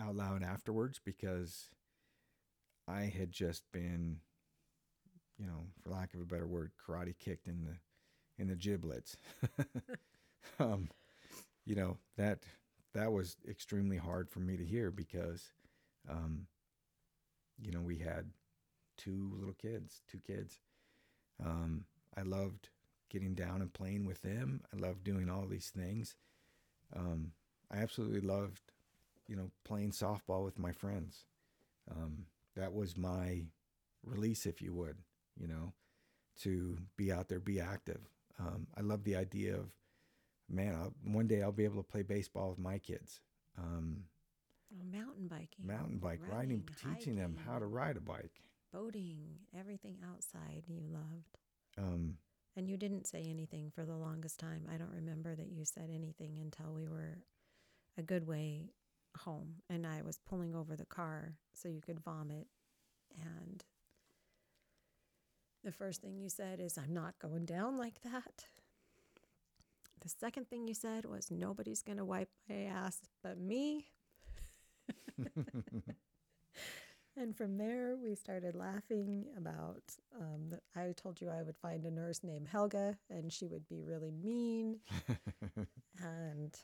out 0.00 0.16
loud 0.16 0.42
afterwards 0.42 1.00
because 1.04 1.68
I 2.88 3.02
had 3.04 3.32
just 3.32 3.64
been, 3.72 4.18
you 5.38 5.46
know, 5.46 5.66
for 5.82 5.90
lack 5.90 6.14
of 6.14 6.20
a 6.20 6.24
better 6.24 6.46
word, 6.46 6.72
karate 6.84 7.14
kicked 7.18 7.46
in 7.46 7.64
the 7.64 7.76
in 8.42 8.48
the 8.48 8.56
giblets. 8.56 9.16
um, 10.60 10.88
you 11.66 11.74
know 11.74 11.98
that 12.16 12.40
that 12.94 13.12
was 13.12 13.36
extremely 13.48 13.96
hard 13.96 14.28
for 14.30 14.40
me 14.40 14.56
to 14.56 14.64
hear 14.64 14.90
because, 14.90 15.52
um, 16.08 16.46
you 17.62 17.70
know, 17.70 17.80
we 17.80 17.98
had 17.98 18.30
two 18.96 19.32
little 19.38 19.54
kids, 19.54 20.02
two 20.10 20.20
kids. 20.26 20.58
Um, 21.44 21.84
I 22.16 22.22
loved 22.22 22.70
getting 23.10 23.34
down 23.34 23.60
and 23.60 23.72
playing 23.72 24.04
with 24.06 24.22
them. 24.22 24.62
I 24.74 24.78
loved 24.78 25.04
doing 25.04 25.30
all 25.30 25.46
these 25.46 25.70
things. 25.70 26.16
Um, 26.94 27.32
I 27.70 27.78
absolutely 27.78 28.20
loved, 28.20 28.69
you 29.30 29.36
know, 29.36 29.50
playing 29.64 29.92
softball 29.92 30.44
with 30.44 30.58
my 30.58 30.72
friends. 30.72 31.24
Um, 31.88 32.26
that 32.56 32.74
was 32.74 32.98
my 32.98 33.44
release, 34.04 34.44
if 34.44 34.60
you 34.60 34.74
would, 34.74 34.96
you 35.40 35.46
know, 35.46 35.72
to 36.42 36.76
be 36.96 37.12
out 37.12 37.28
there, 37.28 37.38
be 37.38 37.60
active. 37.60 38.00
Um, 38.40 38.66
I 38.76 38.80
love 38.80 39.04
the 39.04 39.14
idea 39.14 39.54
of, 39.54 39.70
man, 40.48 40.74
I'll, 40.74 40.92
one 41.04 41.28
day 41.28 41.42
I'll 41.42 41.52
be 41.52 41.64
able 41.64 41.82
to 41.82 41.88
play 41.88 42.02
baseball 42.02 42.50
with 42.50 42.58
my 42.58 42.78
kids. 42.78 43.20
Um, 43.56 44.04
oh, 44.74 44.84
mountain 44.90 45.28
biking, 45.28 45.64
mountain 45.64 45.98
bike 45.98 46.20
running, 46.28 46.64
riding, 46.64 46.96
teaching 46.96 47.14
them 47.14 47.36
how 47.46 47.60
to 47.60 47.66
ride 47.66 47.96
a 47.96 48.00
bike, 48.00 48.42
boating, 48.72 49.18
everything 49.56 49.98
outside 50.12 50.64
you 50.66 50.80
loved. 50.90 51.38
Um, 51.78 52.16
and 52.56 52.68
you 52.68 52.76
didn't 52.76 53.06
say 53.06 53.26
anything 53.30 53.70
for 53.72 53.84
the 53.84 53.96
longest 53.96 54.40
time. 54.40 54.66
I 54.72 54.76
don't 54.76 54.92
remember 54.92 55.36
that 55.36 55.52
you 55.52 55.64
said 55.64 55.88
anything 55.94 56.38
until 56.40 56.74
we 56.74 56.88
were 56.88 57.18
a 57.96 58.02
good 58.02 58.26
way 58.26 58.70
home 59.18 59.56
and 59.68 59.86
I 59.86 60.02
was 60.02 60.18
pulling 60.18 60.54
over 60.54 60.76
the 60.76 60.86
car 60.86 61.34
so 61.54 61.68
you 61.68 61.80
could 61.80 62.00
vomit. 62.00 62.46
And 63.18 63.64
the 65.64 65.72
first 65.72 66.00
thing 66.00 66.18
you 66.18 66.28
said 66.28 66.60
is, 66.60 66.78
I'm 66.78 66.94
not 66.94 67.18
going 67.18 67.44
down 67.44 67.76
like 67.76 68.00
that. 68.02 68.46
The 70.00 70.08
second 70.08 70.48
thing 70.48 70.66
you 70.66 70.74
said 70.74 71.04
was, 71.04 71.30
Nobody's 71.30 71.82
going 71.82 71.98
to 71.98 72.04
wipe 72.04 72.30
my 72.48 72.62
ass 72.62 73.00
but 73.22 73.38
me. 73.38 73.86
and 77.16 77.36
from 77.36 77.58
there, 77.58 77.96
we 78.02 78.14
started 78.14 78.54
laughing 78.54 79.26
about. 79.36 79.82
Um, 80.18 80.58
I 80.74 80.92
told 80.96 81.20
you 81.20 81.28
I 81.28 81.42
would 81.42 81.56
find 81.56 81.84
a 81.84 81.90
nurse 81.90 82.20
named 82.22 82.48
Helga, 82.48 82.96
and 83.10 83.30
she 83.30 83.46
would 83.46 83.68
be 83.68 83.82
really 83.82 84.10
mean. 84.10 84.78
and 86.02 86.58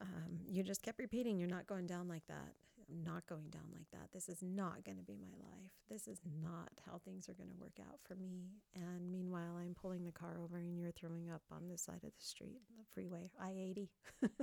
um, 0.00 0.40
you 0.48 0.62
just 0.62 0.82
kept 0.82 0.98
repeating, 0.98 1.38
You're 1.38 1.48
not 1.48 1.66
going 1.66 1.86
down 1.86 2.08
like 2.08 2.26
that. 2.28 2.54
I'm 2.90 3.02
not 3.02 3.26
going 3.26 3.48
down 3.48 3.64
like 3.72 3.90
that. 3.92 4.12
This 4.12 4.28
is 4.28 4.42
not 4.42 4.84
going 4.84 4.98
to 4.98 5.02
be 5.02 5.16
my 5.16 5.32
life. 5.40 5.70
This 5.90 6.06
is 6.06 6.20
not 6.42 6.68
how 6.84 6.98
things 6.98 7.28
are 7.30 7.34
going 7.34 7.48
to 7.48 7.56
work 7.58 7.78
out 7.80 7.98
for 8.06 8.14
me. 8.14 8.50
And 8.74 9.10
meanwhile, 9.10 9.56
I'm 9.58 9.74
pulling 9.74 10.04
the 10.04 10.12
car 10.12 10.36
over 10.42 10.58
and 10.58 10.78
you're 10.78 10.92
throwing 10.92 11.30
up 11.30 11.40
on 11.50 11.68
the 11.68 11.78
side 11.78 12.04
of 12.04 12.12
the 12.18 12.24
street, 12.24 12.60
the 12.76 12.84
freeway, 12.92 13.30
I 13.40 13.50
80. 13.50 13.88
yep. 14.22 14.30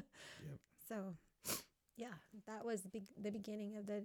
So, 0.90 1.16
yeah, 1.96 2.08
that 2.48 2.66
was 2.66 2.82
the, 2.82 3.02
the 3.22 3.32
beginning 3.32 3.78
of 3.78 3.86
the 3.86 4.04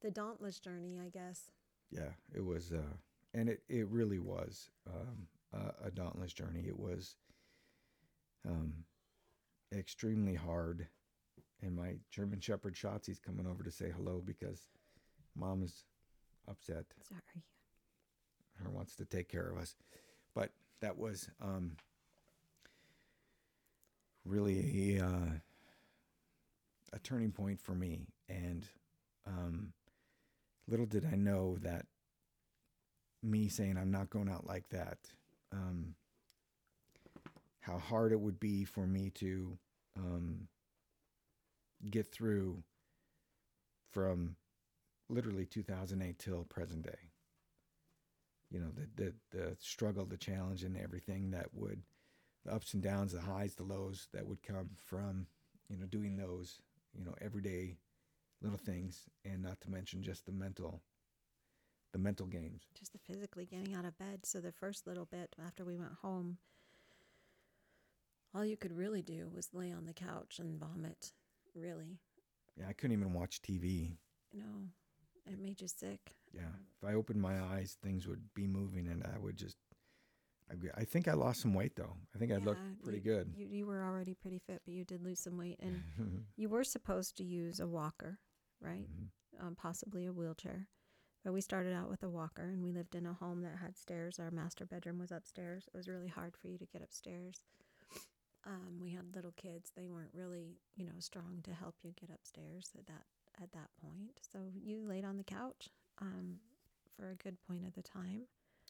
the 0.00 0.10
dauntless 0.10 0.58
journey, 0.58 0.98
I 1.04 1.08
guess. 1.08 1.50
Yeah, 1.90 2.12
it 2.34 2.44
was, 2.44 2.72
uh, 2.72 2.96
and 3.34 3.48
it, 3.48 3.62
it 3.68 3.86
really 3.88 4.18
was 4.18 4.70
um, 4.88 5.26
a, 5.52 5.88
a 5.88 5.90
dauntless 5.90 6.32
journey. 6.32 6.64
It 6.66 6.78
was 6.78 7.16
um, 8.48 8.72
extremely 9.72 10.34
hard. 10.34 10.86
And 11.62 11.76
my 11.76 11.96
German 12.10 12.40
Shepherd 12.40 12.74
Shotzi's 12.74 13.18
coming 13.18 13.46
over 13.46 13.62
to 13.62 13.70
say 13.70 13.92
hello 13.94 14.22
because 14.24 14.66
mom 15.36 15.62
is 15.62 15.84
upset. 16.48 16.84
Sorry. 17.06 17.20
Her 18.62 18.70
wants 18.70 18.96
to 18.96 19.04
take 19.04 19.28
care 19.28 19.50
of 19.50 19.58
us. 19.58 19.74
But 20.34 20.50
that 20.80 20.96
was 20.96 21.28
um, 21.40 21.76
really 24.24 24.98
a, 24.98 25.04
uh, 25.04 25.32
a 26.92 26.98
turning 27.00 27.32
point 27.32 27.60
for 27.60 27.74
me. 27.74 28.06
And 28.28 28.66
um, 29.26 29.72
little 30.68 30.86
did 30.86 31.06
I 31.10 31.16
know 31.16 31.56
that 31.62 31.86
me 33.22 33.48
saying 33.48 33.76
I'm 33.76 33.90
not 33.90 34.10
going 34.10 34.30
out 34.30 34.46
like 34.46 34.68
that 34.70 34.98
um, 35.52 35.94
how 37.60 37.78
hard 37.78 38.12
it 38.12 38.20
would 38.20 38.40
be 38.40 38.64
for 38.64 38.86
me 38.86 39.10
to 39.10 39.58
um, 39.96 40.48
get 41.90 42.06
through 42.06 42.62
from 43.90 44.36
literally 45.08 45.46
2008 45.46 46.18
till 46.18 46.44
present 46.44 46.82
day. 46.84 47.10
You 48.50 48.60
know, 48.60 48.70
the, 48.74 49.04
the, 49.04 49.38
the 49.38 49.56
struggle, 49.60 50.04
the 50.04 50.16
challenge, 50.16 50.64
and 50.64 50.76
everything 50.76 51.30
that 51.30 51.54
would, 51.54 51.82
the 52.44 52.52
ups 52.52 52.74
and 52.74 52.82
downs, 52.82 53.12
the 53.12 53.20
highs, 53.20 53.54
the 53.54 53.62
lows 53.62 54.08
that 54.12 54.26
would 54.26 54.42
come 54.42 54.70
from, 54.76 55.26
you 55.68 55.76
know, 55.76 55.86
doing 55.86 56.16
those, 56.16 56.60
you 56.96 57.04
know, 57.04 57.14
everyday 57.20 57.76
little 58.42 58.58
things, 58.58 59.02
and 59.24 59.42
not 59.42 59.60
to 59.60 59.70
mention 59.70 60.02
just 60.02 60.26
the 60.26 60.32
mental, 60.32 60.80
the 61.92 61.98
mental 61.98 62.26
games. 62.26 62.62
Just 62.76 62.92
the 62.92 62.98
physically 62.98 63.44
getting 63.44 63.74
out 63.74 63.84
of 63.84 63.96
bed. 63.98 64.24
So 64.24 64.40
the 64.40 64.52
first 64.52 64.86
little 64.86 65.04
bit 65.04 65.36
after 65.44 65.64
we 65.64 65.76
went 65.76 65.92
home, 66.02 66.38
all 68.34 68.44
you 68.44 68.56
could 68.56 68.76
really 68.76 69.02
do 69.02 69.30
was 69.34 69.48
lay 69.52 69.72
on 69.72 69.86
the 69.86 69.92
couch 69.92 70.38
and 70.38 70.58
vomit, 70.58 71.12
really. 71.54 71.98
Yeah, 72.56 72.66
I 72.68 72.72
couldn't 72.72 72.96
even 72.96 73.12
watch 73.12 73.42
TV. 73.42 73.96
No, 74.32 74.44
it 75.26 75.40
made 75.40 75.60
you 75.60 75.68
sick. 75.68 76.14
Yeah, 76.32 76.42
if 76.80 76.88
I 76.88 76.94
opened 76.94 77.20
my 77.20 77.40
eyes, 77.40 77.76
things 77.82 78.06
would 78.06 78.22
be 78.34 78.46
moving, 78.46 78.88
and 78.88 79.04
I 79.04 79.18
would 79.18 79.36
just. 79.36 79.56
I, 80.50 80.80
I 80.80 80.84
think 80.84 81.06
I 81.08 81.12
lost 81.12 81.42
some 81.42 81.54
weight 81.54 81.76
though. 81.76 81.96
I 82.14 82.18
think 82.18 82.32
I 82.32 82.36
looked 82.36 82.60
pretty 82.82 82.98
you, 82.98 83.04
good. 83.04 83.32
You, 83.36 83.46
you 83.46 83.66
were 83.66 83.82
already 83.82 84.14
pretty 84.14 84.38
fit, 84.38 84.62
but 84.64 84.74
you 84.74 84.84
did 84.84 85.02
lose 85.02 85.20
some 85.20 85.36
weight, 85.36 85.58
and 85.60 85.82
you 86.36 86.48
were 86.48 86.64
supposed 86.64 87.16
to 87.16 87.24
use 87.24 87.60
a 87.60 87.66
walker, 87.66 88.18
right? 88.60 88.86
Mm-hmm. 88.86 89.46
Um, 89.46 89.54
possibly 89.54 90.06
a 90.06 90.12
wheelchair. 90.12 90.68
But 91.24 91.34
we 91.34 91.40
started 91.40 91.74
out 91.74 91.90
with 91.90 92.02
a 92.02 92.08
walker, 92.08 92.42
and 92.42 92.62
we 92.62 92.72
lived 92.72 92.94
in 92.94 93.06
a 93.06 93.12
home 93.12 93.42
that 93.42 93.58
had 93.60 93.76
stairs. 93.76 94.18
Our 94.18 94.30
master 94.30 94.64
bedroom 94.64 94.98
was 94.98 95.10
upstairs. 95.10 95.68
It 95.72 95.76
was 95.76 95.88
really 95.88 96.08
hard 96.08 96.34
for 96.36 96.48
you 96.48 96.56
to 96.58 96.66
get 96.66 96.82
upstairs. 96.82 97.42
Um, 98.46 98.78
we 98.80 98.90
had 98.90 99.14
little 99.14 99.32
kids; 99.36 99.72
they 99.76 99.86
weren't 99.86 100.14
really, 100.14 100.58
you 100.76 100.84
know, 100.84 100.98
strong 100.98 101.40
to 101.44 101.52
help 101.52 101.76
you 101.82 101.92
get 102.00 102.10
upstairs 102.10 102.70
at 102.78 102.86
that 102.86 103.04
at 103.42 103.52
that 103.52 103.68
point. 103.82 104.18
So 104.32 104.38
you 104.54 104.82
laid 104.86 105.04
on 105.04 105.16
the 105.16 105.24
couch 105.24 105.68
um, 106.00 106.36
for 106.96 107.10
a 107.10 107.14
good 107.14 107.36
point 107.46 107.66
of 107.66 107.74
the 107.74 107.82
time. 107.82 108.22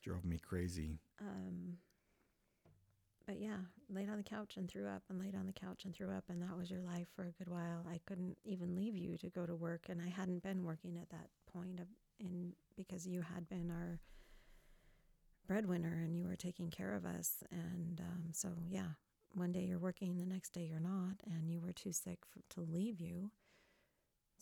Drove 0.03 0.25
me 0.25 0.39
crazy. 0.39 0.99
Um, 1.21 1.77
but 3.27 3.41
yeah, 3.41 3.59
laid 3.89 4.09
on 4.09 4.16
the 4.16 4.25
couch 4.25 4.57
and 4.57 4.68
threw 4.68 4.89
up, 4.89 5.03
and 5.09 5.21
laid 5.21 5.35
on 5.37 5.47
the 5.47 5.53
couch 5.53 5.85
and 5.85 5.95
threw 5.95 6.11
up, 6.11 6.25
and 6.29 6.43
that 6.43 6.57
was 6.57 6.71
your 6.71 6.81
life 6.81 7.07
for 7.14 7.27
a 7.27 7.33
good 7.33 7.49
while. 7.49 7.87
I 7.89 8.01
couldn't 8.07 8.37
even 8.45 8.75
leave 8.75 8.97
you 8.97 9.16
to 9.18 9.29
go 9.29 9.47
to 9.47 9.55
work, 9.55 9.87
and 9.89 10.01
I 10.03 10.09
hadn't 10.09 10.43
been 10.43 10.64
working 10.64 10.99
at 10.99 11.11
that 11.11 11.29
point 11.53 11.79
of 11.81 11.87
in 12.18 12.53
because 12.77 13.07
you 13.07 13.23
had 13.23 13.49
been 13.49 13.71
our 13.71 14.01
breadwinner 15.47 16.03
and 16.05 16.16
you 16.16 16.27
were 16.27 16.37
taking 16.37 16.71
care 16.71 16.93
of 16.95 17.05
us, 17.05 17.45
and 17.51 18.01
um, 18.01 18.25
so 18.33 18.49
yeah, 18.68 18.95
one 19.35 19.53
day 19.53 19.61
you're 19.61 19.78
working, 19.78 20.16
the 20.16 20.26
next 20.26 20.53
day 20.53 20.66
you're 20.68 20.81
not, 20.81 21.16
and 21.26 21.51
you 21.51 21.61
were 21.61 21.72
too 21.72 21.93
sick 21.93 22.18
for, 22.26 22.41
to 22.55 22.61
leave 22.61 23.01
you. 23.01 23.31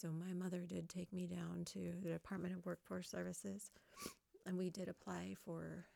So 0.01 0.09
my 0.09 0.33
mother 0.33 0.61
did 0.67 0.89
take 0.89 1.13
me 1.13 1.27
down 1.27 1.65
to 1.73 1.93
the 2.03 2.11
Department 2.11 2.55
of 2.55 2.65
Workforce 2.65 3.09
Services, 3.09 3.71
and 4.47 4.57
we 4.57 4.71
did 4.71 4.89
apply 4.89 5.35
for 5.45 5.87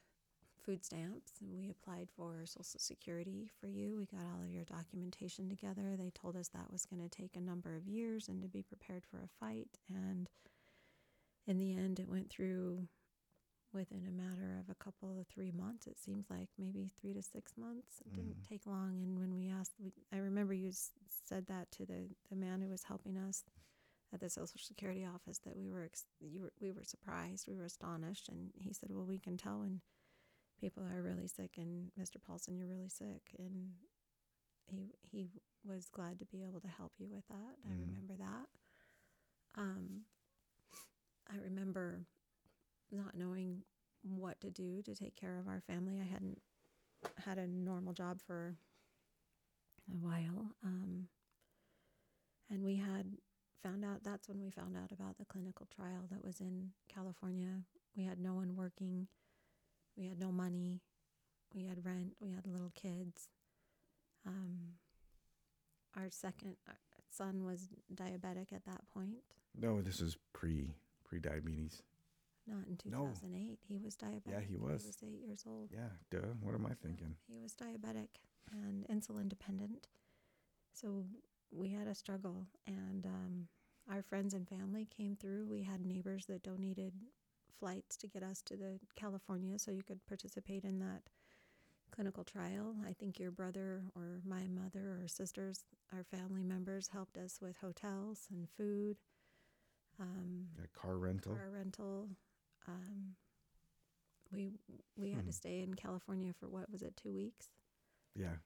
food 0.64 0.84
stamps 0.84 1.32
and 1.40 1.58
we 1.58 1.70
applied 1.70 2.08
for 2.16 2.42
Social 2.44 2.78
Security 2.78 3.50
for 3.60 3.66
you. 3.66 3.96
We 3.96 4.06
got 4.06 4.26
all 4.26 4.42
of 4.44 4.50
your 4.52 4.64
documentation 4.64 5.48
together. 5.48 5.96
They 5.96 6.10
told 6.10 6.36
us 6.36 6.48
that 6.48 6.70
was 6.70 6.86
going 6.86 7.02
to 7.02 7.08
take 7.08 7.36
a 7.36 7.40
number 7.40 7.74
of 7.74 7.86
years 7.88 8.28
and 8.28 8.40
to 8.42 8.48
be 8.48 8.62
prepared 8.62 9.04
for 9.04 9.18
a 9.18 9.44
fight. 9.44 9.78
And 9.88 10.28
in 11.46 11.58
the 11.58 11.74
end, 11.74 11.98
it 11.98 12.08
went 12.08 12.30
through 12.30 12.86
within 13.72 14.06
a 14.06 14.10
matter 14.10 14.58
of 14.58 14.68
a 14.70 14.74
couple 14.82 15.18
of 15.18 15.26
three 15.26 15.50
months. 15.50 15.86
It 15.86 15.98
seems 15.98 16.26
like 16.30 16.48
maybe 16.58 16.90
three 17.00 17.14
to 17.14 17.22
six 17.22 17.52
months. 17.56 18.02
It 18.04 18.14
didn't 18.14 18.42
mm. 18.42 18.48
take 18.48 18.66
long. 18.66 19.00
And 19.02 19.18
when 19.18 19.34
we 19.34 19.48
asked, 19.48 19.72
we, 19.82 19.92
I 20.12 20.18
remember 20.18 20.54
you 20.54 20.72
said 21.28 21.46
that 21.46 21.70
to 21.72 21.86
the, 21.86 22.08
the 22.30 22.36
man 22.36 22.60
who 22.60 22.68
was 22.68 22.84
helping 22.84 23.16
us 23.18 23.44
at 24.12 24.20
the 24.20 24.28
Social 24.30 24.60
Security 24.60 25.06
office 25.06 25.38
that 25.38 25.56
we 25.56 25.68
were 25.68 25.84
ex- 25.84 26.04
you 26.20 26.40
were, 26.42 26.52
we 26.60 26.70
were 26.72 26.84
surprised, 26.84 27.46
we 27.48 27.56
were 27.56 27.64
astonished, 27.64 28.28
and 28.28 28.50
he 28.58 28.72
said, 28.72 28.90
"Well, 28.92 29.06
we 29.06 29.18
can 29.18 29.36
tell 29.38 29.60
when 29.60 29.80
people 30.60 30.82
are 30.84 31.02
really 31.02 31.26
sick, 31.26 31.52
and 31.56 31.90
Mr. 31.98 32.16
Paulson, 32.22 32.56
you're 32.56 32.68
really 32.68 32.90
sick," 32.90 33.34
and 33.38 33.70
he 34.66 34.90
he 35.00 35.30
was 35.64 35.88
glad 35.88 36.18
to 36.18 36.26
be 36.26 36.44
able 36.44 36.60
to 36.60 36.68
help 36.68 36.92
you 36.98 37.08
with 37.08 37.26
that. 37.28 37.56
I 37.64 37.72
Mhm. 37.72 37.86
remember 37.86 38.16
that. 38.16 38.48
Um, 39.54 40.04
I 41.30 41.36
remember 41.36 42.06
not 42.92 43.16
knowing 43.16 43.62
what 44.02 44.40
to 44.40 44.50
do 44.50 44.82
to 44.82 44.94
take 44.94 45.16
care 45.16 45.38
of 45.38 45.48
our 45.48 45.60
family. 45.60 46.00
I 46.00 46.04
hadn't 46.04 46.40
had 47.24 47.38
a 47.38 47.46
normal 47.46 47.92
job 47.92 48.20
for 48.26 48.56
a 49.90 49.96
while. 49.96 50.54
Um, 50.64 51.08
and 52.50 52.62
we 52.62 52.76
had 52.76 53.06
found 53.62 53.84
out 53.84 54.02
that's 54.02 54.28
when 54.28 54.40
we 54.40 54.50
found 54.50 54.76
out 54.76 54.92
about 54.92 55.18
the 55.18 55.24
clinical 55.24 55.66
trial 55.74 56.06
that 56.10 56.24
was 56.24 56.40
in 56.40 56.70
California. 56.92 57.62
We 57.96 58.04
had 58.04 58.18
no 58.18 58.34
one 58.34 58.56
working, 58.56 59.08
we 59.96 60.06
had 60.06 60.18
no 60.18 60.32
money, 60.32 60.80
we 61.54 61.64
had 61.64 61.84
rent, 61.84 62.14
we 62.20 62.30
had 62.30 62.46
little 62.46 62.72
kids. 62.74 63.28
Um, 64.26 64.74
our 65.96 66.08
second 66.10 66.56
son 67.10 67.44
was 67.44 67.68
diabetic 67.94 68.52
at 68.52 68.64
that 68.66 68.82
point. 68.92 69.22
No, 69.58 69.82
this 69.82 70.00
is 70.00 70.16
pre 70.32 70.74
pre 71.04 71.20
diabetes. 71.20 71.82
Not 72.46 72.66
in 72.66 72.76
No. 72.90 73.06
2008. 73.06 73.58
He 73.68 73.78
was 73.78 73.96
diabetic. 73.96 74.30
Yeah, 74.30 74.40
he 74.40 74.56
was. 74.56 74.82
He 74.82 74.88
was 74.88 75.02
eight 75.02 75.20
years 75.24 75.44
old. 75.46 75.70
Yeah, 75.72 75.88
duh. 76.10 76.34
What 76.40 76.54
am 76.54 76.66
I 76.66 76.74
thinking? 76.74 77.14
He 77.28 77.38
was 77.38 77.54
diabetic 77.54 78.08
and 78.50 78.84
insulin 78.88 79.28
dependent. 79.28 79.86
So 80.72 81.04
we 81.50 81.68
had 81.68 81.86
a 81.86 81.94
struggle, 81.94 82.46
and 82.66 83.06
um, 83.06 83.48
our 83.90 84.02
friends 84.02 84.34
and 84.34 84.48
family 84.48 84.86
came 84.86 85.16
through. 85.16 85.46
We 85.46 85.62
had 85.62 85.84
neighbors 85.86 86.26
that 86.26 86.42
donated 86.42 86.94
flights 87.60 87.96
to 87.98 88.08
get 88.08 88.22
us 88.24 88.42
to 88.42 88.56
the 88.56 88.80
California 88.96 89.58
so 89.58 89.70
you 89.70 89.82
could 89.84 90.04
participate 90.06 90.64
in 90.64 90.80
that 90.80 91.02
clinical 91.94 92.24
trial. 92.24 92.74
I 92.86 92.92
think 92.94 93.20
your 93.20 93.30
brother 93.30 93.82
or 93.94 94.20
my 94.24 94.48
mother 94.48 94.98
or 95.00 95.06
sisters, 95.06 95.64
our 95.92 96.02
family 96.04 96.42
members, 96.42 96.88
helped 96.88 97.16
us 97.18 97.38
with 97.40 97.56
hotels 97.58 98.26
and 98.32 98.48
food, 98.56 98.96
um, 100.00 100.48
Yeah, 100.58 100.64
car 100.72 100.96
rental. 100.96 101.34
car 101.36 101.50
rental. 101.50 102.08
Um, 102.68 103.16
we 104.32 104.52
we 104.96 105.10
had 105.10 105.22
Hmm. 105.22 105.26
to 105.26 105.32
stay 105.32 105.60
in 105.60 105.74
California 105.74 106.32
for 106.32 106.48
what 106.48 106.70
was 106.70 106.82
it, 106.82 106.96
two 106.96 107.12
weeks 107.12 107.50
Yeah. 108.14 108.36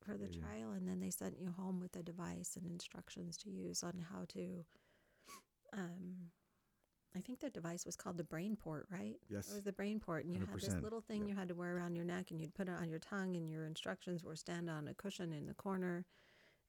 for 0.00 0.16
the 0.16 0.28
Yeah. 0.28 0.40
trial, 0.40 0.72
and 0.72 0.88
then 0.88 1.00
they 1.00 1.10
sent 1.10 1.38
you 1.38 1.50
home 1.52 1.80
with 1.80 1.94
a 1.96 2.02
device 2.02 2.56
and 2.56 2.66
instructions 2.66 3.36
to 3.38 3.50
use 3.50 3.82
on 3.82 3.98
how 4.00 4.24
to. 4.26 4.64
Um, 5.72 6.32
I 7.14 7.20
think 7.20 7.40
the 7.40 7.50
device 7.50 7.86
was 7.86 7.96
called 7.96 8.18
the 8.18 8.24
BrainPort, 8.24 8.90
right? 8.90 9.18
Yes. 9.28 9.48
It 9.50 9.54
was 9.54 9.64
the 9.64 9.72
BrainPort, 9.72 10.22
and 10.22 10.34
you 10.34 10.44
had 10.44 10.60
this 10.60 10.74
little 10.82 11.00
thing 11.00 11.20
yep. 11.20 11.28
you 11.28 11.34
had 11.34 11.48
to 11.48 11.54
wear 11.54 11.76
around 11.76 11.94
your 11.96 12.04
neck, 12.04 12.30
and 12.30 12.40
you'd 12.40 12.54
put 12.54 12.68
it 12.68 12.74
on 12.74 12.88
your 12.90 12.98
tongue, 12.98 13.36
and 13.36 13.48
your 13.48 13.64
instructions 13.64 14.22
were 14.22 14.36
stand 14.36 14.68
on 14.68 14.86
a 14.88 14.94
cushion 14.94 15.32
in 15.32 15.46
the 15.46 15.54
corner, 15.54 16.04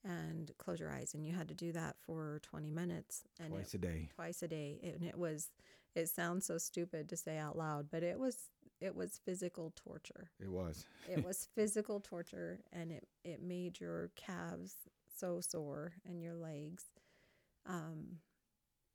and 0.04 0.56
close 0.58 0.80
your 0.80 0.90
eyes, 0.92 1.14
and 1.14 1.26
you 1.26 1.34
had 1.34 1.48
to 1.50 1.54
do 1.56 1.72
that 1.74 1.98
for 2.00 2.40
twenty 2.44 2.72
minutes, 2.72 3.24
and 3.40 3.50
Twice 3.54 3.74
it, 3.74 3.78
a 3.78 3.78
day. 3.80 4.10
twice 4.16 4.42
a 4.44 4.48
day, 4.48 4.80
and 4.84 5.04
it 5.04 5.18
was. 5.18 5.50
It 5.98 6.10
sounds 6.10 6.46
so 6.46 6.58
stupid 6.60 7.10
to 7.10 7.18
say 7.18 7.38
out 7.40 7.58
loud, 7.58 7.88
but 7.92 8.04
it 8.04 8.20
was 8.20 8.38
it 8.80 8.96
was 8.96 9.20
physical 9.26 9.74
torture 9.76 10.30
It 10.40 10.52
was. 10.52 10.86
it 11.10 11.24
was 11.26 11.48
physical 11.56 12.00
torture 12.00 12.60
and 12.72 12.92
it, 12.92 13.08
it 13.24 13.42
made 13.42 13.80
your 13.80 14.12
calves 14.16 14.76
so 15.18 15.42
sore 15.42 15.94
and 16.06 16.22
your 16.22 16.36
legs 16.36 16.84
um, 17.66 18.20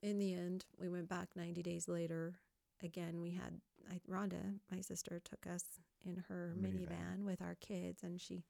in 0.00 0.20
the 0.20 0.32
end 0.34 0.64
we 0.78 0.88
went 0.88 1.08
back 1.08 1.30
90 1.34 1.60
days 1.64 1.88
later 1.88 2.36
again 2.82 3.20
we 3.20 3.32
had 3.32 3.60
I, 3.90 3.98
rhonda 4.08 4.60
my 4.70 4.80
sister 4.80 5.20
took 5.24 5.44
us 5.52 5.64
in 6.06 6.22
her 6.28 6.54
Minivan. 6.56 6.86
minivan 6.86 7.24
with 7.24 7.42
our 7.42 7.56
kids 7.56 8.04
and 8.04 8.20
she 8.20 8.44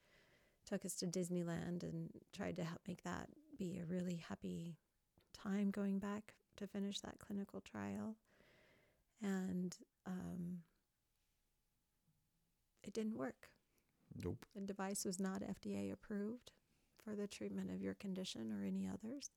took 0.66 0.84
us 0.84 0.94
to 0.96 1.06
disneyland 1.06 1.82
and 1.82 2.10
tried 2.36 2.56
to 2.56 2.64
help 2.64 2.80
make 2.86 3.02
that 3.04 3.28
be 3.58 3.78
a 3.82 3.86
really 3.86 4.22
happy 4.28 4.76
time 5.32 5.70
going 5.70 5.98
back 5.98 6.34
to 6.58 6.66
finish 6.66 7.00
that 7.00 7.18
clinical 7.18 7.62
trial 7.62 8.16
and 9.22 9.76
um, 10.06 10.58
it 12.82 12.92
didn't 12.92 13.16
work 13.16 13.48
Nope. 14.22 14.44
the 14.54 14.60
device 14.60 15.04
was 15.04 15.18
not 15.18 15.42
FDA 15.42 15.90
approved 15.92 16.52
for 17.02 17.14
the 17.14 17.26
treatment 17.26 17.70
of 17.70 17.80
your 17.82 17.94
condition 17.94 18.52
or 18.52 18.62
any 18.64 18.86
others. 18.86 19.30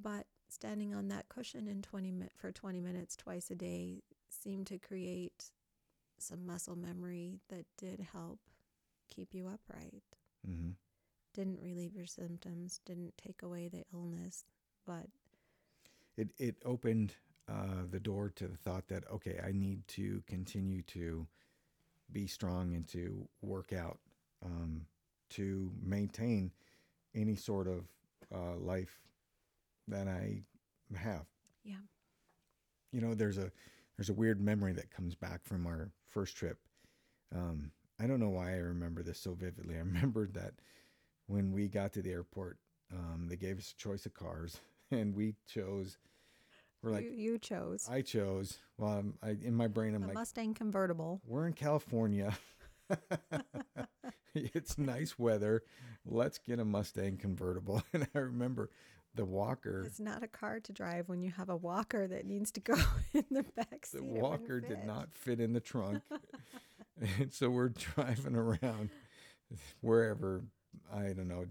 But 0.00 0.26
standing 0.48 0.94
on 0.94 1.08
that 1.08 1.28
cushion 1.28 1.68
in 1.68 1.82
20 1.82 2.10
mi- 2.12 2.26
for 2.36 2.50
20 2.52 2.80
minutes 2.80 3.16
twice 3.16 3.50
a 3.50 3.54
day 3.54 4.02
seemed 4.28 4.66
to 4.68 4.78
create 4.78 5.50
some 6.18 6.46
muscle 6.46 6.76
memory 6.76 7.40
that 7.48 7.64
did 7.76 8.00
help 8.12 8.40
keep 9.08 9.34
you 9.34 9.46
upright. 9.48 10.02
hmm 10.44 10.70
Didn't 11.34 11.60
relieve 11.60 11.94
your 11.94 12.06
symptoms, 12.06 12.80
didn't 12.84 13.14
take 13.16 13.42
away 13.42 13.68
the 13.68 13.84
illness, 13.92 14.44
but 14.84 15.06
It 16.16 16.28
it 16.38 16.56
opened 16.64 17.14
uh, 17.48 17.84
the 17.90 18.00
door 18.00 18.30
to 18.36 18.46
the 18.48 18.56
thought 18.56 18.88
that 18.88 19.04
okay, 19.12 19.40
I 19.46 19.52
need 19.52 19.86
to 19.88 20.22
continue 20.26 20.82
to 20.82 21.26
be 22.12 22.26
strong 22.26 22.74
and 22.74 22.86
to 22.88 23.26
work 23.42 23.72
out 23.72 23.98
um, 24.44 24.86
to 25.30 25.70
maintain 25.82 26.50
any 27.14 27.36
sort 27.36 27.66
of 27.68 27.84
uh, 28.34 28.56
life 28.56 29.00
that 29.88 30.08
I 30.08 30.42
have. 30.96 31.26
yeah. 31.64 31.76
you 32.92 33.00
know 33.00 33.14
there's 33.14 33.38
a 33.38 33.50
there's 33.96 34.10
a 34.10 34.14
weird 34.14 34.40
memory 34.40 34.72
that 34.72 34.90
comes 34.90 35.14
back 35.14 35.44
from 35.44 35.66
our 35.66 35.90
first 36.08 36.36
trip 36.36 36.58
um, 37.34 37.70
i 38.00 38.06
don't 38.06 38.20
know 38.20 38.28
why 38.30 38.52
i 38.52 38.56
remember 38.56 39.02
this 39.02 39.18
so 39.20 39.34
vividly 39.34 39.74
i 39.76 39.78
remembered 39.92 40.32
that 40.34 40.54
when 41.26 41.52
we 41.52 41.68
got 41.68 41.92
to 41.92 42.02
the 42.02 42.10
airport 42.10 42.58
um, 42.92 43.26
they 43.28 43.36
gave 43.36 43.58
us 43.58 43.74
a 43.76 43.82
choice 43.82 44.06
of 44.06 44.14
cars 44.14 44.60
and 44.90 45.14
we 45.14 45.34
chose 45.46 45.98
we're 46.82 46.92
like 46.92 47.04
you, 47.04 47.10
you 47.10 47.38
chose. 47.38 47.86
I 47.90 48.02
chose. 48.02 48.58
Well 48.76 48.90
I'm, 48.92 49.14
I, 49.22 49.30
in 49.30 49.54
my 49.54 49.66
brain 49.68 49.94
i'm 49.94 50.02
a 50.04 50.06
like 50.08 50.14
Mustang 50.14 50.54
convertible. 50.54 51.20
we're 51.26 51.46
in 51.46 51.52
california. 51.54 52.36
It's 54.34 54.78
nice 54.78 55.18
weather. 55.18 55.62
Let's 56.06 56.38
get 56.38 56.60
a 56.60 56.64
mustang 56.64 57.16
convertible. 57.16 57.82
And 57.92 58.06
i 58.14 58.18
remember 58.18 58.70
the 59.14 59.24
walker 59.24 59.82
It's 59.86 59.98
not 59.98 60.22
a 60.22 60.28
car 60.28 60.60
to 60.60 60.72
drive 60.72 61.08
when 61.08 61.22
you 61.22 61.30
have 61.32 61.48
a 61.48 61.56
walker 61.56 62.06
that 62.06 62.24
needs 62.24 62.52
to 62.52 62.60
go 62.60 62.74
in 63.14 63.24
the 63.30 63.42
back 63.56 63.84
seat. 63.86 63.98
the 63.98 64.04
walker 64.04 64.60
did 64.60 64.84
not 64.84 65.08
fit 65.12 65.40
in 65.40 65.52
the 65.54 65.60
trunk. 65.60 66.02
And 67.00 67.32
so 67.32 67.48
we're 67.50 67.70
driving 67.70 68.36
around 68.36 68.90
wherever 69.80 70.42
i 70.92 71.04
don't 71.04 71.28
know 71.28 71.46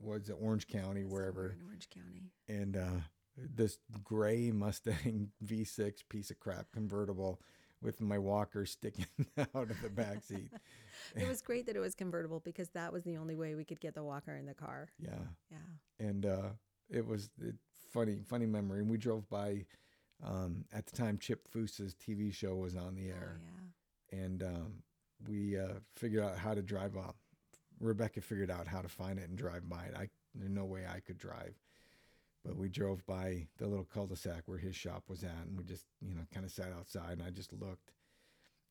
was 0.00 0.28
it 0.28 0.36
orange 0.40 0.66
county 0.68 1.02
wherever. 1.04 1.50
in 1.58 1.66
Orange 1.66 1.88
County. 1.88 2.30
and 2.48 2.76
uh 2.76 3.00
this 3.36 3.78
gray 4.04 4.50
mustang 4.50 5.30
v6 5.44 6.02
piece 6.08 6.30
of 6.30 6.38
crap 6.38 6.66
convertible 6.72 7.40
with 7.80 8.00
my 8.00 8.18
walker 8.18 8.64
sticking 8.66 9.06
out 9.38 9.70
of 9.70 9.80
the 9.82 9.88
back 9.90 10.22
seat 10.22 10.50
It 11.16 11.26
was 11.28 11.42
great 11.42 11.66
that 11.66 11.76
it 11.76 11.80
was 11.80 11.94
convertible 11.94 12.40
because 12.40 12.68
that 12.70 12.92
was 12.92 13.02
the 13.02 13.16
only 13.16 13.34
way 13.34 13.54
we 13.54 13.64
could 13.64 13.80
get 13.80 13.94
the 13.94 14.04
walker 14.04 14.36
in 14.36 14.46
the 14.46 14.54
car. 14.54 14.90
yeah 14.98 15.26
Yeah. 15.50 15.56
and 16.08 16.26
uh 16.26 16.50
it 16.90 17.06
was 17.06 17.30
it, 17.40 17.54
funny 17.92 18.18
funny 18.26 18.46
memory 18.46 18.80
and 18.80 18.90
we 18.90 18.98
drove 18.98 19.28
by 19.28 19.64
um 20.24 20.64
at 20.72 20.86
the 20.86 20.96
time 20.96 21.18
chip 21.18 21.48
Foose's 21.48 21.94
tv 21.94 22.32
show 22.32 22.54
was 22.54 22.76
on 22.76 22.94
the 22.94 23.08
air 23.08 23.38
Oh, 23.40 23.44
yeah. 24.12 24.18
and 24.24 24.42
um, 24.42 24.72
we 25.28 25.58
uh, 25.58 25.74
figured 25.94 26.22
out 26.24 26.36
how 26.36 26.52
to 26.52 26.62
drive 26.62 26.96
up. 26.96 27.16
Rebecca 27.80 28.20
figured 28.20 28.50
out 28.50 28.66
how 28.66 28.80
to 28.82 28.88
find 28.88 29.18
it 29.18 29.28
and 29.28 29.38
drive 29.38 29.68
by 29.68 29.84
it. 29.84 29.94
I 29.96 30.08
there's 30.34 30.50
no 30.50 30.64
way 30.64 30.82
I 30.86 31.00
could 31.00 31.16
drive, 31.18 31.54
but 32.44 32.56
we 32.56 32.68
drove 32.68 33.04
by 33.06 33.46
the 33.58 33.66
little 33.66 33.84
cul-de-sac 33.84 34.42
where 34.46 34.58
his 34.58 34.74
shop 34.76 35.04
was 35.08 35.22
at, 35.22 35.46
and 35.46 35.56
we 35.56 35.64
just 35.64 35.84
you 36.00 36.14
know 36.14 36.22
kind 36.32 36.44
of 36.44 36.52
sat 36.52 36.72
outside, 36.78 37.12
and 37.12 37.22
I 37.22 37.30
just 37.30 37.52
looked. 37.52 37.92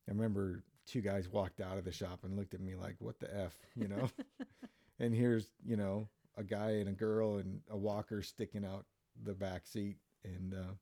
I 0.08 0.12
remember 0.12 0.64
two 0.88 1.02
guys 1.02 1.30
walked 1.30 1.62
out 1.62 1.78
of 1.78 1.86
the 1.86 1.92
shop 1.92 2.20
and 2.24 2.36
looked 2.38 2.54
at 2.54 2.60
me 2.62 2.76
like, 2.76 2.96
"What 3.00 3.20
the 3.20 3.34
f," 3.36 3.56
you 3.76 3.88
know. 3.88 4.10
and 5.00 5.14
here's 5.14 5.48
you 5.66 5.78
know 5.78 6.08
a 6.38 6.44
guy 6.44 6.72
and 6.72 6.90
a 6.90 6.94
girl 6.94 7.38
and 7.38 7.62
a 7.70 7.78
walker 7.78 8.22
sticking 8.22 8.66
out 8.66 8.86
the 9.24 9.34
back 9.34 9.68
seat, 9.68 9.98
and 10.24 10.54
uh, 10.54 10.74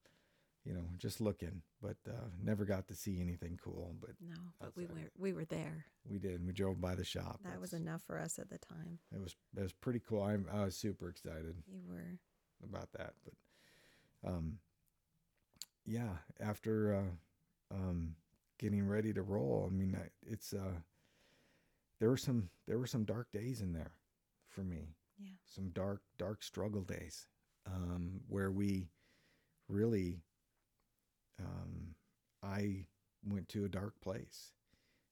you 0.65 0.73
know 0.73 0.85
just 0.97 1.19
looking, 1.21 1.61
but 1.81 1.97
uh, 2.07 2.29
never 2.43 2.65
got 2.65 2.87
to 2.87 2.95
see 2.95 3.19
anything 3.21 3.59
cool. 3.63 3.95
But 3.99 4.11
No, 4.21 4.35
but 4.59 4.75
we 4.75 4.85
were 4.85 5.11
we 5.17 5.33
were 5.33 5.45
there. 5.45 5.85
we 6.09 6.17
did. 6.17 6.45
We 6.45 6.53
drove 6.53 6.79
by 6.81 6.95
the 6.95 7.05
shop. 7.05 7.39
That 7.43 7.61
was 7.61 7.73
enough 7.73 8.01
for 8.03 8.17
us 8.19 8.39
at 8.39 8.49
the 8.49 8.57
time. 8.57 8.99
It 9.13 9.19
was 9.21 9.35
it 9.57 9.61
was 9.61 9.73
pretty 9.73 10.01
cool. 10.07 10.23
I'm, 10.23 10.45
I 10.51 10.63
was 10.63 10.75
super 10.75 11.09
excited 11.09 11.55
You 11.67 11.81
were. 11.87 12.19
About 12.63 12.91
that. 12.93 13.13
But 13.23 14.29
um, 14.29 14.59
yeah, 15.85 16.17
after 16.39 16.95
uh, 16.95 17.75
um, 17.75 18.15
getting 18.59 18.87
ready 18.87 19.13
to 19.13 19.21
roll, 19.21 19.67
I 19.69 19.73
mean, 19.73 19.95
I- 19.99 20.11
it's 20.31 20.53
uh, 20.53 20.79
there 21.99 22.09
were 22.09 22.17
some 22.17 22.49
there 22.67 22.79
were 22.79 22.87
some 22.87 23.03
dark 23.05 23.31
days 23.31 23.61
in 23.61 23.73
there 23.73 23.91
for 24.49 24.61
me. 24.61 24.95
Yeah. 25.19 25.31
Some 25.45 25.69
dark 25.69 26.01
dark 26.17 26.43
struggle 26.43 26.81
days. 26.83 27.27
um, 27.67 28.21
where 28.27 28.49
we 28.51 28.89
really, 29.67 30.21
um, 31.39 31.95
I 32.43 32.85
went 33.27 33.47
to 33.49 33.65
a 33.65 33.69
dark 33.69 33.99
place. 34.01 34.53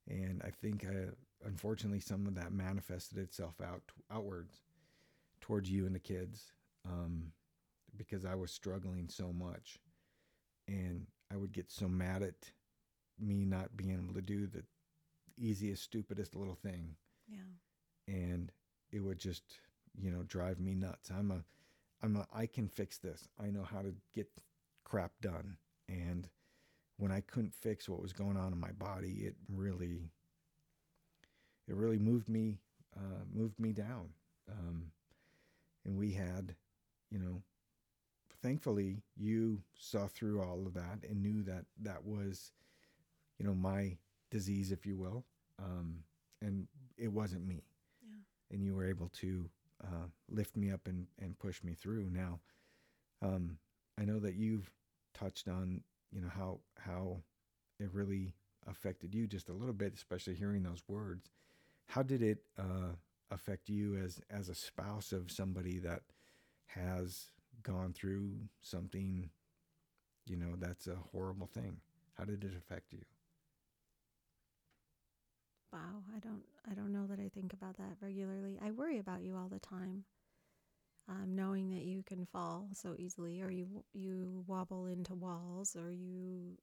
And 0.07 0.41
I 0.45 0.49
think, 0.51 0.85
I, 0.85 1.09
unfortunately, 1.45 1.99
some 1.99 2.25
of 2.25 2.35
that 2.35 2.51
manifested 2.53 3.17
itself 3.17 3.55
out 3.61 3.83
outwards 4.09 4.61
towards 5.41 5.69
you 5.69 5.85
and 5.85 5.93
the 5.95 5.99
kids 5.99 6.51
um, 6.87 7.31
because 7.97 8.25
I 8.25 8.35
was 8.35 8.51
struggling 8.51 9.07
so 9.09 9.31
much. 9.33 9.79
And 10.67 11.07
I 11.31 11.37
would 11.37 11.51
get 11.51 11.71
so 11.71 11.87
mad 11.87 12.23
at 12.23 12.51
me 13.19 13.45
not 13.45 13.75
being 13.75 13.91
able 13.91 14.13
to 14.13 14.21
do 14.21 14.47
the 14.47 14.63
easiest, 15.37 15.83
stupidest 15.83 16.35
little 16.35 16.55
thing. 16.55 16.95
Yeah. 17.27 17.39
And 18.07 18.51
it 18.91 18.99
would 18.99 19.19
just, 19.19 19.43
you 19.99 20.11
know, 20.11 20.23
drive 20.23 20.59
me 20.59 20.73
nuts. 20.73 21.09
I'm 21.09 21.31
a, 21.31 21.43
I'm 22.03 22.15
a, 22.17 22.27
I 22.33 22.45
can 22.45 22.67
fix 22.67 22.97
this. 22.97 23.27
I 23.41 23.47
know 23.47 23.63
how 23.63 23.81
to 23.81 23.93
get 24.13 24.27
crap 24.83 25.11
done. 25.21 25.57
And 25.89 26.27
when 26.97 27.11
I 27.11 27.21
couldn't 27.21 27.53
fix 27.53 27.87
what 27.87 28.01
was 28.01 28.13
going 28.13 28.37
on 28.37 28.53
in 28.53 28.59
my 28.59 28.71
body, 28.71 29.23
it 29.25 29.35
really, 29.49 30.11
it 31.67 31.75
really 31.75 31.99
moved 31.99 32.29
me, 32.29 32.59
uh, 32.95 33.23
moved 33.33 33.59
me 33.59 33.71
down. 33.71 34.09
Um, 34.49 34.91
and 35.85 35.97
we 35.97 36.11
had, 36.11 36.55
you 37.09 37.19
know, 37.19 37.41
thankfully 38.47 39.01
you 39.17 39.61
saw 39.77 40.07
through 40.07 40.41
all 40.41 40.65
of 40.65 40.73
that 40.73 40.99
and 41.09 41.21
knew 41.21 41.43
that 41.43 41.65
that 41.81 42.05
was, 42.05 42.53
you 43.37 43.45
know, 43.45 43.53
my 43.53 43.97
disease, 44.31 44.71
if 44.71 44.85
you 44.85 44.95
will. 44.95 45.25
Um, 45.61 45.97
and 46.41 46.67
it 46.97 47.11
wasn't 47.11 47.45
me. 47.45 47.63
Yeah. 48.01 48.55
And 48.55 48.63
you 48.63 48.73
were 48.73 48.87
able 48.87 49.09
to 49.19 49.49
uh, 49.83 50.07
lift 50.29 50.55
me 50.55 50.71
up 50.71 50.87
and, 50.87 51.07
and 51.19 51.37
push 51.37 51.61
me 51.61 51.73
through. 51.73 52.09
Now, 52.09 52.39
um, 53.21 53.57
I 53.99 54.05
know 54.05 54.19
that 54.19 54.35
you've 54.35 54.71
touched 55.13 55.49
on, 55.49 55.81
you 56.13 56.21
know, 56.21 56.29
how 56.33 56.59
how 56.77 57.17
it 57.79 57.89
really 57.91 58.33
affected 58.65 59.13
you 59.13 59.27
just 59.27 59.49
a 59.49 59.53
little 59.53 59.73
bit, 59.73 59.93
especially 59.93 60.35
hearing 60.35 60.63
those 60.63 60.83
words. 60.87 61.31
How 61.87 62.03
did 62.03 62.21
it 62.21 62.39
uh, 62.57 62.93
affect 63.29 63.67
you 63.67 63.97
as 63.97 64.21
as 64.29 64.47
a 64.47 64.55
spouse 64.55 65.11
of 65.11 65.31
somebody 65.31 65.79
that 65.79 66.03
has 66.67 67.31
gone 67.63 67.93
through 67.93 68.33
something, 68.61 69.29
you 70.25 70.37
know, 70.37 70.55
that's 70.57 70.87
a 70.87 70.95
horrible 70.95 71.47
thing? 71.47 71.77
How 72.15 72.25
did 72.25 72.43
it 72.43 72.55
affect 72.57 72.93
you? 72.93 73.03
Wow, 75.71 76.03
I 76.15 76.19
don't 76.19 76.43
I 76.69 76.73
don't 76.73 76.91
know 76.93 77.07
that 77.07 77.19
I 77.19 77.29
think 77.29 77.53
about 77.53 77.77
that 77.77 77.97
regularly. 78.01 78.59
I 78.61 78.71
worry 78.71 78.97
about 78.99 79.23
you 79.23 79.35
all 79.35 79.49
the 79.49 79.59
time. 79.59 80.05
Um, 81.09 81.35
knowing 81.35 81.69
that 81.69 81.83
you 81.83 82.03
can 82.03 82.25
fall 82.25 82.67
so 82.73 82.93
easily, 82.97 83.41
or 83.41 83.49
you 83.49 83.83
you 83.93 84.43
wobble 84.45 84.87
into 84.87 85.15
walls, 85.15 85.75
or 85.75 85.89
you 85.91 86.57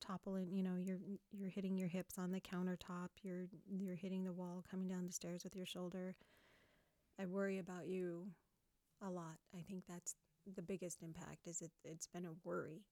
topple 0.00 0.36
in. 0.36 0.52
You 0.52 0.62
know, 0.62 0.76
you're 0.78 0.98
you're 1.32 1.50
hitting 1.50 1.76
your 1.78 1.88
hips 1.88 2.18
on 2.18 2.32
the 2.32 2.40
countertop. 2.40 3.08
You're 3.22 3.46
you're 3.68 3.96
hitting 3.96 4.24
the 4.24 4.32
wall 4.32 4.64
coming 4.70 4.88
down 4.88 5.06
the 5.06 5.12
stairs 5.12 5.44
with 5.44 5.56
your 5.56 5.66
shoulder. 5.66 6.16
I 7.18 7.26
worry 7.26 7.58
about 7.58 7.86
you 7.88 8.28
a 9.02 9.10
lot. 9.10 9.38
I 9.54 9.62
think 9.62 9.84
that's 9.88 10.14
the 10.54 10.62
biggest 10.62 11.02
impact. 11.02 11.46
Is 11.46 11.62
it? 11.62 11.70
It's 11.84 12.06
been 12.06 12.24
a 12.24 12.32
worry. 12.44 12.82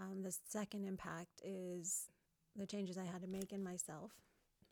Um, 0.00 0.22
the 0.22 0.34
second 0.48 0.84
impact 0.84 1.40
is 1.42 2.06
the 2.56 2.66
changes 2.66 2.98
I 2.98 3.04
had 3.04 3.22
to 3.22 3.28
make 3.28 3.52
in 3.52 3.62
myself 3.62 4.12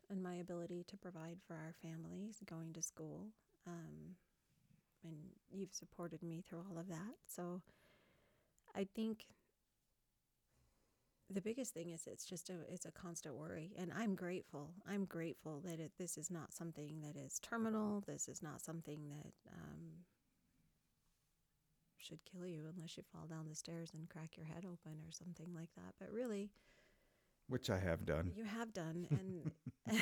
and 0.09 0.23
my 0.23 0.35
ability 0.35 0.85
to 0.87 0.97
provide 0.97 1.37
for 1.45 1.53
our 1.55 1.73
families 1.81 2.37
going 2.45 2.73
to 2.73 2.81
school. 2.81 3.27
Um, 3.65 4.15
and 5.03 5.15
you've 5.51 5.73
supported 5.73 6.23
me 6.23 6.43
through 6.47 6.63
all 6.69 6.79
of 6.79 6.87
that. 6.87 7.15
So 7.27 7.61
I 8.75 8.87
think 8.95 9.25
the 11.29 11.41
biggest 11.41 11.73
thing 11.73 11.89
is 11.91 12.07
it's 12.07 12.25
just 12.25 12.49
a 12.49 12.53
it's 12.71 12.85
a 12.85 12.91
constant 12.91 13.35
worry 13.35 13.71
and 13.77 13.91
i'm 13.97 14.15
grateful 14.15 14.71
i'm 14.89 15.03
grateful 15.05 15.61
that 15.65 15.79
it, 15.79 15.91
this 15.97 16.17
is 16.17 16.31
not 16.31 16.53
something 16.53 17.01
that 17.01 17.19
is 17.19 17.39
terminal 17.39 18.01
this 18.07 18.29
is 18.29 18.41
not 18.41 18.61
something 18.61 19.09
that 19.09 19.33
um, 19.51 20.05
should 22.07 22.19
kill 22.31 22.45
you 22.47 22.63
unless 22.75 22.95
you 22.97 23.03
fall 23.11 23.25
down 23.27 23.45
the 23.49 23.55
stairs 23.55 23.91
and 23.93 24.09
crack 24.09 24.37
your 24.37 24.45
head 24.45 24.65
open 24.65 24.93
or 25.07 25.11
something 25.11 25.47
like 25.55 25.69
that 25.75 25.93
but 25.99 26.11
really 26.11 26.49
Which 27.47 27.69
I 27.69 27.79
have 27.79 28.05
done. 28.05 28.31
you 28.35 28.43
have 28.45 28.73
done, 28.73 29.07
and, 29.11 29.51
and 29.87 29.99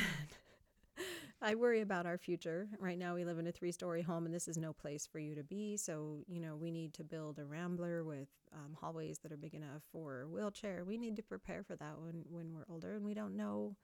I 1.41 1.56
worry 1.56 1.82
about 1.82 2.06
our 2.06 2.18
future. 2.18 2.68
Right 2.80 2.97
now, 2.97 3.14
we 3.16 3.26
live 3.26 3.38
in 3.38 3.45
a 3.47 3.51
three-story 3.51 4.01
home, 4.01 4.26
and 4.26 4.34
this 4.34 4.47
is 4.47 4.58
no 4.58 4.72
place 4.74 5.06
for 5.06 5.20
you 5.20 5.36
to 5.36 5.43
be. 5.43 5.78
So, 5.78 6.24
you 6.28 6.39
know, 6.39 6.56
we 6.56 6.72
need 6.72 6.93
to 6.95 7.03
build 7.03 7.38
a 7.38 7.45
rambler 7.45 8.03
with 8.03 8.30
um, 8.53 8.76
hallways 8.80 9.20
that 9.20 9.32
are 9.32 9.38
big 9.38 9.53
enough 9.53 9.84
for 9.91 10.22
a 10.22 10.28
wheelchair. 10.28 10.84
We 10.86 10.97
need 10.97 11.18
to 11.18 11.24
prepare 11.24 11.62
for 11.64 11.76
that 11.76 11.99
when 11.99 12.24
when 12.30 12.53
we're 12.53 12.66
older, 12.70 12.95
and 12.95 13.03
we 13.06 13.14
don't 13.14 13.36
know 13.36 13.76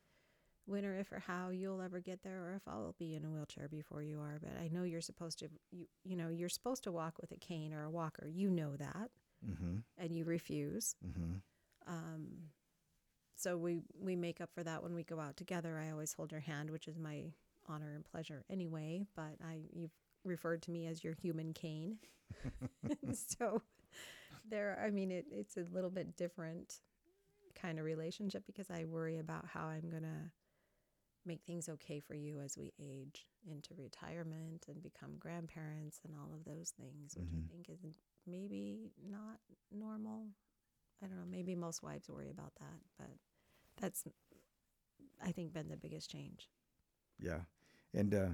when 0.72 0.86
or 0.86 0.96
if 0.98 1.12
or 1.12 1.20
how 1.20 1.50
you'll 1.50 1.82
ever 1.82 2.00
get 2.00 2.24
there, 2.24 2.44
or 2.44 2.54
if 2.56 2.68
I'll 2.68 2.96
be 2.98 3.16
in 3.16 3.26
a 3.26 3.30
wheelchair 3.30 3.68
before 3.68 4.02
you 4.02 4.20
are. 4.20 4.40
But 4.42 4.54
I 4.60 4.68
know 4.70 4.84
you're 4.84 5.02
supposed 5.02 5.40
to. 5.40 5.50
You 5.72 5.86
you 6.04 6.16
know 6.16 6.30
you're 6.30 6.50
supposed 6.50 6.84
to 6.86 6.92
walk 6.92 7.16
with 7.20 7.32
a 7.32 7.38
cane 7.38 7.74
or 7.74 7.84
a 7.84 7.90
walker. 7.90 8.28
You 8.28 8.50
know 8.50 8.76
that, 8.78 9.10
Mm-hmm. 9.48 9.78
and 9.98 10.16
you 10.16 10.24
refuse. 10.26 10.96
Mm-hmm. 11.06 11.38
Um, 11.88 12.28
so 13.36 13.58
we 13.58 13.82
we 14.00 14.16
make 14.16 14.40
up 14.42 14.50
for 14.54 14.64
that 14.64 14.84
when 14.84 14.94
we 14.94 15.04
go 15.04 15.20
out 15.20 15.36
together. 15.38 15.80
I 15.80 15.92
always 15.92 16.14
hold 16.14 16.32
your 16.32 16.42
hand, 16.42 16.70
which 16.70 16.88
is 16.88 16.98
my 17.00 17.34
honor 17.68 17.94
and 17.96 18.06
pleasure 18.06 18.44
anyway. 18.50 19.06
But 19.16 19.36
I 19.44 19.62
you've 19.74 19.96
referred 20.24 20.62
to 20.64 20.72
me 20.72 20.88
as 20.88 21.04
your 21.04 21.16
human 21.22 21.54
cane, 21.54 21.98
so 23.14 23.62
there. 24.50 24.82
I 24.86 24.92
mean, 24.92 25.12
it, 25.12 25.26
it's 25.32 25.58
a 25.58 25.66
little 25.74 25.90
bit 25.90 26.16
different 26.16 26.82
kind 27.56 27.80
of 27.80 27.86
relationship 27.86 28.44
because 28.46 28.70
I 28.70 28.86
worry 28.86 29.18
about 29.20 29.46
how 29.48 29.66
I'm 29.66 29.90
gonna 29.90 30.32
make 31.32 31.44
things 31.46 31.70
okay 31.70 32.02
for 32.02 32.14
you 32.14 32.42
as 32.42 32.58
we 32.58 32.74
age 32.78 33.26
into 33.50 33.74
retirement 33.78 34.66
and 34.68 34.84
become 34.84 35.16
grandparents 35.18 36.02
and 36.04 36.14
all 36.14 36.34
of 36.34 36.44
those 36.44 36.72
things, 36.72 37.16
which 37.16 37.30
Mhm. 37.30 37.46
I 37.46 37.52
think 37.54 37.70
is 37.70 37.80
maybe 38.28 38.92
not 39.02 39.40
normal. 39.72 40.28
I 41.02 41.08
don't 41.08 41.18
know. 41.18 41.26
Maybe 41.26 41.56
most 41.56 41.82
wives 41.82 42.10
worry 42.10 42.30
about 42.30 42.54
that, 42.56 42.82
but 42.98 43.18
that's, 43.78 44.04
I 45.22 45.32
think, 45.32 45.54
been 45.54 45.70
the 45.70 45.78
biggest 45.78 46.10
change. 46.12 46.50
Yeah. 47.18 47.46
And, 47.94 48.14
uh, 48.14 48.30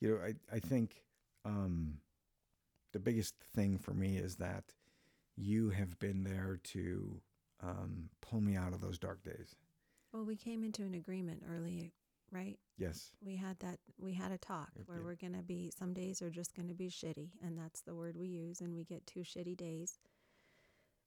you 0.00 0.10
know, 0.10 0.22
I, 0.22 0.34
I 0.54 0.58
think 0.60 1.02
um, 1.46 2.00
the 2.92 3.00
biggest 3.00 3.36
thing 3.54 3.78
for 3.78 3.94
me 3.94 4.18
is 4.18 4.36
that 4.36 4.74
you 5.34 5.70
have 5.70 5.98
been 5.98 6.24
there 6.24 6.60
to 6.74 7.22
um, 7.60 8.10
pull 8.20 8.40
me 8.42 8.54
out 8.54 8.74
of 8.74 8.80
those 8.82 8.98
dark 8.98 9.22
days. 9.22 9.56
Well, 10.12 10.24
we 10.24 10.36
came 10.36 10.62
into 10.62 10.82
an 10.82 10.94
agreement 10.94 11.42
early, 11.50 11.92
right? 12.30 12.58
Yes. 12.76 13.10
We 13.24 13.36
had 13.36 13.58
that. 13.60 13.78
We 13.98 14.14
had 14.14 14.32
a 14.32 14.38
talk 14.38 14.70
Yep, 14.76 14.86
where 14.86 14.98
yep. 14.98 15.06
we're 15.06 15.14
gonna 15.16 15.42
be. 15.42 15.70
Some 15.76 15.92
days 15.94 16.22
are 16.22 16.30
just 16.30 16.54
gonna 16.54 16.74
be 16.74 16.88
shitty, 16.88 17.30
and 17.42 17.58
that's 17.58 17.80
the 17.80 17.94
word 17.94 18.16
we 18.16 18.26
use. 18.26 18.60
And 18.60 18.74
we 18.74 18.84
get 18.84 19.06
two 19.06 19.20
shitty 19.20 19.56
days, 19.56 19.98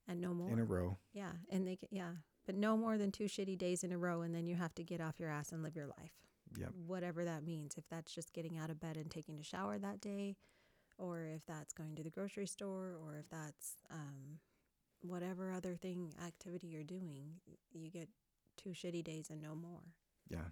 and 0.07 0.21
no 0.21 0.33
more. 0.33 0.51
In 0.51 0.59
a 0.59 0.65
row. 0.65 0.97
Yeah, 1.13 1.31
and 1.49 1.67
they 1.67 1.75
get, 1.75 1.89
yeah, 1.91 2.11
but 2.45 2.55
no 2.55 2.75
more 2.75 2.97
than 2.97 3.11
two 3.11 3.25
shitty 3.25 3.57
days 3.57 3.83
in 3.83 3.91
a 3.91 3.97
row, 3.97 4.21
and 4.21 4.33
then 4.33 4.47
you 4.47 4.55
have 4.55 4.75
to 4.75 4.83
get 4.83 5.01
off 5.01 5.19
your 5.19 5.29
ass 5.29 5.51
and 5.51 5.63
live 5.63 5.75
your 5.75 5.87
life. 5.87 6.11
Yep. 6.57 6.71
Whatever 6.85 7.23
that 7.25 7.43
means. 7.43 7.75
If 7.77 7.87
that's 7.89 8.13
just 8.13 8.33
getting 8.33 8.57
out 8.57 8.69
of 8.69 8.79
bed 8.79 8.97
and 8.97 9.09
taking 9.09 9.39
a 9.39 9.43
shower 9.43 9.77
that 9.77 10.01
day, 10.01 10.35
or 10.97 11.25
if 11.25 11.45
that's 11.45 11.73
going 11.73 11.95
to 11.95 12.03
the 12.03 12.09
grocery 12.09 12.47
store, 12.47 12.97
or 13.01 13.17
if 13.19 13.29
that's 13.29 13.75
um, 13.89 14.39
whatever 15.01 15.51
other 15.51 15.75
thing 15.75 16.13
activity 16.25 16.67
you're 16.67 16.83
doing, 16.83 17.39
you 17.71 17.89
get 17.89 18.09
two 18.57 18.69
shitty 18.71 19.03
days 19.03 19.29
and 19.29 19.41
no 19.41 19.55
more. 19.55 19.93
Yeah. 20.29 20.49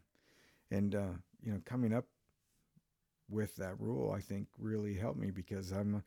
And, 0.72 0.95
uh, 0.95 1.13
you 1.41 1.51
know, 1.51 1.61
coming 1.65 1.93
up 1.93 2.05
with 3.30 3.55
that 3.57 3.80
rule, 3.80 4.11
I 4.11 4.20
think 4.22 4.47
really 4.57 4.93
helped 4.93 5.20
me 5.20 5.32
because 5.32 5.72
I'm 5.72 5.95
a, 5.95 6.03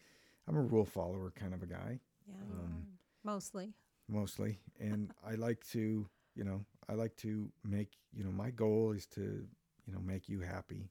I'm 0.48 0.56
a 0.56 0.62
rule 0.62 0.84
follower 0.84 1.32
kind 1.34 1.54
of 1.54 1.62
a 1.62 1.66
guy. 1.66 2.00
Yeah, 2.26 2.34
Um, 2.42 2.86
mostly. 3.24 3.74
mostly 4.08 4.58
and 4.80 5.10
i 5.26 5.34
like 5.34 5.64
to 5.64 6.06
you 6.34 6.44
know 6.44 6.64
i 6.88 6.92
like 6.94 7.14
to 7.16 7.50
make 7.64 7.90
you 8.12 8.24
know 8.24 8.30
my 8.32 8.50
goal 8.50 8.92
is 8.92 9.06
to 9.06 9.46
you 9.86 9.92
know 9.92 10.00
make 10.00 10.28
you 10.28 10.40
happy 10.40 10.90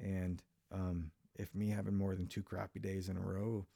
and 0.00 0.42
um 0.72 1.10
if 1.36 1.54
me 1.54 1.68
having 1.68 1.94
more 1.96 2.14
than 2.14 2.26
two 2.26 2.42
crappy 2.42 2.78
days 2.78 3.08
in 3.08 3.16
a 3.16 3.20
row 3.20 3.66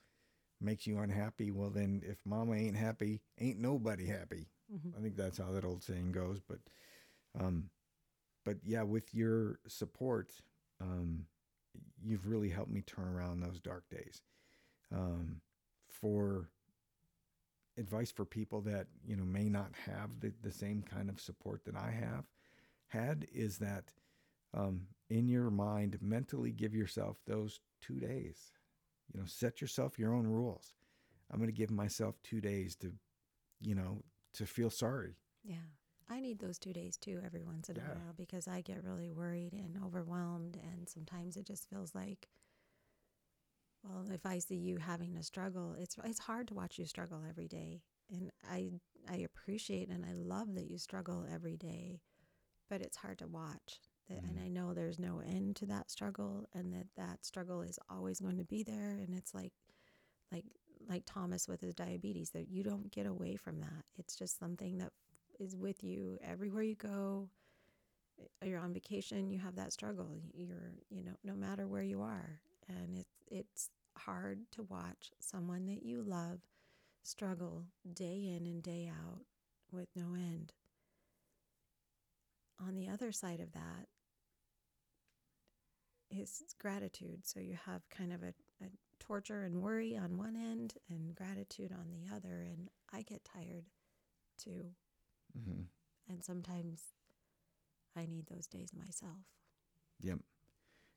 makes 0.61 0.87
you 0.87 0.99
unhappy 0.99 1.51
well 1.51 1.71
then 1.71 2.03
if 2.07 2.19
mama 2.25 2.55
ain't 2.55 2.77
happy 2.77 3.21
ain't 3.41 3.59
nobody 3.59 4.07
happy 4.07 4.49
Mhm. 4.69 4.95
i 4.97 5.01
think 5.03 5.17
that's 5.17 5.39
how 5.39 5.51
that 5.53 5.65
old 5.65 5.83
saying 5.83 6.13
goes 6.13 6.41
but 6.41 6.59
um 7.39 7.69
but 8.49 8.57
yeah 8.65 8.83
with 8.83 9.15
your 9.15 9.59
support 9.69 10.33
um 10.81 11.27
you've 12.03 12.27
really 12.27 12.51
helped 12.51 12.71
me 12.73 12.83
turn 12.83 13.09
around 13.09 13.41
those 13.41 13.61
dark 13.61 13.85
days 13.91 14.23
um 14.93 15.41
for 15.91 16.51
advice 17.79 18.11
for 18.11 18.25
people 18.25 18.61
that 18.63 18.87
you 19.07 19.17
know 19.17 19.25
may 19.25 19.49
not 19.49 19.73
have 19.87 20.21
the, 20.21 20.33
the 20.43 20.53
same 20.53 20.83
kind 20.83 21.09
of 21.09 21.21
support 21.21 21.65
that 21.65 21.77
I 21.77 21.91
have 21.91 22.25
had 22.89 23.27
is 23.33 23.59
that 23.59 23.93
um, 24.55 24.89
in 25.11 25.29
your 25.29 25.51
mind 25.51 25.99
mentally 26.03 26.53
give 26.53 26.75
yourself 26.75 27.19
those 27.27 27.61
two 27.81 28.01
days 28.01 28.53
You 29.13 29.21
know, 29.21 29.27
set 29.27 29.61
yourself 29.61 29.99
your 29.99 30.15
own 30.15 30.27
rules. 30.29 30.75
I'm 31.31 31.39
going 31.39 31.51
to 31.51 31.57
give 31.57 31.71
myself 31.71 32.17
two 32.23 32.41
days 32.41 32.77
to, 32.77 32.93
you 33.61 33.75
know, 33.75 34.05
to 34.35 34.47
feel 34.47 34.71
sorry. 34.71 35.17
Yeah. 35.45 35.57
I 36.11 36.21
need 36.21 36.39
those 36.39 36.59
two 36.59 36.73
days 36.73 36.97
too 36.97 37.21
every 37.25 37.43
once 37.43 37.69
in 37.69 37.77
Yeah. 37.77 37.83
a 37.83 37.95
while 37.95 38.13
because 38.17 38.49
I 38.49 38.61
get 38.63 38.83
really 38.83 39.11
worried 39.11 39.53
and 39.53 39.77
overwhelmed. 39.85 40.57
And 40.57 40.89
sometimes 40.89 41.37
it 41.37 41.47
just 41.47 41.69
feels 41.69 41.95
like, 41.95 42.29
well, 43.83 44.07
if 44.13 44.27
I 44.27 44.39
see 44.39 44.57
you 44.57 44.79
having 44.79 45.17
a 45.17 45.23
struggle, 45.23 45.75
it's 45.79 45.97
it's 46.05 46.19
hard 46.21 46.49
to 46.49 46.55
watch 46.55 46.79
you 46.79 46.87
struggle 46.87 47.23
every 47.29 47.49
day. 47.49 47.83
And 48.11 48.31
I 48.51 48.71
I 49.09 49.17
appreciate 49.19 49.89
and 49.89 50.05
I 50.05 50.13
love 50.15 50.55
that 50.55 50.71
you 50.71 50.79
struggle 50.79 51.27
every 51.33 51.57
day, 51.57 52.01
but 52.71 52.83
it's 52.83 52.97
hard 52.99 53.19
to 53.19 53.29
watch. 53.29 53.81
That, 54.09 54.23
And 54.25 54.39
Mhm. 54.39 54.45
I 54.45 54.49
know 54.49 54.75
there's 54.75 54.99
no 54.99 55.21
end 55.21 55.57
to 55.57 55.67
that 55.67 55.91
struggle, 55.91 56.47
and 56.55 56.73
that 56.75 56.87
that 56.97 57.25
struggle 57.27 57.63
is 57.63 57.79
always 57.91 58.21
going 58.21 58.39
to 58.39 58.45
be 58.45 58.63
there. 58.65 58.99
And 58.99 59.15
it's 59.15 59.35
like, 59.35 59.53
like 60.33 60.45
like 60.89 61.05
Thomas 61.07 61.49
with 61.49 61.61
his 61.61 61.75
diabetes, 61.75 62.31
that 62.31 62.49
you 62.49 62.63
don't 62.65 62.91
get 62.93 63.07
away 63.07 63.37
from 63.37 63.61
that. 63.61 63.85
It's 63.99 64.17
just 64.17 64.39
something 64.39 64.79
that 64.79 64.93
is 65.39 65.57
with 65.57 65.83
you 65.83 66.19
everywhere 66.23 66.63
you 66.63 66.75
go. 66.75 67.29
You're 68.45 68.59
on 68.61 68.73
vacation, 68.73 69.31
you 69.31 69.39
have 69.39 69.57
that 69.57 69.73
struggle. 69.73 70.21
You're, 70.35 70.73
you 70.91 71.05
know, 71.05 71.13
no 71.23 71.35
matter 71.35 71.67
where 71.69 71.83
you 71.83 72.03
are, 72.03 72.41
and 72.69 72.99
it's 72.99 73.19
it's 73.31 73.71
hard 73.97 74.41
to 74.53 74.63
watch 74.65 75.11
someone 75.21 75.67
that 75.67 75.83
you 75.85 76.03
love 76.03 76.41
struggle 77.03 77.65
day 77.95 78.35
in 78.37 78.47
and 78.47 78.63
day 78.63 78.91
out 78.91 79.23
with 79.73 79.89
no 79.95 80.15
end. 80.15 80.53
On 82.61 82.75
the 82.75 82.89
other 82.89 83.13
side 83.13 83.41
of 83.41 83.53
that 83.53 83.87
is 86.11 86.43
gratitude. 86.61 87.27
So 87.27 87.41
you 87.41 87.57
have 87.67 87.89
kind 87.91 88.13
of 88.13 88.23
a, 88.23 88.35
a 88.63 88.69
torture 88.99 89.43
and 89.45 89.63
worry 89.63 89.97
on 89.97 90.19
one 90.19 90.37
end 90.37 90.75
and 90.89 91.15
gratitude 91.15 91.73
on 91.73 91.91
the 91.91 92.15
other. 92.15 92.43
And 92.43 92.69
I 92.93 93.03
get 93.03 93.25
tired 93.25 93.65
too. 94.43 94.67
Hmm 95.33 95.63
And 96.09 96.25
sometimes 96.25 96.83
I 97.97 98.07
need 98.07 98.27
those 98.27 98.47
days 98.47 98.71
myself. 98.75 99.19
Yep. 100.01 100.19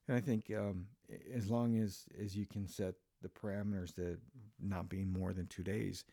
And 0.08 0.18
I 0.18 0.22
think 0.22 0.52
um, 0.56 0.88
as 1.34 1.50
long 1.50 1.78
as 1.78 2.06
as 2.22 2.36
you 2.36 2.46
can 2.46 2.68
set 2.68 2.96
the 3.22 3.30
parameters 3.30 3.96
that 3.96 4.20
not 4.60 4.90
being 4.90 5.12
more 5.12 5.34
than 5.34 5.48
two 5.48 5.64
days, 5.64 6.04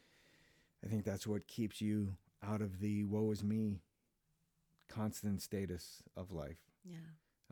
I 0.84 0.88
think 0.88 1.04
that's 1.04 1.26
what 1.26 1.46
keeps 1.46 1.80
you 1.80 2.14
out 2.42 2.60
of 2.60 2.80
the 2.80 3.04
woe 3.04 3.30
is 3.30 3.42
me 3.42 3.80
constant 4.88 5.42
status 5.42 6.02
of 6.16 6.32
life. 6.32 6.58
Yeah. 6.84 6.96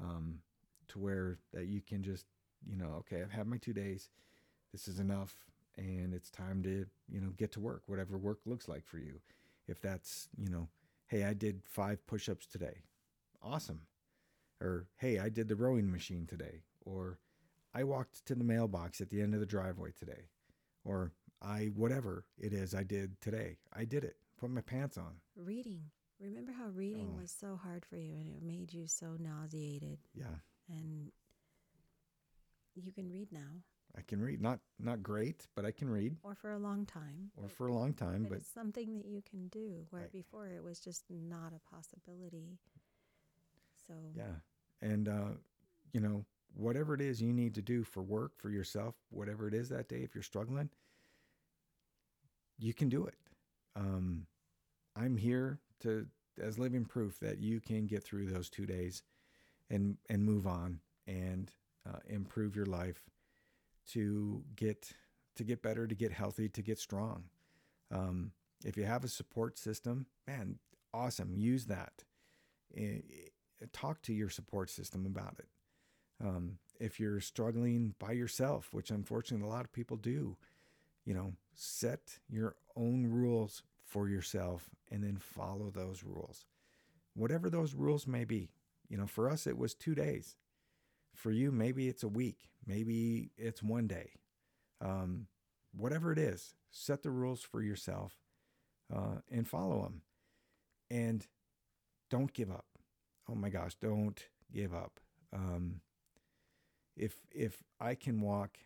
Um, 0.02 0.40
to 0.88 0.98
where 0.98 1.38
that 1.52 1.66
you 1.66 1.80
can 1.80 2.02
just 2.02 2.26
you 2.68 2.76
know 2.76 2.94
okay 3.00 3.22
I've 3.22 3.32
had 3.32 3.46
my 3.46 3.58
two 3.58 3.72
days, 3.72 4.10
this 4.72 4.88
is 4.88 4.98
enough, 4.98 5.34
and 5.76 6.14
it's 6.14 6.30
time 6.30 6.62
to 6.62 6.86
you 7.08 7.20
know 7.20 7.30
get 7.36 7.52
to 7.52 7.60
work 7.60 7.82
whatever 7.86 8.16
work 8.16 8.38
looks 8.46 8.68
like 8.68 8.86
for 8.86 8.98
you. 8.98 9.20
If 9.68 9.80
that's 9.80 10.28
you 10.36 10.48
know 10.48 10.68
hey 11.06 11.24
I 11.24 11.34
did 11.34 11.62
five 11.66 12.06
push-ups 12.06 12.46
today, 12.46 12.82
awesome 13.42 13.82
or 14.60 14.86
hey, 14.96 15.18
I 15.18 15.28
did 15.28 15.48
the 15.48 15.54
rowing 15.56 15.90
machine 15.90 16.26
today, 16.26 16.62
or 16.84 17.18
I 17.74 17.84
walked 17.84 18.24
to 18.26 18.34
the 18.34 18.42
mailbox 18.44 19.02
at 19.02 19.10
the 19.10 19.20
end 19.20 19.34
of 19.34 19.40
the 19.40 19.44
driveway 19.46 19.90
today, 19.92 20.28
or 20.82 21.12
I 21.42 21.66
whatever 21.74 22.24
it 22.38 22.54
is 22.54 22.74
I 22.74 22.82
did 22.82 23.20
today, 23.20 23.58
I 23.74 23.84
did 23.84 24.02
it. 24.02 24.16
Put 24.38 24.50
my 24.50 24.62
pants 24.62 24.96
on. 24.96 25.16
Reading. 25.36 25.82
Remember 26.18 26.52
how 26.52 26.68
reading 26.68 27.12
Oh. 27.14 27.20
was 27.20 27.30
so 27.30 27.56
hard 27.62 27.84
for 27.84 27.96
you 27.98 28.14
and 28.14 28.26
it 28.34 28.42
made 28.42 28.72
you 28.72 28.86
so 28.86 29.16
nauseated 29.18 29.98
Yeah, 30.14 30.36
and 30.70 31.12
you 32.74 32.92
can 32.92 33.10
read 33.10 33.30
now 33.32 33.60
I 33.96 34.02
can 34.02 34.20
read. 34.20 34.40
Not 34.40 34.60
not 34.78 35.02
great, 35.02 35.46
but 35.54 35.64
I 35.64 35.70
can 35.70 35.88
read, 35.88 36.16
or 36.22 36.34
for 36.34 36.52
a 36.52 36.58
long 36.58 36.86
time. 36.86 37.30
or 37.36 37.48
for 37.48 37.66
a 37.66 37.72
long 37.74 37.92
time. 37.94 38.22
but, 38.22 38.30
But 38.30 38.38
it's 38.38 38.52
something 38.52 38.96
that 38.98 39.06
you 39.06 39.22
can 39.22 39.48
do 39.48 39.86
where 39.90 40.02
Right. 40.02 40.12
before 40.12 40.48
it 40.48 40.62
was 40.62 40.80
just 40.80 41.04
not 41.10 41.52
a 41.54 41.60
possibility. 41.70 42.58
So 43.86 43.94
yeah, 44.14 44.36
and 44.82 45.08
uh, 45.08 45.30
you 45.92 46.00
know 46.00 46.24
whatever 46.54 46.94
it 46.94 47.00
is 47.00 47.20
you 47.20 47.32
need 47.32 47.54
to 47.54 47.62
do 47.62 47.84
for 47.84 48.02
work 48.02 48.32
for 48.36 48.50
yourself, 48.50 48.94
whatever 49.10 49.46
it 49.48 49.54
is 49.54 49.68
that 49.68 49.88
day, 49.88 50.02
if 50.02 50.14
you're 50.14 50.22
struggling, 50.22 50.70
you 52.58 52.72
can 52.74 52.88
do 52.88 53.04
it. 53.06 53.14
Um, 53.74 54.26
I'm 54.94 55.16
here 55.16 55.60
to 55.80 56.06
as 56.40 56.58
living 56.58 56.84
proof 56.84 57.18
that 57.20 57.38
you 57.38 57.60
can 57.60 57.86
get 57.86 58.02
through 58.04 58.26
those 58.26 58.50
two 58.50 58.66
days 58.66 59.02
and 59.70 59.96
and 60.08 60.24
move 60.24 60.46
on 60.46 60.80
and 61.06 61.50
uh, 61.88 61.98
improve 62.08 62.56
your 62.56 62.66
life 62.66 63.02
to 63.92 64.42
get 64.54 64.92
to 65.36 65.44
get 65.44 65.62
better, 65.62 65.86
to 65.86 65.94
get 65.94 66.12
healthy, 66.12 66.48
to 66.48 66.62
get 66.62 66.78
strong. 66.78 67.24
Um, 67.92 68.32
if 68.64 68.76
you 68.76 68.84
have 68.84 69.04
a 69.04 69.08
support 69.08 69.58
system, 69.58 70.06
man, 70.26 70.58
awesome. 70.94 71.34
Use 71.34 71.66
that. 71.66 72.04
Talk 73.72 74.02
to 74.02 74.12
your 74.12 74.30
support 74.30 74.70
system 74.70 75.06
about 75.06 75.36
it. 75.38 75.48
Um, 76.24 76.58
if 76.80 76.98
you're 76.98 77.20
struggling 77.20 77.94
by 77.98 78.12
yourself, 78.12 78.68
which 78.72 78.90
unfortunately 78.90 79.46
a 79.46 79.50
lot 79.50 79.64
of 79.64 79.72
people 79.72 79.96
do, 79.96 80.36
you 81.04 81.14
know, 81.14 81.34
set 81.54 82.18
your 82.28 82.56
own 82.76 83.06
rules 83.06 83.62
for 83.84 84.08
yourself 84.08 84.70
and 84.90 85.02
then 85.04 85.18
follow 85.18 85.70
those 85.70 86.02
rules. 86.02 86.46
Whatever 87.14 87.48
those 87.48 87.74
rules 87.74 88.06
may 88.06 88.24
be. 88.24 88.50
You 88.88 88.96
know, 88.98 89.06
for 89.06 89.28
us, 89.30 89.46
it 89.46 89.58
was 89.58 89.74
two 89.74 89.94
days. 89.94 90.36
For 91.16 91.32
you, 91.32 91.50
maybe 91.50 91.88
it's 91.88 92.02
a 92.02 92.08
week, 92.08 92.50
maybe 92.66 93.30
it's 93.36 93.62
one 93.62 93.86
day. 93.86 94.10
Um, 94.80 95.26
whatever 95.74 96.12
it 96.12 96.18
is, 96.18 96.54
set 96.70 97.02
the 97.02 97.10
rules 97.10 97.42
for 97.42 97.62
yourself 97.62 98.12
uh, 98.94 99.20
and 99.30 99.48
follow 99.48 99.82
them. 99.82 100.02
And 100.90 101.26
don't 102.10 102.32
give 102.32 102.50
up. 102.50 102.66
Oh 103.28 103.34
my 103.34 103.48
gosh, 103.48 103.74
don't 103.80 104.22
give 104.52 104.72
up. 104.74 105.00
Um, 105.32 105.80
if 106.96 107.16
if 107.32 107.62
I 107.80 107.94
can 107.94 108.20
walk 108.20 108.58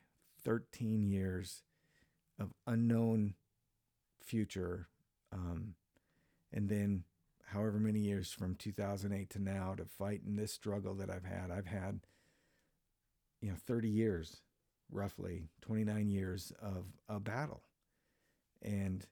13 0.45 1.03
years 1.03 1.63
of 2.39 2.53
unknown 2.67 3.35
future, 4.25 4.89
um, 5.33 5.75
and 6.53 6.69
then 6.69 7.05
however 7.47 7.79
many 7.79 8.01
years 8.01 8.33
from 8.33 8.55
2008 8.55 9.31
to 9.31 9.43
now 9.43 9.75
to 9.77 9.85
fight 9.85 10.23
in 10.27 10.37
this 10.37 10.53
struggle 10.53 10.95
that 10.95 11.11
I've 11.11 11.25
had, 11.25 11.51
I've 11.51 11.67
had 11.67 12.01
you 13.41 13.51
know 13.51 13.57
30 13.67 13.89
years, 13.89 14.43
roughly 14.91 15.49
29 15.63 16.09
years 16.09 16.53
of 16.61 16.85
a 17.09 17.21
battle, 17.21 17.63
and 18.63 19.07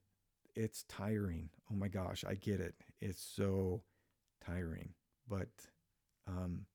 it's 0.55 0.85
tiring. 0.89 1.51
Oh 1.71 1.77
my 1.77 1.89
gosh, 1.89 2.25
I 2.29 2.35
get 2.35 2.61
it. 2.61 2.75
It's 3.01 3.23
so 3.23 3.83
tiring, 4.45 4.95
but 5.29 5.49
um, 6.27 6.67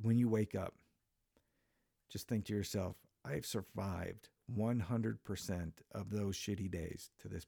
when 0.00 0.18
you 0.18 0.28
wake 0.28 0.54
up, 0.54 0.74
just 2.10 2.28
think 2.28 2.44
to 2.46 2.54
yourself, 2.54 2.96
I've 3.24 3.46
survived 3.46 4.28
100% 4.56 5.72
of 5.92 6.10
those 6.10 6.36
shitty 6.36 6.70
days 6.70 7.10
to 7.20 7.28
this. 7.28 7.46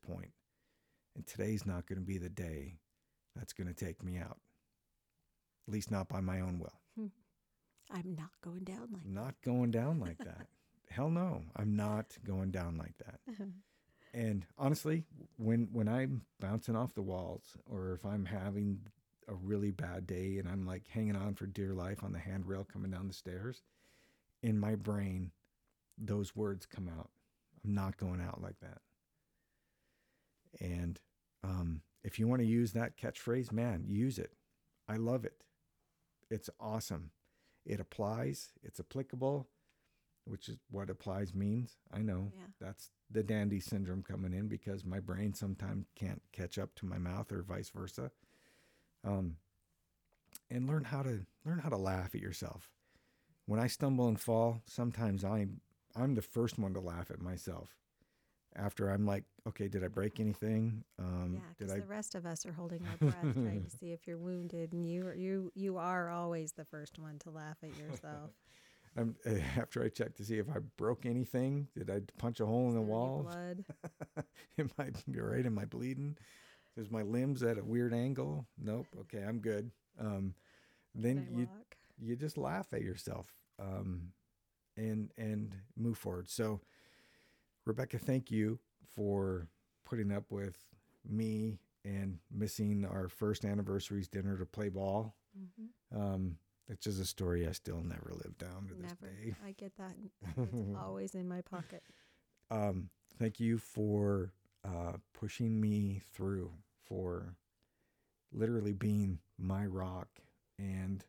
And 1.15 1.27
today's 1.27 1.67
not 1.67 1.87
going 1.87 1.99
to 1.99 2.05
be 2.05 2.19
the 2.19 2.29
day 2.29 2.79
that's 3.37 3.53
going 3.53 3.69
to 3.69 3.75
take 3.75 4.03
me 4.03 4.19
out. 4.19 4.39
At 5.67 5.75
least 5.75 5.91
not 5.91 6.09
by 6.09 6.21
my 6.21 6.41
own 6.41 6.59
will. 6.59 6.81
I'm 7.91 8.15
not 8.17 8.31
going 8.43 8.65
down 8.65 8.89
like 8.93 9.07
not 9.07 9.35
going 9.43 9.71
down 9.71 10.01
like 10.07 10.19
that. 10.19 10.47
Hell 10.91 11.11
no, 11.11 11.43
I'm 11.57 11.77
not 11.77 12.17
going 12.25 12.51
down 12.51 12.77
like 12.79 12.97
that. 12.99 13.21
that. 13.39 13.49
And 14.15 14.47
honestly, 14.57 15.05
when 15.37 15.69
when 15.71 15.87
I'm 15.87 16.23
bouncing 16.41 16.75
off 16.75 16.95
the 16.95 17.03
walls 17.03 17.59
or 17.71 17.93
if 17.93 18.07
I'm 18.07 18.25
having 18.25 18.81
a 19.29 19.35
really 19.35 19.71
bad 19.71 20.07
day 20.07 20.39
and 20.39 20.49
I'm 20.49 20.65
like 20.65 20.89
hanging 20.89 21.15
on 21.15 21.35
for 21.35 21.47
dear 21.47 21.75
life 21.75 22.03
on 22.03 22.13
the 22.13 22.19
handrail 22.19 22.65
coming 22.65 22.91
down 22.91 23.07
the 23.07 23.13
stairs, 23.13 23.63
in 24.43 24.59
my 24.59 24.77
brain 24.77 25.31
those 25.99 26.35
words 26.35 26.65
come 26.65 26.89
out. 26.89 27.11
I'm 27.65 27.75
not 27.75 27.97
going 27.97 28.21
out 28.21 28.41
like 28.43 28.59
that. 28.61 28.79
And 30.61 30.99
um, 31.45 31.83
if 32.05 32.19
you 32.19 32.29
want 32.29 32.41
to 32.41 32.47
use 32.47 32.73
that 32.73 32.97
catchphrase, 32.97 33.53
man, 33.53 33.85
use 33.87 34.19
it. 34.19 34.33
I 34.89 34.97
love 34.97 35.25
it. 35.25 35.43
It's 36.31 36.49
awesome. 36.61 37.11
It 37.69 37.81
applies, 37.81 38.49
it's 38.65 38.81
applicable, 38.81 39.47
which 40.25 40.49
is 40.49 40.59
what 40.71 40.89
applies 40.91 41.35
means. 41.35 41.77
I 41.93 42.01
know 42.01 42.33
Yeah. 42.35 42.47
that's 42.59 42.91
the 43.11 43.23
dandy 43.23 43.61
syndrome 43.61 44.03
coming 44.03 44.33
in 44.33 44.49
because 44.49 44.85
my 44.85 45.01
brain 45.01 45.35
sometimes 45.35 45.87
can't 45.95 46.23
catch 46.33 46.59
up 46.59 46.75
to 46.77 46.87
my 46.87 46.99
mouth 46.99 47.31
or 47.31 47.43
vice 47.43 47.69
versa. 47.71 48.11
Um, 49.05 49.37
and 50.51 50.67
learn 50.67 50.85
how 50.85 51.03
to 51.03 51.27
learn 51.45 51.59
how 51.59 51.69
to 51.69 51.77
laugh 51.77 52.15
at 52.15 52.21
yourself. 52.23 52.71
When 53.47 53.61
I 53.61 53.67
stumble 53.67 54.09
and 54.09 54.19
fall, 54.21 54.63
sometimes 54.67 55.25
I'm 55.25 55.61
I'm 55.95 56.15
the 56.15 56.23
first 56.23 56.59
one 56.59 56.73
to 56.75 56.81
laugh 56.81 57.11
at 57.11 57.21
myself. 57.21 57.77
After 58.59 58.89
I'm 58.91 59.07
like, 59.07 59.25
okay, 59.47 59.69
did 59.69 59.85
I 59.85 59.89
break 59.89 60.19
anything? 60.19 60.83
Um, 60.99 61.35
yeah, 61.37 61.41
because 61.57 61.73
I 61.73 61.79
the 61.79 61.87
rest 61.87 62.15
of 62.15 62.27
us 62.27 62.45
are 62.45 62.53
holding 62.53 62.83
our 62.87 62.97
breath, 62.97 63.35
trying 63.35 63.65
to 63.65 63.71
see 63.81 63.93
if 63.93 64.07
you're 64.07 64.19
wounded, 64.19 64.73
and 64.73 64.87
you 64.87 65.07
are- 65.07 65.15
you 65.15 65.53
you 65.55 65.77
are 65.79 66.11
always 66.11 66.53
the 66.53 66.65
first 66.65 66.99
one 66.99 67.19
to 67.21 67.31
laugh 67.31 67.59
at 67.63 67.77
yourself. 67.79 68.31
um, 68.97 69.15
after 69.57 69.83
I 69.83 69.89
check 69.89 70.15
to 70.17 70.25
see 70.25 70.39
if 70.39 70.49
I 70.51 70.59
broke 70.77 71.07
anything, 71.07 71.69
did 71.77 71.89
I 71.91 72.01
punch 72.19 72.41
a 72.41 72.47
hole 72.47 72.69
in 72.69 72.75
the 72.75 72.81
Is 72.81 72.87
there 72.87 72.97
any 72.97 73.05
wall? 73.05 73.23
Blood. 73.23 73.65
am 74.59 74.71
I 74.79 74.91
right? 75.09 75.47
Am 75.47 75.59
I 75.59 75.65
bleeding? 75.65 76.17
Is 76.77 76.91
my 76.91 77.03
limbs 77.03 77.43
at 77.43 77.59
a 77.59 77.65
weird 77.65 77.93
angle? 77.95 78.47
Nope. 78.57 78.87
Okay, 79.03 79.23
I'm 79.23 79.39
good. 79.39 79.71
Um, 80.01 80.35
then 80.95 81.29
you 81.33 81.47
walk? 81.47 81.77
you 82.01 82.17
just 82.17 82.39
laugh 82.39 82.73
at 82.73 82.83
yourself 82.83 83.29
um, 83.61 84.13
and 84.77 85.11
and 85.17 85.55
move 85.77 85.99
forward. 85.99 86.29
So, 86.29 86.61
Rebecca, 87.69 87.99
thank 87.99 88.31
you 88.31 88.59
for 88.95 89.47
putting 89.85 90.11
up 90.11 90.31
with 90.31 90.57
me 91.07 91.59
and 91.85 92.19
missing 92.31 92.87
our 92.87 93.09
first 93.09 93.45
anniversary's 93.45 94.09
dinner 94.09 94.39
to 94.39 94.47
play 94.47 94.71
ball. 94.71 95.15
Mhm. 95.39 95.69
Um, 95.95 96.39
it's 96.67 96.83
just 96.85 96.99
a 96.99 97.05
story 97.05 97.47
I 97.47 97.53
still 97.53 97.83
never 97.83 98.13
lived 98.15 98.39
down 98.39 98.69
to 98.69 98.75
this 98.75 98.95
Never. 99.01 99.15
day. 99.15 99.37
I 99.45 99.53
get 99.53 99.77
that. 99.77 99.97
It's 100.39 100.77
always 100.79 101.15
in 101.15 101.29
my 101.29 101.43
pocket. 101.43 101.83
um, 102.51 102.89
thank 103.19 103.39
you 103.39 103.59
for 103.59 104.33
uh, 104.65 104.95
pushing 105.13 105.61
me 105.61 106.01
through, 106.15 106.51
for 106.87 107.37
literally 108.33 108.73
being 108.73 109.19
my 109.39 109.67
rock 109.67 110.09
and 110.59 111.05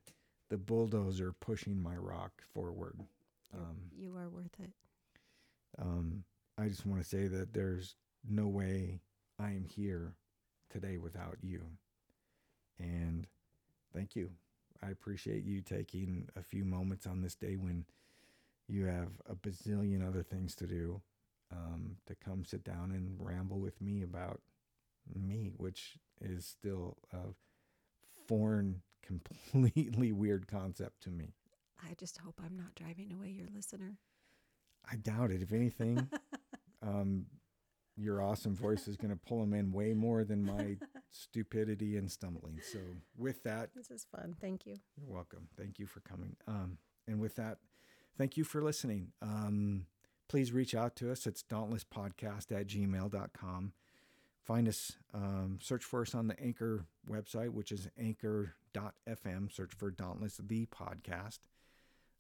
the 0.50 0.58
bulldozer 0.58 1.32
pushing 1.32 1.82
my 1.82 1.96
rock 1.96 2.44
forward. 2.54 3.00
Um, 3.54 3.92
you 3.98 4.14
are 4.18 4.28
worth 4.30 4.60
it. 4.60 4.72
um, 5.78 6.26
I 6.60 6.68
just 6.68 6.86
want 6.86 7.02
to 7.02 7.08
say 7.08 7.28
that 7.28 7.54
there's 7.54 7.96
no 8.28 8.48
way 8.48 9.00
I 9.40 9.52
am 9.52 9.64
here 9.64 10.16
today 10.70 10.98
without 10.98 11.38
you. 11.42 11.62
And 12.78 13.28
thank 13.94 14.16
you. 14.16 14.32
I 14.84 14.90
appreciate 14.90 15.44
you 15.44 15.62
taking 15.62 16.28
a 16.36 16.44
few 16.44 16.66
moments 16.66 17.08
on 17.08 17.22
this 17.22 17.36
day 17.36 17.56
when 17.56 17.86
you 18.68 18.86
have 18.86 19.10
a 19.30 19.36
bazillion 19.36 20.06
other 20.08 20.24
things 20.24 20.54
to 20.56 20.68
do 20.68 21.02
um, 21.52 21.98
to 22.08 22.16
come 22.16 22.44
sit 22.44 22.64
down 22.64 22.92
and 22.92 23.16
ramble 23.20 23.60
with 23.60 23.82
me 23.82 24.04
about 24.04 24.42
me, 25.16 25.52
which 25.58 25.98
is 26.22 26.46
still 26.46 26.98
a 27.14 27.34
foreign, 28.28 28.82
completely 29.02 30.12
weird 30.12 30.48
concept 30.48 31.02
to 31.04 31.10
me. 31.10 31.34
I 31.82 31.94
just 31.98 32.18
hope 32.18 32.40
I'm 32.44 32.58
not 32.58 32.76
driving 32.76 33.12
away 33.14 33.30
your 33.30 33.48
listener. 33.54 33.98
I 34.90 34.96
doubt 34.96 35.32
it. 35.32 35.42
If 35.42 35.52
anything, 35.52 36.10
um, 36.82 37.26
your 37.96 38.22
awesome 38.22 38.56
voice 38.56 38.88
is 38.88 38.96
going 38.96 39.12
to 39.12 39.20
pull 39.28 39.42
them 39.42 39.54
in 39.54 39.72
way 39.72 39.94
more 39.94 40.24
than 40.24 40.44
my 40.44 40.78
stupidity 41.12 41.98
and 41.98 42.10
stumbling. 42.10 42.60
So, 42.72 42.80
with 43.18 43.44
that, 43.44 43.72
This 43.76 43.92
is 43.92 44.06
fun. 44.10 44.36
Thank 44.40 44.66
you. 44.66 44.76
you're 44.98 45.14
welcome. 45.14 45.50
Thank 45.58 45.80
you 45.80 45.86
for 45.86 46.00
coming. 46.02 46.36
Um, 46.48 46.78
and 47.08 47.20
with 47.20 47.36
that, 47.36 47.58
thank 48.18 48.38
you 48.38 48.44
for 48.46 48.62
listening. 48.62 49.12
Um, 49.22 49.86
please 50.30 50.52
reach 50.54 50.74
out 50.76 50.96
to 50.98 51.12
us. 51.12 51.28
It's 51.28 51.44
dauntlesspodcast 51.44 52.52
at 52.58 52.68
gmail.com. 52.68 53.74
Find 54.46 54.68
us, 54.68 54.94
um, 55.14 55.60
search 55.62 55.84
for 55.84 56.02
us 56.02 56.16
on 56.16 56.28
the 56.28 56.40
Anchor 56.42 56.86
website, 57.10 57.50
which 57.50 57.72
is 57.72 57.88
anchor.fm. 58.00 59.52
Search 59.52 59.74
for 59.74 59.92
Dauntless, 59.92 60.38
the 60.42 60.66
podcast, 60.68 61.40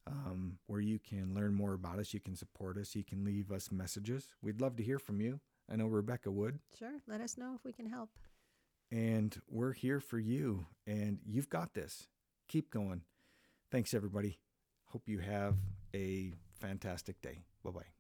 um, 0.10 0.57
where 0.68 0.82
you 0.82 0.99
can 0.99 1.34
learn 1.34 1.53
more 1.53 1.74
about 1.74 1.99
us. 1.99 2.14
You 2.14 2.20
can 2.20 2.36
support 2.36 2.78
us. 2.78 2.95
You 2.95 3.03
can 3.03 3.24
leave 3.24 3.51
us 3.51 3.72
messages. 3.72 4.34
We'd 4.41 4.62
love 4.62 4.76
to 4.78 4.84
hear 4.84 4.99
from 4.99 5.22
you. 5.22 5.39
I 5.72 5.76
know 5.76 5.88
Rebecca 5.88 6.32
would. 6.32 6.60
Sure. 6.78 6.99
Let 7.07 7.22
us 7.22 7.38
know 7.38 7.53
if 7.55 7.64
we 7.64 7.74
can 7.74 7.86
help. 7.86 8.10
And 8.91 9.39
we're 9.47 9.74
here 9.74 9.99
for 9.99 10.18
you. 10.18 10.66
And 10.88 11.20
you've 11.26 11.49
got 11.49 11.74
this. 11.74 12.07
Keep 12.47 12.72
going. 12.72 13.01
Thanks, 13.72 13.93
everybody. 13.93 14.39
Hope 14.86 15.03
you 15.07 15.20
have 15.20 15.55
a 15.93 16.34
fantastic 16.60 17.22
day. 17.22 17.43
Bye 17.64 17.72
bye. 17.72 17.99